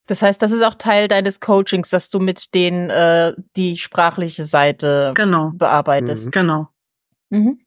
Das 0.07 0.21
heißt, 0.21 0.41
das 0.43 0.53
ist 0.53 0.63
auch 0.63 0.75
Teil 0.75 1.09
deines 1.09 1.41
Coachings, 1.41 1.89
dass 1.89 2.11
du 2.11 2.21
mit 2.21 2.55
denen 2.55 2.91
äh, 2.91 3.33
die 3.57 3.77
sprachliche 3.77 4.45
Seite 4.45 5.13
genau. 5.17 5.53
bearbeitest. 5.55 6.31
Genau. 6.31 6.69
Mhm. 7.31 7.59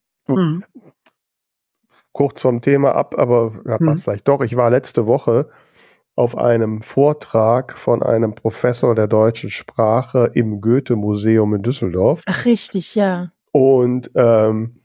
Kurz 2.19 2.41
vom 2.41 2.59
Thema 2.59 2.95
ab, 2.95 3.15
aber 3.17 3.53
ja, 3.65 3.79
hm. 3.79 3.97
vielleicht 3.97 4.27
doch. 4.27 4.41
Ich 4.41 4.57
war 4.57 4.69
letzte 4.69 5.07
Woche 5.07 5.47
auf 6.17 6.37
einem 6.37 6.81
Vortrag 6.81 7.77
von 7.77 8.03
einem 8.03 8.35
Professor 8.35 8.93
der 8.93 9.07
deutschen 9.07 9.49
Sprache 9.49 10.29
im 10.33 10.59
Goethe-Museum 10.59 11.55
in 11.55 11.61
Düsseldorf. 11.61 12.23
Ach, 12.25 12.43
richtig, 12.43 12.95
ja. 12.95 13.31
Und, 13.53 14.11
ähm, 14.15 14.81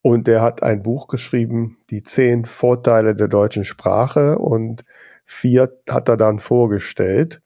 und 0.00 0.28
der 0.28 0.42
hat 0.42 0.62
ein 0.62 0.84
Buch 0.84 1.08
geschrieben, 1.08 1.78
die 1.90 2.04
zehn 2.04 2.44
Vorteile 2.44 3.16
der 3.16 3.26
deutschen 3.26 3.64
Sprache 3.64 4.38
und 4.38 4.84
vier 5.24 5.76
hat 5.90 6.08
er 6.08 6.16
dann 6.16 6.38
vorgestellt. 6.38 7.42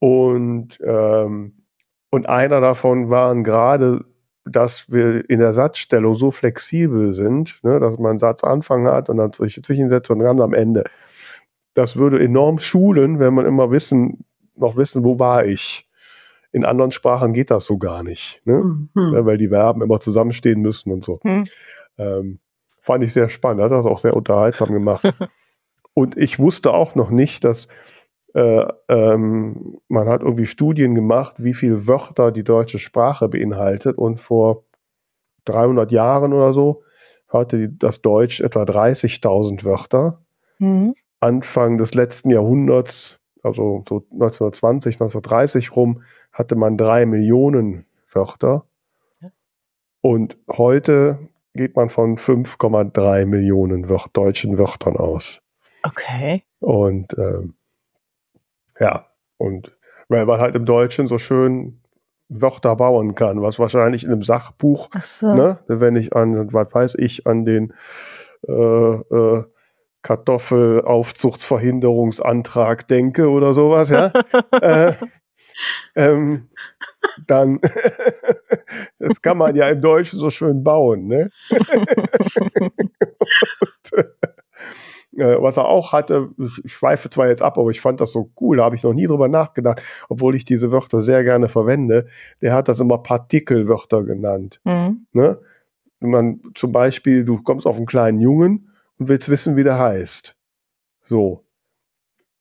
Und, 0.00 0.80
ähm, 0.84 1.62
und 2.10 2.28
einer 2.28 2.60
davon 2.60 3.08
waren 3.08 3.44
gerade 3.44 4.04
dass 4.44 4.90
wir 4.90 5.28
in 5.30 5.38
der 5.38 5.54
Satzstellung 5.54 6.16
so 6.16 6.30
flexibel 6.30 7.12
sind, 7.12 7.60
ne, 7.62 7.78
dass 7.78 7.98
man 7.98 8.10
einen 8.10 8.18
Satz 8.18 8.42
Anfang 8.42 8.86
hat 8.86 9.08
und 9.08 9.18
dann 9.18 9.32
solche 9.32 9.62
Zwischensätze 9.62 10.12
und 10.12 10.20
ganz 10.20 10.40
am 10.40 10.54
Ende. 10.54 10.84
Das 11.74 11.96
würde 11.96 12.22
enorm 12.22 12.58
schulen, 12.58 13.18
wenn 13.18 13.34
man 13.34 13.46
immer 13.46 13.70
wissen, 13.70 14.24
noch 14.56 14.76
wissen, 14.76 15.04
wo 15.04 15.18
war 15.18 15.44
ich. 15.44 15.88
In 16.50 16.64
anderen 16.64 16.92
Sprachen 16.92 17.32
geht 17.32 17.50
das 17.50 17.64
so 17.64 17.78
gar 17.78 18.02
nicht, 18.02 18.42
ne? 18.44 18.62
Mhm. 18.94 19.14
Ja, 19.14 19.24
weil 19.24 19.38
die 19.38 19.48
Verben 19.48 19.80
immer 19.80 20.00
zusammenstehen 20.00 20.60
müssen 20.60 20.92
und 20.92 21.04
so. 21.04 21.18
Mhm. 21.22 21.44
Ähm, 21.96 22.40
fand 22.82 23.04
ich 23.04 23.12
sehr 23.12 23.30
spannend, 23.30 23.62
hat 23.62 23.70
das 23.70 23.86
auch 23.86 23.98
sehr 23.98 24.14
unterhaltsam 24.14 24.72
gemacht. 24.72 25.02
und 25.94 26.16
ich 26.18 26.38
wusste 26.38 26.74
auch 26.74 26.94
noch 26.94 27.10
nicht, 27.10 27.44
dass 27.44 27.68
äh, 28.34 28.66
ähm, 28.88 29.78
man 29.88 30.08
hat 30.08 30.22
irgendwie 30.22 30.46
Studien 30.46 30.94
gemacht, 30.94 31.36
wie 31.38 31.54
viele 31.54 31.86
Wörter 31.86 32.32
die 32.32 32.44
deutsche 32.44 32.78
Sprache 32.78 33.28
beinhaltet 33.28 33.98
und 33.98 34.20
vor 34.20 34.64
300 35.44 35.92
Jahren 35.92 36.32
oder 36.32 36.52
so 36.52 36.82
hatte 37.28 37.68
das 37.68 38.02
Deutsch 38.02 38.40
etwa 38.40 38.62
30.000 38.62 39.64
Wörter. 39.64 40.20
Mhm. 40.58 40.94
Anfang 41.20 41.78
des 41.78 41.94
letzten 41.94 42.30
Jahrhunderts, 42.30 43.20
also 43.42 43.82
so 43.88 44.04
1920, 44.12 44.96
1930 44.96 45.76
rum, 45.76 46.02
hatte 46.32 46.56
man 46.56 46.76
drei 46.76 47.06
Millionen 47.06 47.86
Wörter. 48.12 48.64
Und 50.00 50.36
heute 50.50 51.18
geht 51.54 51.76
man 51.76 51.88
von 51.88 52.16
5,3 52.18 53.24
Millionen 53.24 53.88
Wör 53.88 54.06
deutschen 54.12 54.58
Wörtern 54.58 54.96
aus. 54.96 55.40
Okay. 55.84 56.42
Und 56.60 57.16
ähm, 57.18 57.54
ja, 58.78 59.06
und 59.36 59.76
weil 60.08 60.26
man 60.26 60.40
halt 60.40 60.54
im 60.54 60.66
Deutschen 60.66 61.08
so 61.08 61.18
schön 61.18 61.80
Wörter 62.28 62.76
bauen 62.76 63.14
kann, 63.14 63.42
was 63.42 63.58
wahrscheinlich 63.58 64.04
in 64.04 64.12
einem 64.12 64.22
Sachbuch, 64.22 64.90
so. 65.02 65.34
ne, 65.34 65.58
wenn 65.66 65.96
ich 65.96 66.14
an, 66.14 66.52
was 66.52 66.68
weiß 66.72 66.94
ich, 66.96 67.26
an 67.26 67.44
den 67.44 67.72
äh, 68.48 68.52
äh, 68.52 69.44
Kartoffelaufzuchtverhinderungsantrag 70.02 72.88
denke 72.88 73.30
oder 73.30 73.54
sowas, 73.54 73.90
ja, 73.90 74.12
äh, 74.60 74.94
ähm, 75.94 76.48
dann 77.26 77.60
das 78.98 79.22
kann 79.22 79.38
man 79.38 79.54
ja 79.54 79.68
im 79.68 79.80
Deutschen 79.80 80.18
so 80.18 80.30
schön 80.30 80.64
bauen, 80.64 81.04
ne? 81.04 81.30
und, 83.60 84.08
äh, 85.16 85.36
was 85.40 85.56
er 85.56 85.66
auch 85.66 85.92
hatte, 85.92 86.30
ich 86.64 86.72
schweife 86.72 87.10
zwar 87.10 87.28
jetzt 87.28 87.42
ab, 87.42 87.58
aber 87.58 87.70
ich 87.70 87.80
fand 87.80 88.00
das 88.00 88.12
so 88.12 88.30
cool, 88.40 88.56
da 88.56 88.64
habe 88.64 88.76
ich 88.76 88.82
noch 88.82 88.94
nie 88.94 89.06
drüber 89.06 89.28
nachgedacht, 89.28 89.82
obwohl 90.08 90.34
ich 90.34 90.44
diese 90.44 90.72
Wörter 90.72 91.02
sehr 91.02 91.24
gerne 91.24 91.48
verwende. 91.48 92.06
Der 92.40 92.54
hat 92.54 92.68
das 92.68 92.80
immer 92.80 92.98
Partikelwörter 92.98 94.04
genannt. 94.04 94.60
Mhm. 94.64 95.06
Ne? 95.12 95.38
Man, 96.00 96.40
zum 96.54 96.72
Beispiel, 96.72 97.24
du 97.24 97.42
kommst 97.42 97.66
auf 97.66 97.76
einen 97.76 97.86
kleinen 97.86 98.20
Jungen 98.20 98.70
und 98.98 99.08
willst 99.08 99.28
wissen, 99.28 99.56
wie 99.56 99.64
der 99.64 99.78
heißt. 99.78 100.36
So. 101.02 101.44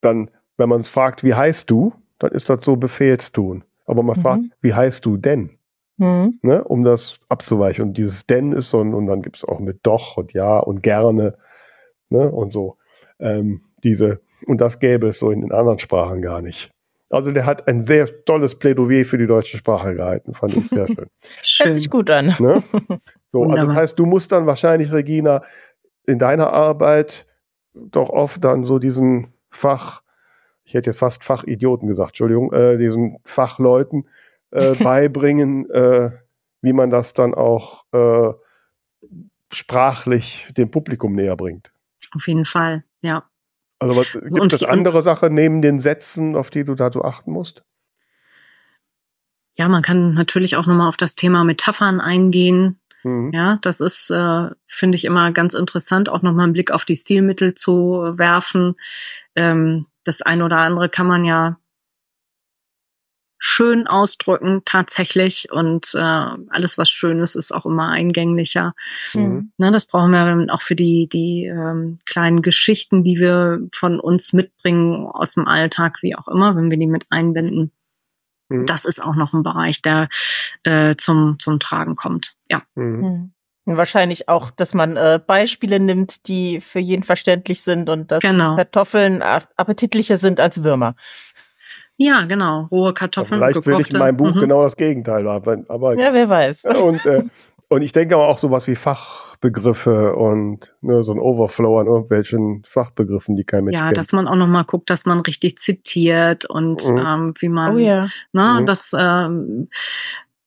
Dann, 0.01 0.31
wenn 0.57 0.69
man 0.69 0.83
fragt, 0.83 1.23
wie 1.23 1.33
heißt 1.33 1.69
du, 1.69 1.93
dann 2.19 2.31
ist 2.31 2.49
das 2.49 2.63
so 2.63 2.75
Befehlstun. 2.75 3.63
Aber 3.85 4.03
man 4.03 4.17
mhm. 4.17 4.21
fragt, 4.21 4.43
wie 4.61 4.73
heißt 4.73 5.05
du 5.05 5.17
denn? 5.17 5.57
Mhm. 5.97 6.39
Ne, 6.41 6.63
um 6.63 6.83
das 6.83 7.19
abzuweichen. 7.29 7.83
Und 7.83 7.97
dieses 7.97 8.25
denn 8.25 8.53
ist 8.53 8.69
so, 8.71 8.79
und 8.79 9.05
dann 9.05 9.21
gibt 9.21 9.37
es 9.37 9.45
auch 9.45 9.59
mit 9.59 9.81
doch 9.83 10.17
und 10.17 10.33
ja 10.33 10.57
und 10.57 10.81
gerne 10.81 11.35
ne, 12.11 12.29
und 12.31 12.53
so. 12.53 12.77
Ähm, 13.19 13.61
diese, 13.83 14.21
und 14.45 14.61
das 14.61 14.79
gäbe 14.79 15.07
es 15.07 15.19
so 15.19 15.31
in 15.31 15.41
den 15.41 15.51
anderen 15.51 15.79
Sprachen 15.79 16.21
gar 16.21 16.41
nicht. 16.41 16.71
Also 17.09 17.31
der 17.31 17.45
hat 17.45 17.67
ein 17.67 17.85
sehr 17.85 18.23
tolles 18.23 18.57
Plädoyer 18.57 19.03
für 19.03 19.17
die 19.17 19.27
deutsche 19.27 19.57
Sprache 19.57 19.95
gehalten, 19.95 20.33
fand 20.33 20.55
ich 20.55 20.69
sehr 20.69 20.87
schön. 20.87 21.07
schön. 21.43 21.65
Hört 21.65 21.75
sich 21.75 21.89
gut 21.89 22.09
an. 22.09 22.35
Ne? 22.39 22.63
So, 23.27 23.45
also 23.45 23.67
das 23.67 23.75
heißt, 23.75 23.97
du 23.97 24.05
musst 24.05 24.33
dann 24.33 24.45
wahrscheinlich, 24.45 24.91
Regina, 24.91 25.41
in 26.05 26.19
deiner 26.19 26.51
Arbeit 26.51 27.25
doch 27.73 28.09
oft 28.09 28.43
dann 28.43 28.65
so 28.65 28.77
diesen 28.77 29.33
Fach, 29.49 30.01
ich 30.65 30.73
hätte 30.73 30.89
jetzt 30.89 30.99
fast 30.99 31.23
Fachidioten 31.23 31.87
gesagt, 31.87 32.09
Entschuldigung, 32.09 32.51
äh, 32.51 32.77
diesen 32.77 33.19
Fachleuten 33.23 34.05
äh, 34.51 34.75
beibringen, 34.83 35.69
äh, 35.69 36.11
wie 36.61 36.73
man 36.73 36.89
das 36.89 37.13
dann 37.13 37.33
auch 37.33 37.85
äh, 37.93 38.33
sprachlich 39.53 40.49
dem 40.57 40.69
Publikum 40.69 41.15
näher 41.15 41.37
bringt. 41.37 41.70
Auf 42.15 42.27
jeden 42.27 42.45
Fall, 42.45 42.83
ja. 43.01 43.23
Also 43.79 43.95
was, 43.95 44.11
gibt 44.11 44.53
es 44.53 44.63
andere 44.63 45.01
Sachen 45.01 45.33
neben 45.33 45.61
den 45.61 45.79
Sätzen, 45.79 46.35
auf 46.35 46.51
die 46.51 46.63
du 46.63 46.75
da 46.75 46.91
so 46.91 47.01
achten 47.01 47.31
musst? 47.31 47.63
Ja, 49.55 49.67
man 49.67 49.81
kann 49.81 50.13
natürlich 50.13 50.55
auch 50.55 50.67
nochmal 50.67 50.87
auf 50.87 50.97
das 50.97 51.15
Thema 51.15 51.43
Metaphern 51.43 51.99
eingehen. 51.99 52.79
Mhm. 53.03 53.31
Ja, 53.33 53.57
das 53.61 53.79
ist, 53.79 54.09
äh, 54.11 54.49
finde 54.67 54.95
ich, 54.95 55.05
immer 55.05 55.31
ganz 55.31 55.53
interessant, 55.53 56.09
auch 56.09 56.21
nochmal 56.21 56.45
einen 56.45 56.53
Blick 56.53 56.71
auf 56.71 56.85
die 56.85 56.95
Stilmittel 56.95 57.53
zu 57.53 58.13
werfen. 58.17 58.75
Ähm, 59.35 59.87
das 60.03 60.21
eine 60.21 60.45
oder 60.45 60.57
andere 60.57 60.89
kann 60.89 61.07
man 61.07 61.25
ja 61.25 61.57
schön 63.43 63.87
ausdrücken 63.87 64.61
tatsächlich 64.65 65.51
und 65.51 65.95
äh, 65.95 65.99
alles 65.99 66.77
was 66.77 66.91
schön 66.91 67.19
ist 67.19 67.33
ist 67.33 67.51
auch 67.51 67.65
immer 67.65 67.89
eingänglicher 67.89 68.75
mhm. 69.15 69.51
ne, 69.57 69.71
das 69.71 69.87
brauchen 69.87 70.11
wir 70.11 70.53
auch 70.53 70.61
für 70.61 70.75
die 70.75 71.09
die 71.11 71.45
ähm, 71.45 71.97
kleinen 72.05 72.43
Geschichten 72.43 73.03
die 73.03 73.17
wir 73.17 73.67
von 73.73 73.99
uns 73.99 74.31
mitbringen 74.31 75.07
aus 75.07 75.33
dem 75.33 75.47
Alltag 75.47 75.97
wie 76.03 76.15
auch 76.15 76.27
immer 76.27 76.55
wenn 76.55 76.69
wir 76.69 76.77
die 76.77 76.85
mit 76.85 77.07
einbinden 77.09 77.71
mhm. 78.49 78.67
das 78.67 78.85
ist 78.85 79.01
auch 79.01 79.15
noch 79.15 79.33
ein 79.33 79.41
Bereich 79.41 79.81
der 79.81 80.07
äh, 80.61 80.95
zum 80.95 81.37
zum 81.39 81.59
Tragen 81.59 81.95
kommt 81.95 82.35
ja 82.47 82.61
mhm. 82.75 83.01
mhm. 83.01 83.33
Und 83.63 83.77
wahrscheinlich 83.77 84.27
auch, 84.27 84.49
dass 84.49 84.73
man 84.73 84.97
äh, 84.97 85.19
Beispiele 85.25 85.79
nimmt, 85.79 86.27
die 86.27 86.61
für 86.61 86.79
jeden 86.79 87.03
verständlich 87.03 87.61
sind 87.61 87.89
und 87.91 88.11
dass 88.11 88.23
genau. 88.23 88.55
Kartoffeln 88.55 89.21
appetitlicher 89.21 90.17
sind 90.17 90.39
als 90.39 90.63
Würmer. 90.63 90.95
Ja, 92.03 92.25
genau. 92.25 92.67
Rohe 92.71 92.95
Kartoffeln. 92.95 93.39
Vielleicht 93.39 93.53
gekochte. 93.53 93.77
will 93.77 93.81
ich 93.81 93.93
in 93.93 93.99
meinem 93.99 94.17
Buch 94.17 94.33
mhm. 94.33 94.39
genau 94.39 94.63
das 94.63 94.75
Gegenteil 94.75 95.27
haben. 95.29 95.65
Aber, 95.69 95.97
ja, 95.99 96.13
wer 96.13 96.27
weiß. 96.27 96.65
Und, 96.83 97.05
äh, 97.05 97.23
und 97.69 97.83
ich 97.83 97.91
denke 97.91 98.15
aber 98.15 98.27
auch 98.27 98.39
sowas 98.39 98.67
wie 98.67 98.75
Fachbegriffe 98.75 100.13
und 100.17 100.75
ne, 100.81 101.05
so 101.05 101.13
ein 101.13 101.19
Overflow 101.19 101.79
an 101.79 101.87
irgendwelchen 101.87 102.63
Fachbegriffen, 102.67 103.37
die 103.37 103.45
kein 103.45 103.63
Mensch 103.63 103.79
ja, 103.79 103.85
kennt. 103.85 103.95
Ja, 103.95 104.01
dass 104.01 104.11
man 104.11 104.27
auch 104.27 104.35
nochmal 104.35 104.65
guckt, 104.65 104.89
dass 104.89 105.05
man 105.05 105.21
richtig 105.21 105.57
zitiert 105.57 106.43
und 106.43 106.85
mhm. 106.91 106.97
ähm, 106.97 107.33
wie 107.39 107.47
man, 107.47 107.75
oh, 107.75 107.77
ja. 107.77 108.09
ne, 108.33 108.57
mhm. 108.59 108.65
das 108.65 108.91
ähm, 108.93 109.69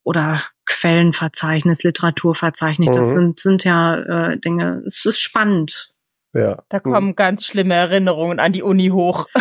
oder 0.02 0.42
Quellenverzeichnis, 0.66 1.82
Literaturverzeichnis, 1.82 2.94
das 2.94 3.06
mhm. 3.08 3.12
sind, 3.14 3.40
sind 3.40 3.64
ja 3.64 4.32
äh, 4.32 4.38
Dinge, 4.38 4.82
es 4.84 5.06
ist 5.06 5.18
spannend. 5.18 5.94
Ja. 6.34 6.58
Da 6.68 6.80
kommen 6.80 7.08
mhm. 7.08 7.16
ganz 7.16 7.46
schlimme 7.46 7.72
Erinnerungen 7.74 8.38
an 8.38 8.52
die 8.52 8.62
Uni 8.62 8.88
hoch. 8.88 9.28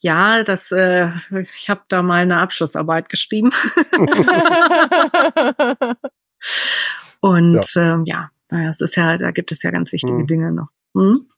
Ja, 0.00 0.44
das, 0.44 0.70
äh, 0.70 1.08
ich 1.54 1.68
habe 1.68 1.80
da 1.88 2.02
mal 2.02 2.22
eine 2.22 2.38
Abschlussarbeit 2.38 3.08
geschrieben. 3.08 3.50
Und 7.20 7.74
ja, 7.74 7.94
ähm, 7.94 8.04
ja 8.06 8.30
es 8.48 8.80
ist 8.80 8.96
ja, 8.96 9.18
da 9.18 9.30
gibt 9.30 9.52
es 9.52 9.62
ja 9.62 9.70
ganz 9.70 9.92
wichtige 9.92 10.18
hm. 10.18 10.26
Dinge 10.26 10.52
noch. 10.52 10.68
Hm? 10.94 11.28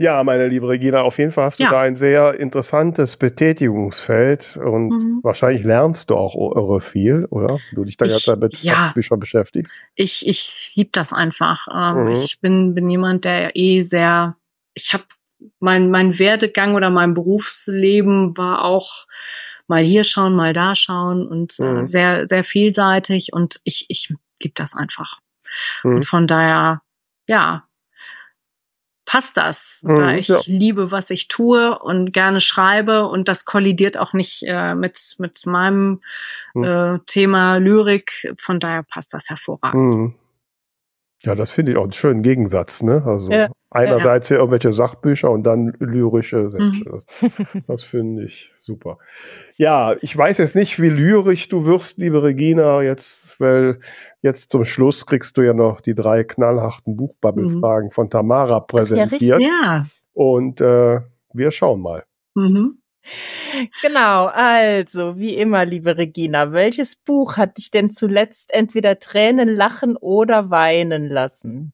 Ja, 0.00 0.22
meine 0.22 0.46
liebe 0.46 0.68
Regina, 0.68 1.02
auf 1.02 1.18
jeden 1.18 1.32
Fall 1.32 1.46
hast 1.46 1.58
du 1.58 1.64
ja. 1.64 1.70
da 1.70 1.80
ein 1.80 1.96
sehr 1.96 2.38
interessantes 2.38 3.16
Betätigungsfeld 3.16 4.56
und 4.56 4.90
mhm. 4.90 5.20
wahrscheinlich 5.24 5.64
lernst 5.64 6.10
du 6.10 6.14
auch 6.14 6.36
irre 6.36 6.80
viel, 6.80 7.24
oder? 7.30 7.58
Du 7.72 7.84
dich 7.84 7.96
da 7.96 8.06
ich, 8.06 8.12
jetzt 8.12 8.28
damit 8.28 8.62
ja. 8.62 8.92
Bücher 8.94 9.16
beschäftigst. 9.16 9.74
Ich, 9.96 10.24
ich 10.28 10.70
lieb 10.76 10.92
das 10.92 11.12
einfach. 11.12 11.66
Ähm, 11.74 12.04
mhm. 12.04 12.20
Ich 12.20 12.40
bin, 12.40 12.74
bin 12.74 12.88
jemand, 12.88 13.24
der 13.24 13.56
eh 13.56 13.82
sehr, 13.82 14.36
ich 14.72 14.94
habe 14.94 15.02
mein, 15.60 15.90
mein 15.90 16.18
Werdegang 16.18 16.74
oder 16.74 16.90
mein 16.90 17.14
Berufsleben 17.14 18.36
war 18.36 18.64
auch 18.64 19.06
mal 19.66 19.82
hier 19.82 20.04
schauen, 20.04 20.34
mal 20.34 20.52
da 20.52 20.74
schauen 20.74 21.26
und 21.26 21.58
äh, 21.60 21.62
mhm. 21.62 21.86
sehr, 21.86 22.26
sehr 22.26 22.44
vielseitig 22.44 23.32
und 23.32 23.60
ich, 23.64 23.86
ich 23.88 24.14
liebe 24.40 24.54
das 24.54 24.74
einfach. 24.74 25.18
Mhm. 25.84 25.96
Und 25.96 26.04
von 26.04 26.26
daher, 26.26 26.80
ja, 27.26 27.68
passt 29.08 29.36
das. 29.38 29.80
Mhm, 29.82 29.98
da 29.98 30.14
ich 30.14 30.28
ja. 30.28 30.40
liebe, 30.46 30.90
was 30.90 31.10
ich 31.10 31.28
tue 31.28 31.78
und 31.78 32.12
gerne 32.12 32.40
schreibe 32.40 33.06
und 33.06 33.26
das 33.28 33.46
kollidiert 33.46 33.96
auch 33.96 34.12
nicht 34.12 34.42
äh, 34.46 34.74
mit, 34.74 35.16
mit 35.18 35.46
meinem 35.46 36.02
mhm. 36.54 36.64
äh, 36.64 36.98
Thema 37.06 37.56
Lyrik. 37.56 38.34
Von 38.38 38.60
daher 38.60 38.82
passt 38.82 39.14
das 39.14 39.30
hervorragend. 39.30 40.14
Ja, 41.20 41.34
das 41.34 41.50
finde 41.50 41.72
ich 41.72 41.78
auch 41.78 41.82
einen 41.82 41.92
schönen 41.92 42.22
Gegensatz, 42.22 42.82
ne? 42.82 43.02
Also 43.04 43.30
ja, 43.30 43.50
einerseits 43.70 44.28
ja. 44.28 44.36
ja. 44.36 44.40
irgendwelche 44.40 44.72
Sachbücher 44.72 45.30
und 45.30 45.42
dann 45.44 45.74
lyrische 45.80 46.50
Sätze. 46.50 46.62
Mhm. 46.62 46.84
Das, 46.84 47.62
das 47.66 47.82
finde 47.82 48.24
ich 48.24 48.52
super. 48.60 48.98
Ja, 49.56 49.96
ich 50.00 50.16
weiß 50.16 50.38
jetzt 50.38 50.54
nicht, 50.54 50.80
wie 50.80 50.90
lyrisch 50.90 51.48
du 51.48 51.64
wirst, 51.64 51.98
liebe 51.98 52.22
Regina, 52.22 52.82
jetzt, 52.82 53.40
weil 53.40 53.80
jetzt 54.22 54.52
zum 54.52 54.64
Schluss 54.64 55.06
kriegst 55.06 55.36
du 55.36 55.42
ja 55.42 55.54
noch 55.54 55.80
die 55.80 55.94
drei 55.94 56.22
knallharten 56.22 56.96
Buchbubble-Fragen 56.96 57.86
mhm. 57.86 57.92
von 57.92 58.10
Tamara 58.10 58.60
präsentiert. 58.60 59.40
Ja, 59.40 59.48
ja. 59.48 59.86
Und 60.12 60.60
äh, 60.60 61.00
wir 61.32 61.50
schauen 61.50 61.80
mal. 61.80 62.04
Mhm. 62.34 62.78
Genau, 63.82 64.26
also 64.26 65.18
wie 65.18 65.34
immer, 65.34 65.64
liebe 65.64 65.96
Regina, 65.96 66.52
welches 66.52 66.96
Buch 66.96 67.36
hat 67.36 67.58
dich 67.58 67.70
denn 67.70 67.90
zuletzt 67.90 68.52
entweder 68.52 68.98
Tränen 68.98 69.48
lachen 69.48 69.96
oder 69.96 70.50
weinen 70.50 71.08
lassen? 71.08 71.72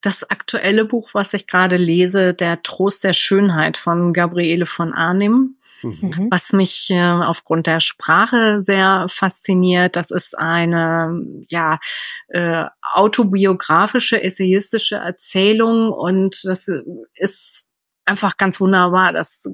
Das 0.00 0.28
aktuelle 0.28 0.84
Buch, 0.84 1.10
was 1.12 1.32
ich 1.32 1.46
gerade 1.46 1.76
lese, 1.76 2.34
Der 2.34 2.62
Trost 2.62 3.04
der 3.04 3.12
Schönheit 3.12 3.76
von 3.76 4.12
Gabriele 4.12 4.66
von 4.66 4.92
Arnim. 4.92 5.56
Mhm. 5.82 6.28
Was 6.30 6.52
mich 6.52 6.90
äh, 6.90 7.00
aufgrund 7.00 7.66
der 7.66 7.80
Sprache 7.80 8.62
sehr 8.62 9.06
fasziniert, 9.08 9.96
das 9.96 10.10
ist 10.10 10.38
eine 10.38 11.44
ja 11.48 11.80
äh, 12.28 12.66
autobiografische, 12.92 14.22
essayistische 14.22 14.96
Erzählung 14.96 15.90
und 15.92 16.44
das 16.44 16.68
ist 17.14 17.68
einfach 18.04 18.36
ganz 18.36 18.60
wunderbar, 18.60 19.12
das 19.12 19.48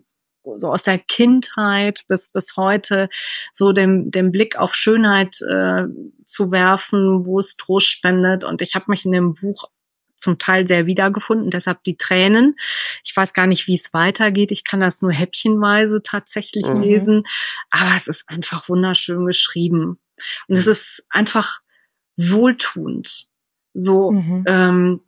so 0.57 0.73
aus 0.73 0.85
der 0.85 0.99
Kindheit 0.99 2.05
bis 2.09 2.31
bis 2.31 2.57
heute 2.57 3.09
so 3.53 3.73
den, 3.73 4.11
den 4.11 4.33
Blick 4.33 4.57
auf 4.57 4.75
Schönheit 4.75 5.41
äh, 5.43 5.85
zu 6.25 6.51
werfen, 6.51 7.27
wo 7.27 7.39
es 7.39 7.57
Trost 7.57 7.89
spendet. 7.89 8.45
Und 8.45 8.63
ich 8.63 8.75
habe 8.75 8.87
mich 8.89 9.05
in 9.05 9.13
dem 9.13 9.35
Buch 9.35 9.69
zum 10.19 10.39
Teil 10.39 10.69
sehr 10.69 10.87
wiedergefunden, 10.87 11.51
deshalb 11.51 11.85
die 11.85 11.97
Tränen. 11.97 12.57
Ich 13.05 13.17
weiß 13.17 13.33
gar 13.33 13.47
nicht, 13.47 13.67
wie 13.67 13.75
es 13.75 13.95
weitergeht. 13.95 14.51
Ich 14.51 14.65
kann 14.65 14.81
das 14.81 15.01
nur 15.01 15.13
häppchenweise 15.13 16.03
tatsächlich 16.03 16.67
mhm. 16.67 16.83
lesen, 16.83 17.23
aber 17.71 17.93
es 17.97 18.09
ist 18.09 18.29
einfach 18.29 18.69
wunderschön 18.69 19.25
geschrieben. 19.25 19.99
Und 20.49 20.57
es 20.57 20.67
ist 20.67 21.07
einfach 21.09 21.61
wohltuend, 22.17 23.29
so 23.75 24.11
mhm. 24.11 24.45
ähm, 24.47 25.01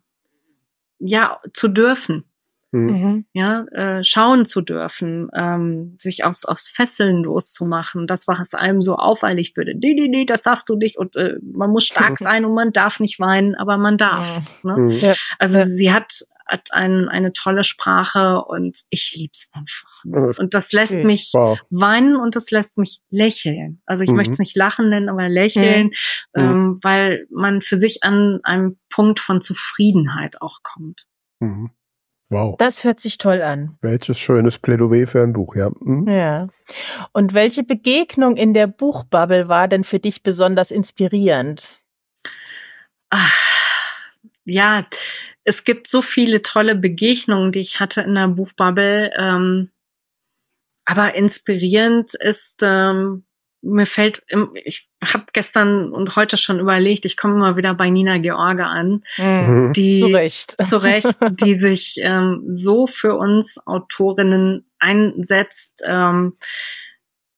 ja 0.99 1.39
zu 1.53 1.67
dürfen. 1.67 2.30
Mhm. 2.71 2.89
mhm. 2.89 3.25
Ja, 3.33 3.65
äh, 3.71 4.03
schauen 4.03 4.45
zu 4.45 4.61
dürfen, 4.61 5.29
ähm, 5.35 5.95
sich 5.99 6.23
aus, 6.23 6.45
aus 6.45 6.67
Fesseln 6.67 7.23
loszumachen, 7.23 8.07
das, 8.07 8.27
was 8.27 8.53
einem 8.53 8.81
so 8.81 8.95
auferlegt 8.95 9.57
würde. 9.57 9.73
Nee, 9.75 9.93
nee, 9.93 10.07
nee, 10.07 10.25
das 10.25 10.41
darfst 10.41 10.69
du 10.69 10.77
nicht 10.77 10.97
und 10.97 11.15
äh, 11.15 11.35
man 11.41 11.69
muss 11.69 11.85
stark 11.85 12.19
sein 12.19 12.45
und 12.45 12.53
man 12.53 12.71
darf 12.71 12.99
nicht 12.99 13.19
weinen, 13.19 13.55
aber 13.55 13.77
man 13.77 13.97
darf. 13.97 14.41
Ne? 14.63 14.75
Mhm. 14.77 14.91
Ja. 14.91 15.15
Also 15.37 15.57
ja. 15.59 15.65
sie 15.65 15.91
hat, 15.91 16.21
hat 16.45 16.69
ein, 16.71 17.09
eine 17.09 17.33
tolle 17.33 17.63
Sprache 17.65 18.41
und 18.41 18.77
ich 18.89 19.15
lieb's 19.17 19.49
einfach. 19.51 20.05
Ne? 20.05 20.31
Und 20.37 20.53
das 20.53 20.71
lässt 20.71 20.93
okay. 20.93 21.03
mich 21.03 21.31
wow. 21.33 21.59
weinen 21.69 22.15
und 22.15 22.37
das 22.37 22.51
lässt 22.51 22.77
mich 22.77 23.01
lächeln. 23.09 23.81
Also 23.85 24.03
ich 24.03 24.09
mhm. 24.11 24.15
möchte 24.15 24.33
es 24.33 24.39
nicht 24.39 24.55
lachen 24.55 24.89
nennen, 24.89 25.09
aber 25.09 25.27
lächeln, 25.27 25.91
mhm. 26.33 26.41
ähm, 26.41 26.79
weil 26.81 27.27
man 27.29 27.61
für 27.61 27.75
sich 27.75 28.03
an 28.03 28.39
einem 28.43 28.77
Punkt 28.89 29.19
von 29.19 29.41
Zufriedenheit 29.41 30.41
auch 30.41 30.59
kommt. 30.63 31.05
Mhm. 31.39 31.71
Wow. 32.31 32.55
Das 32.57 32.85
hört 32.85 33.01
sich 33.01 33.17
toll 33.17 33.41
an. 33.41 33.77
Welches 33.81 34.17
schönes 34.17 34.57
Plädoyer 34.57 35.05
für 35.05 35.21
ein 35.21 35.33
Buch, 35.33 35.53
ja. 35.53 35.69
Mhm. 35.81 36.07
Ja. 36.07 36.47
Und 37.11 37.33
welche 37.33 37.63
Begegnung 37.63 38.37
in 38.37 38.53
der 38.53 38.67
Buchbubble 38.67 39.49
war 39.49 39.67
denn 39.67 39.83
für 39.83 39.99
dich 39.99 40.23
besonders 40.23 40.71
inspirierend? 40.71 41.81
Ach, 43.09 43.37
ja, 44.45 44.87
es 45.43 45.65
gibt 45.65 45.87
so 45.87 46.01
viele 46.01 46.41
tolle 46.41 46.75
Begegnungen, 46.75 47.51
die 47.51 47.59
ich 47.59 47.81
hatte 47.81 47.99
in 47.99 48.15
der 48.15 48.29
Buchbubble. 48.29 49.11
Ähm, 49.17 49.69
aber 50.85 51.15
inspirierend 51.15 52.13
ist 52.13 52.61
ähm, 52.63 53.25
mir 53.61 53.85
fällt, 53.85 54.23
ich 54.65 54.89
habe 55.03 55.25
gestern 55.33 55.91
und 55.91 56.15
heute 56.15 56.37
schon 56.37 56.59
überlegt, 56.59 57.05
ich 57.05 57.15
komme 57.15 57.35
immer 57.35 57.57
wieder 57.57 57.73
bei 57.73 57.89
Nina 57.89 58.17
George 58.17 58.65
an, 58.65 59.03
mhm. 59.17 59.73
die 59.73 59.99
zu 59.99 60.07
Recht, 60.07 60.51
zu 60.67 60.77
Recht 60.77 61.15
die 61.41 61.55
sich 61.55 61.95
ähm, 62.01 62.43
so 62.47 62.87
für 62.87 63.15
uns 63.15 63.59
Autorinnen 63.65 64.65
einsetzt, 64.79 65.81
ähm, 65.85 66.37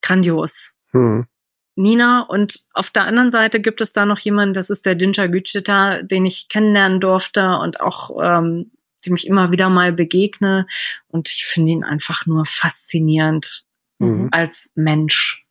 grandios. 0.01 0.73
Mhm. 0.93 1.27
Nina 1.75 2.21
und 2.21 2.59
auf 2.73 2.91
der 2.91 3.05
anderen 3.05 3.31
Seite 3.31 3.59
gibt 3.59 3.81
es 3.81 3.93
da 3.93 4.05
noch 4.05 4.19
jemanden, 4.19 4.53
das 4.53 4.69
ist 4.69 4.85
der 4.85 4.95
Dinja 4.95 5.25
Güchita, 5.27 6.03
den 6.03 6.25
ich 6.25 6.47
kennenlernen 6.47 6.99
durfte 6.99 7.57
und 7.57 7.81
auch 7.81 8.11
ähm, 8.21 8.71
dem 9.05 9.15
ich 9.15 9.27
immer 9.27 9.51
wieder 9.51 9.69
mal 9.69 9.91
begegne 9.91 10.67
und 11.07 11.29
ich 11.29 11.45
finde 11.45 11.71
ihn 11.71 11.83
einfach 11.83 12.25
nur 12.25 12.45
faszinierend 12.45 13.65
mhm. 13.99 14.29
als 14.31 14.71
Mensch 14.75 15.42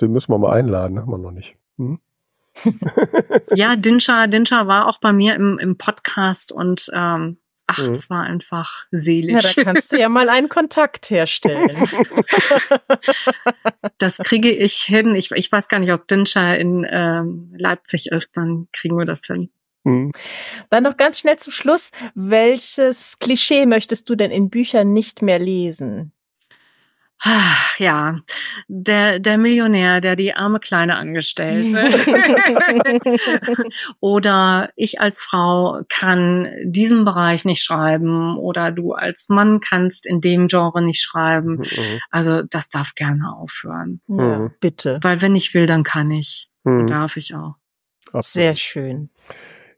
den 0.00 0.12
müssen 0.12 0.32
wir 0.32 0.38
mal 0.38 0.52
einladen, 0.52 0.98
haben 0.98 1.10
wir 1.10 1.18
noch 1.18 1.32
nicht. 1.32 1.56
Hm? 1.78 2.00
ja, 3.54 3.76
Dinscha, 3.76 4.26
Dinscha 4.26 4.66
war 4.66 4.86
auch 4.86 4.98
bei 4.98 5.12
mir 5.12 5.34
im, 5.34 5.58
im 5.58 5.78
Podcast 5.78 6.52
und 6.52 6.90
ähm, 6.92 7.38
ach, 7.66 7.78
mhm. 7.78 7.92
es 7.92 8.10
war 8.10 8.24
einfach 8.24 8.84
selig. 8.90 9.42
Ja, 9.42 9.50
da 9.54 9.64
kannst 9.64 9.92
du 9.92 9.98
ja 9.98 10.08
mal 10.08 10.28
einen 10.28 10.48
Kontakt 10.48 11.10
herstellen. 11.10 11.68
das 13.98 14.18
kriege 14.18 14.50
ich 14.50 14.82
hin. 14.82 15.14
Ich, 15.14 15.30
ich 15.32 15.50
weiß 15.50 15.68
gar 15.68 15.78
nicht, 15.78 15.92
ob 15.92 16.06
Dinscha 16.08 16.54
in 16.54 16.86
ähm, 16.88 17.54
Leipzig 17.56 18.08
ist, 18.08 18.36
dann 18.36 18.68
kriegen 18.72 18.98
wir 18.98 19.06
das 19.06 19.24
hin. 19.24 19.50
Mhm. 19.84 20.12
Dann 20.70 20.84
noch 20.84 20.96
ganz 20.96 21.20
schnell 21.20 21.38
zum 21.38 21.52
Schluss. 21.52 21.90
Welches 22.14 23.18
Klischee 23.18 23.66
möchtest 23.66 24.08
du 24.08 24.14
denn 24.14 24.30
in 24.30 24.50
Büchern 24.50 24.92
nicht 24.92 25.22
mehr 25.22 25.38
lesen? 25.38 26.12
Ja, 27.78 28.18
der, 28.66 29.20
der 29.20 29.38
Millionär, 29.38 30.00
der 30.00 30.16
die 30.16 30.34
arme 30.34 30.58
Kleine 30.58 30.96
Angestellte. 30.96 31.90
oder 34.00 34.70
ich 34.76 35.00
als 35.00 35.22
Frau 35.22 35.82
kann 35.88 36.48
diesen 36.64 37.04
Bereich 37.04 37.44
nicht 37.44 37.62
schreiben 37.62 38.36
oder 38.36 38.72
du 38.72 38.92
als 38.92 39.28
Mann 39.28 39.60
kannst 39.60 40.04
in 40.04 40.20
dem 40.20 40.48
Genre 40.48 40.82
nicht 40.82 41.00
schreiben. 41.00 41.58
Mhm. 41.58 42.00
Also 42.10 42.42
das 42.42 42.68
darf 42.68 42.94
gerne 42.94 43.34
aufhören. 43.36 44.00
Ja, 44.08 44.50
bitte. 44.60 44.98
Weil 45.02 45.22
wenn 45.22 45.36
ich 45.36 45.54
will, 45.54 45.66
dann 45.66 45.84
kann 45.84 46.10
ich. 46.10 46.48
Mhm. 46.64 46.88
Darf 46.88 47.16
ich 47.16 47.34
auch. 47.34 47.54
Absolut. 48.06 48.24
Sehr 48.24 48.54
schön. 48.54 49.10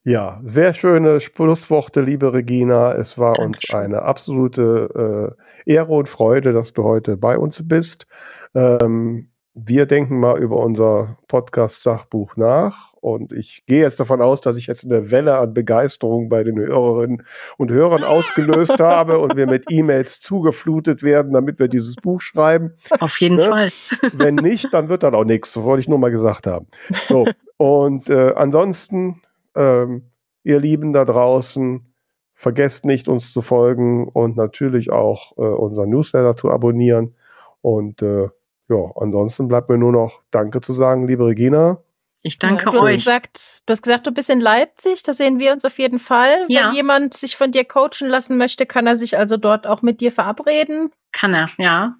Ja, 0.06 0.38
sehr 0.44 0.74
schöne 0.74 1.18
Schlussworte, 1.18 2.02
liebe 2.02 2.34
Regina. 2.34 2.92
Es 2.92 3.16
war 3.16 3.36
Dankeschön. 3.36 3.78
uns 3.78 3.84
eine 3.86 4.02
absolute 4.02 5.34
äh, 5.66 5.72
Ehre 5.72 5.94
und 5.94 6.10
Freude, 6.10 6.52
dass 6.52 6.74
du 6.74 6.84
heute 6.84 7.16
bei 7.16 7.38
uns 7.38 7.66
bist. 7.66 8.06
Ähm, 8.54 9.30
wir 9.54 9.86
denken 9.86 10.20
mal 10.20 10.38
über 10.38 10.58
unser 10.58 11.16
Podcast-Sachbuch 11.28 12.36
nach 12.36 12.92
und 13.00 13.32
ich 13.32 13.64
gehe 13.64 13.80
jetzt 13.80 13.98
davon 13.98 14.20
aus, 14.20 14.42
dass 14.42 14.58
ich 14.58 14.66
jetzt 14.66 14.84
eine 14.84 15.10
Welle 15.10 15.38
an 15.38 15.54
Begeisterung 15.54 16.28
bei 16.28 16.44
den 16.44 16.58
Hörerinnen 16.58 17.22
und 17.56 17.70
Hörern 17.70 18.04
ausgelöst 18.04 18.78
habe 18.80 19.20
und 19.20 19.36
wir 19.36 19.46
mit 19.46 19.64
E-Mails 19.70 20.20
zugeflutet 20.20 21.02
werden, 21.02 21.32
damit 21.32 21.58
wir 21.58 21.68
dieses 21.68 21.96
Buch 21.96 22.20
schreiben. 22.20 22.74
Auf 23.00 23.18
jeden 23.22 23.36
ne? 23.36 23.44
Fall. 23.44 23.70
Wenn 24.12 24.34
nicht, 24.34 24.74
dann 24.74 24.90
wird 24.90 25.02
dann 25.02 25.14
auch 25.14 25.24
nichts. 25.24 25.54
So 25.54 25.64
wollte 25.64 25.80
ich 25.80 25.88
nur 25.88 25.98
mal 25.98 26.10
gesagt 26.10 26.46
haben. 26.46 26.66
So. 27.08 27.24
Und 27.56 28.10
äh, 28.10 28.32
ansonsten 28.34 29.22
ähm, 29.54 30.10
ihr 30.42 30.60
Lieben 30.60 30.92
da 30.92 31.04
draußen, 31.04 31.92
vergesst 32.34 32.84
nicht, 32.84 33.08
uns 33.08 33.32
zu 33.32 33.42
folgen 33.42 34.08
und 34.08 34.36
natürlich 34.36 34.90
auch 34.90 35.36
äh, 35.38 35.40
unseren 35.40 35.90
Newsletter 35.90 36.36
zu 36.36 36.50
abonnieren. 36.50 37.14
Und 37.62 38.02
äh, 38.02 38.28
ja, 38.68 38.92
ansonsten 38.96 39.48
bleibt 39.48 39.68
mir 39.68 39.78
nur 39.78 39.92
noch 39.92 40.22
Danke 40.30 40.60
zu 40.60 40.72
sagen, 40.72 41.06
liebe 41.06 41.26
Regina. 41.26 41.78
Ich 42.22 42.38
danke 42.38 42.64
ja, 42.64 42.72
du 42.72 42.80
euch. 42.80 42.96
Hast 42.96 43.04
gesagt, 43.04 43.58
du 43.66 43.72
hast 43.72 43.82
gesagt, 43.82 44.06
du 44.06 44.10
bist 44.10 44.30
in 44.30 44.40
Leipzig, 44.40 45.02
da 45.02 45.12
sehen 45.12 45.38
wir 45.38 45.52
uns 45.52 45.64
auf 45.64 45.78
jeden 45.78 45.98
Fall. 45.98 46.46
Ja. 46.48 46.68
Wenn 46.68 46.74
jemand 46.74 47.14
sich 47.14 47.36
von 47.36 47.50
dir 47.50 47.64
coachen 47.64 48.08
lassen 48.08 48.38
möchte, 48.38 48.64
kann 48.64 48.86
er 48.86 48.96
sich 48.96 49.18
also 49.18 49.36
dort 49.36 49.66
auch 49.66 49.82
mit 49.82 50.00
dir 50.00 50.10
verabreden? 50.10 50.90
Kann 51.12 51.34
er, 51.34 51.48
ja. 51.58 51.96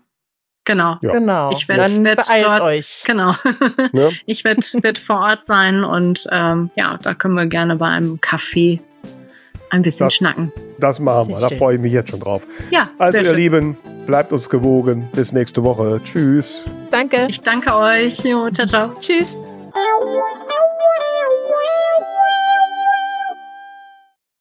Genau. 0.64 0.96
Ja. 1.02 1.12
Genau. 1.12 1.50
Ich 1.52 1.68
werde 1.68 2.02
werd 2.04 2.24
dort, 2.42 2.62
euch. 2.62 3.02
Genau. 3.06 3.34
Ja. 3.92 4.08
Ich 4.26 4.44
werde 4.44 4.62
werd 4.82 4.98
vor 4.98 5.20
Ort 5.20 5.44
sein 5.44 5.84
und 5.84 6.26
ähm, 6.30 6.70
ja, 6.74 6.98
da 7.02 7.14
können 7.14 7.34
wir 7.34 7.46
gerne 7.46 7.76
bei 7.76 7.88
einem 7.88 8.16
Café 8.16 8.80
ein 9.70 9.82
bisschen 9.82 10.06
das, 10.06 10.14
schnacken. 10.14 10.52
Das 10.78 11.00
machen 11.00 11.28
wir. 11.28 11.38
Da 11.38 11.48
freue 11.50 11.76
ich 11.76 11.80
mich 11.80 11.92
jetzt 11.92 12.10
schon 12.10 12.20
drauf. 12.20 12.46
Ja. 12.70 12.88
Also 12.98 13.18
ihr 13.18 13.24
schön. 13.26 13.36
Lieben, 13.36 13.78
bleibt 14.06 14.32
uns 14.32 14.48
gewogen. 14.48 15.08
Bis 15.12 15.32
nächste 15.32 15.62
Woche. 15.64 16.00
Tschüss. 16.02 16.64
Danke. 16.90 17.26
Ich 17.28 17.40
danke 17.40 17.74
euch. 17.74 18.18
Jo, 18.20 18.48
ciao, 18.50 18.66
ciao. 18.66 18.92
Tschüss. 19.00 19.36